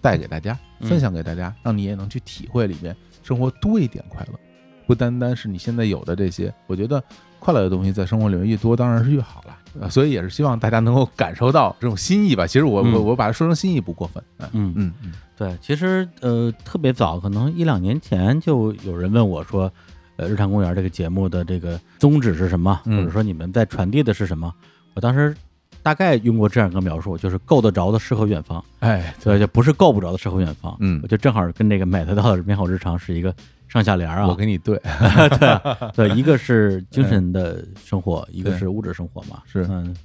[0.00, 4.38] 带给大家，分享给大家，让你也能去体会里面生活多一点快乐，
[4.86, 6.54] 不单单是你现在有的这些。
[6.66, 7.02] 我觉得
[7.40, 9.40] 快乐的东西在生活里面越多，当然是越好
[9.76, 9.88] 了。
[9.90, 12.46] 所以也是希望大家能够感受到这种心意吧。
[12.46, 14.22] 其实我我我把它说成心意不过分。
[14.52, 19.72] 嗯嗯嗯，对，其实呃特别早，可能一两年前就有人问我说。
[20.18, 22.80] 呃，日常公园这个节目的这个宗旨是什么？
[22.86, 24.50] 或者说你们在传递的是什么？
[24.94, 25.36] 我当时
[25.82, 28.64] 大概用过这样一个描述，就是够得着的诗和远方。
[28.78, 30.74] 哎，对，就不是够不着的诗和远方。
[30.80, 33.34] 嗯，我就正好跟这个买得到的美好日常是一个
[33.68, 34.26] 上下联啊。
[34.26, 34.80] 我给你对，
[35.38, 39.42] 对对，一个是精神的生活，一个是物质生活嘛。
[39.46, 39.96] 是，嗯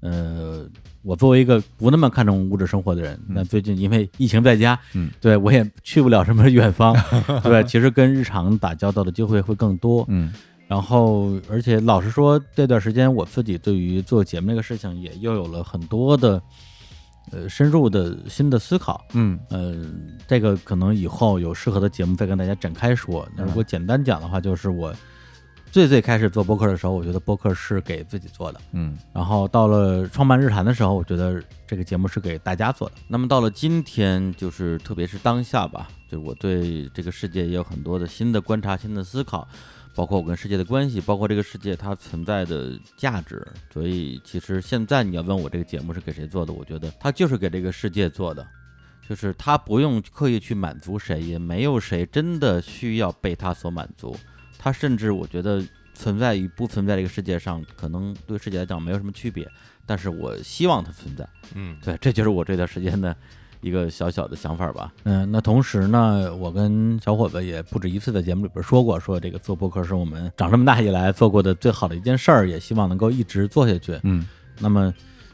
[0.00, 0.66] 呃。
[1.02, 6.94] 我作为一个不那么看重物质生活的人，那最近因为疫情在家，嗯，对我也去不了什么远方，
[7.42, 10.30] 对，其实跟日常打交道的机会会更多，嗯，
[10.68, 16.38] 然后而且老实说，这段时间我自己对于做节目这个事情也又有了很多的
[17.30, 19.04] 呃深入的新的思考。
[19.12, 19.76] 嗯呃，
[20.26, 23.28] 这个可能以后有适合的节目再跟大家展开说。
[23.36, 24.94] 那如果简单讲的话，就是我
[25.70, 28.60] 最最开始做播客的时候，我觉得播客是给自己做的。
[28.72, 32.96] 嗯然后到了创办日坛的时候，我觉得这个节目是给大家做的。
[33.06, 39.46] 那么到了今天，就是特别是当下吧，就是我对这个世界也有很多的新的观察、新的思考，
[39.94, 43.46] 包括我跟世界的关系，包括这个世界它存在的价值。
[43.72, 48.46] 所以其实现在你要问我这个节目是给谁做的，我觉得它就是给这个世界做的。
[49.08, 54.16] 就是它不用刻意去满足谁，也没有谁真的需要被它所满足。
[54.56, 55.60] 它甚至我觉得
[55.94, 59.50] 存在与不存在这个世界上，可能对世界来讲没有什么区别，
[59.84, 61.28] 但是我希望它存在。
[61.54, 63.16] 嗯对，这就是我这段时间的
[63.60, 64.92] 一个小小的想法吧。
[65.04, 73.98] 嗯，那同时呢，我跟小伙子也不止一次在节目里边说过，说这个做播客是我们长这么大以来做过的最好的一件事儿，也希望能够一直做下去。
[74.02, 74.26] 嗯
[74.58, 74.92] 那么，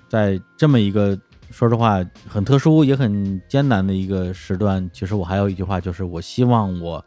[0.09, 1.19] 在这么一个
[1.51, 7.05] 说实话很特殊也很艰难的一个时段，其实我还有一句话，就是我希望我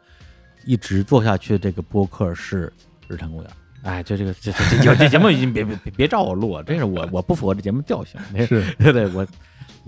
[0.66, 1.58] 一直做下去。
[1.58, 2.70] 这个播客是
[3.08, 3.50] 日坛公园。
[3.82, 8.20] 哎，就这个这这这这节目已经别别别别照我录，真是我我不符合这节目调性。
[8.34, 9.26] 那是对 对，我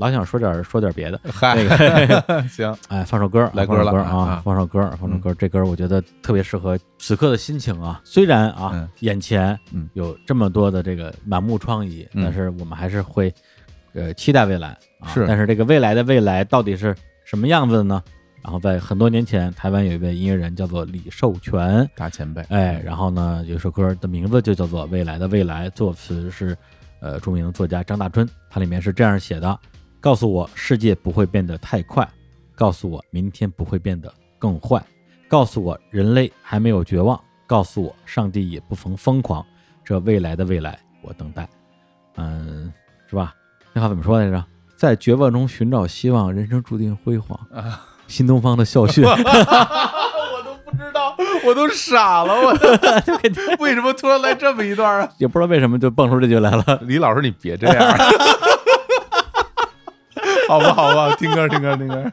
[0.03, 1.21] 老想说点说点别的。
[1.33, 5.33] 嗨那个 行 哎，放首歌，来歌了啊啊，放首歌，放首歌。
[5.35, 8.01] 这歌我觉得特别适合此刻的心情啊。
[8.03, 13.33] 虽然啊嗯，眼前嗯有这么多的这个满目疮痍，嗯但是我们还是会
[13.93, 15.07] 呃期待未来啊。
[15.15, 16.93] 是但是这个未来的未来到底是
[17.25, 18.03] 什么样子的呢？
[18.43, 26.57] 然后在很多年前，台湾有一位音乐人叫做李寿全，大前辈，哎，然后呢，有首歌的名字就叫做《未来的未来》，作词是
[27.01, 29.57] 呃著名的作家张大春，它里面是这样写的：
[30.03, 32.07] 告诉我世界不会变得太快，
[32.57, 34.83] 告诉我明天不会变得更坏，
[35.29, 39.47] 告诉我人类还没有绝望，告诉我上帝也不曾疯狂，
[39.85, 41.49] 这未来的未来我等待。
[42.17, 42.73] 嗯，
[43.09, 43.33] 是吧？
[43.73, 44.45] 那话怎么说来着？
[44.77, 47.39] 在绝望中寻找希望，人生注定辉煌。
[47.55, 49.05] 啊新东方的校训。
[49.07, 49.15] 我
[50.45, 51.17] 都不知道，
[51.47, 52.53] 我都傻了，我
[53.65, 55.09] 为什么突然来这么一段啊？
[55.19, 56.81] 也不知道为什么就蹦出这句来了。
[56.83, 57.97] 李老师，你别这样，
[60.53, 62.13] 好吧，好吧，听歌，听歌，听歌，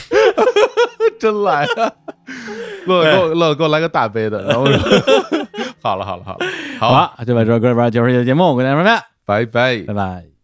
[1.20, 1.94] 真来了，
[2.86, 4.78] 乐乐给我乐给我来个大杯的，然后说
[5.82, 6.46] 好了，好了，好了，
[6.80, 8.84] 好，好吧，就把这首歌里边结束这期节目，我跟大家说
[9.26, 10.37] 拜拜拜拜，拜拜。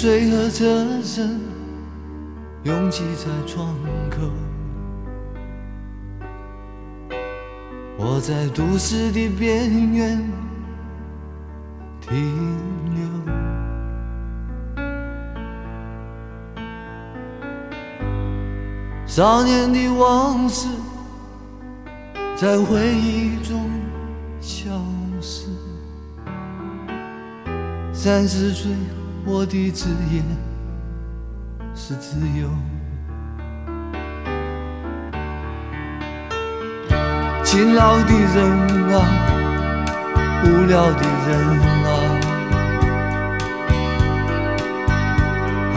[0.00, 1.40] 水和车声
[2.62, 3.74] 拥挤在窗
[4.08, 4.30] 口，
[7.96, 10.24] 我在都市的边缘
[12.00, 12.14] 停
[12.94, 13.02] 留。
[19.04, 20.68] 少年的往事
[22.36, 23.68] 在回忆中
[24.40, 24.70] 消
[25.20, 25.48] 失。
[27.92, 28.70] 三十岁，
[29.30, 30.22] 我的职业
[31.74, 32.48] 是自由。
[37.44, 38.36] 勤劳的人
[38.90, 38.96] 啊，
[40.44, 41.30] 无聊的人
[41.84, 41.88] 啊，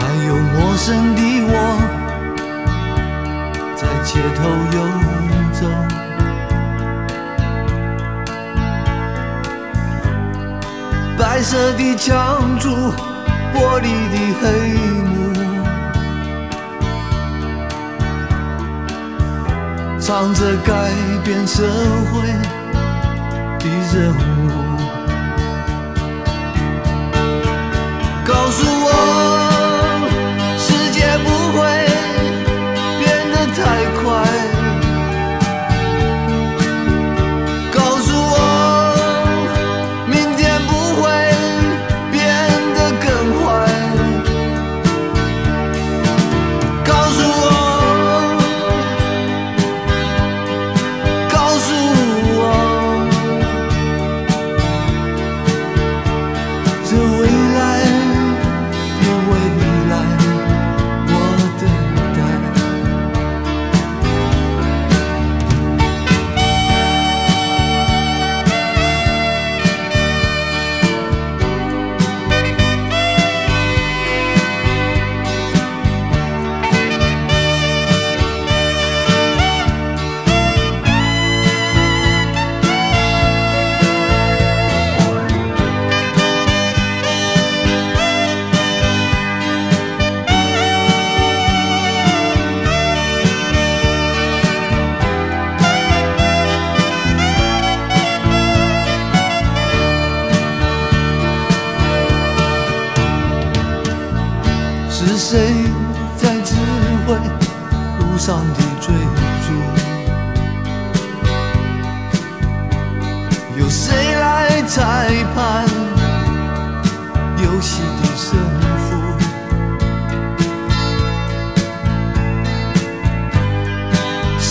[0.26, 1.52] 有陌生的我，
[3.76, 4.40] 在街头
[4.72, 4.78] 游
[5.52, 5.60] 走。
[11.18, 12.92] 白色的墙柱，
[13.54, 14.44] 玻璃的黑
[15.08, 15.12] 幕，
[20.00, 20.70] 藏着改
[21.24, 21.62] 变社
[22.10, 22.12] 会
[23.58, 24.20] 的人物。
[28.24, 28.86] 告诉我，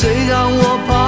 [0.01, 1.00] 谁让我跑？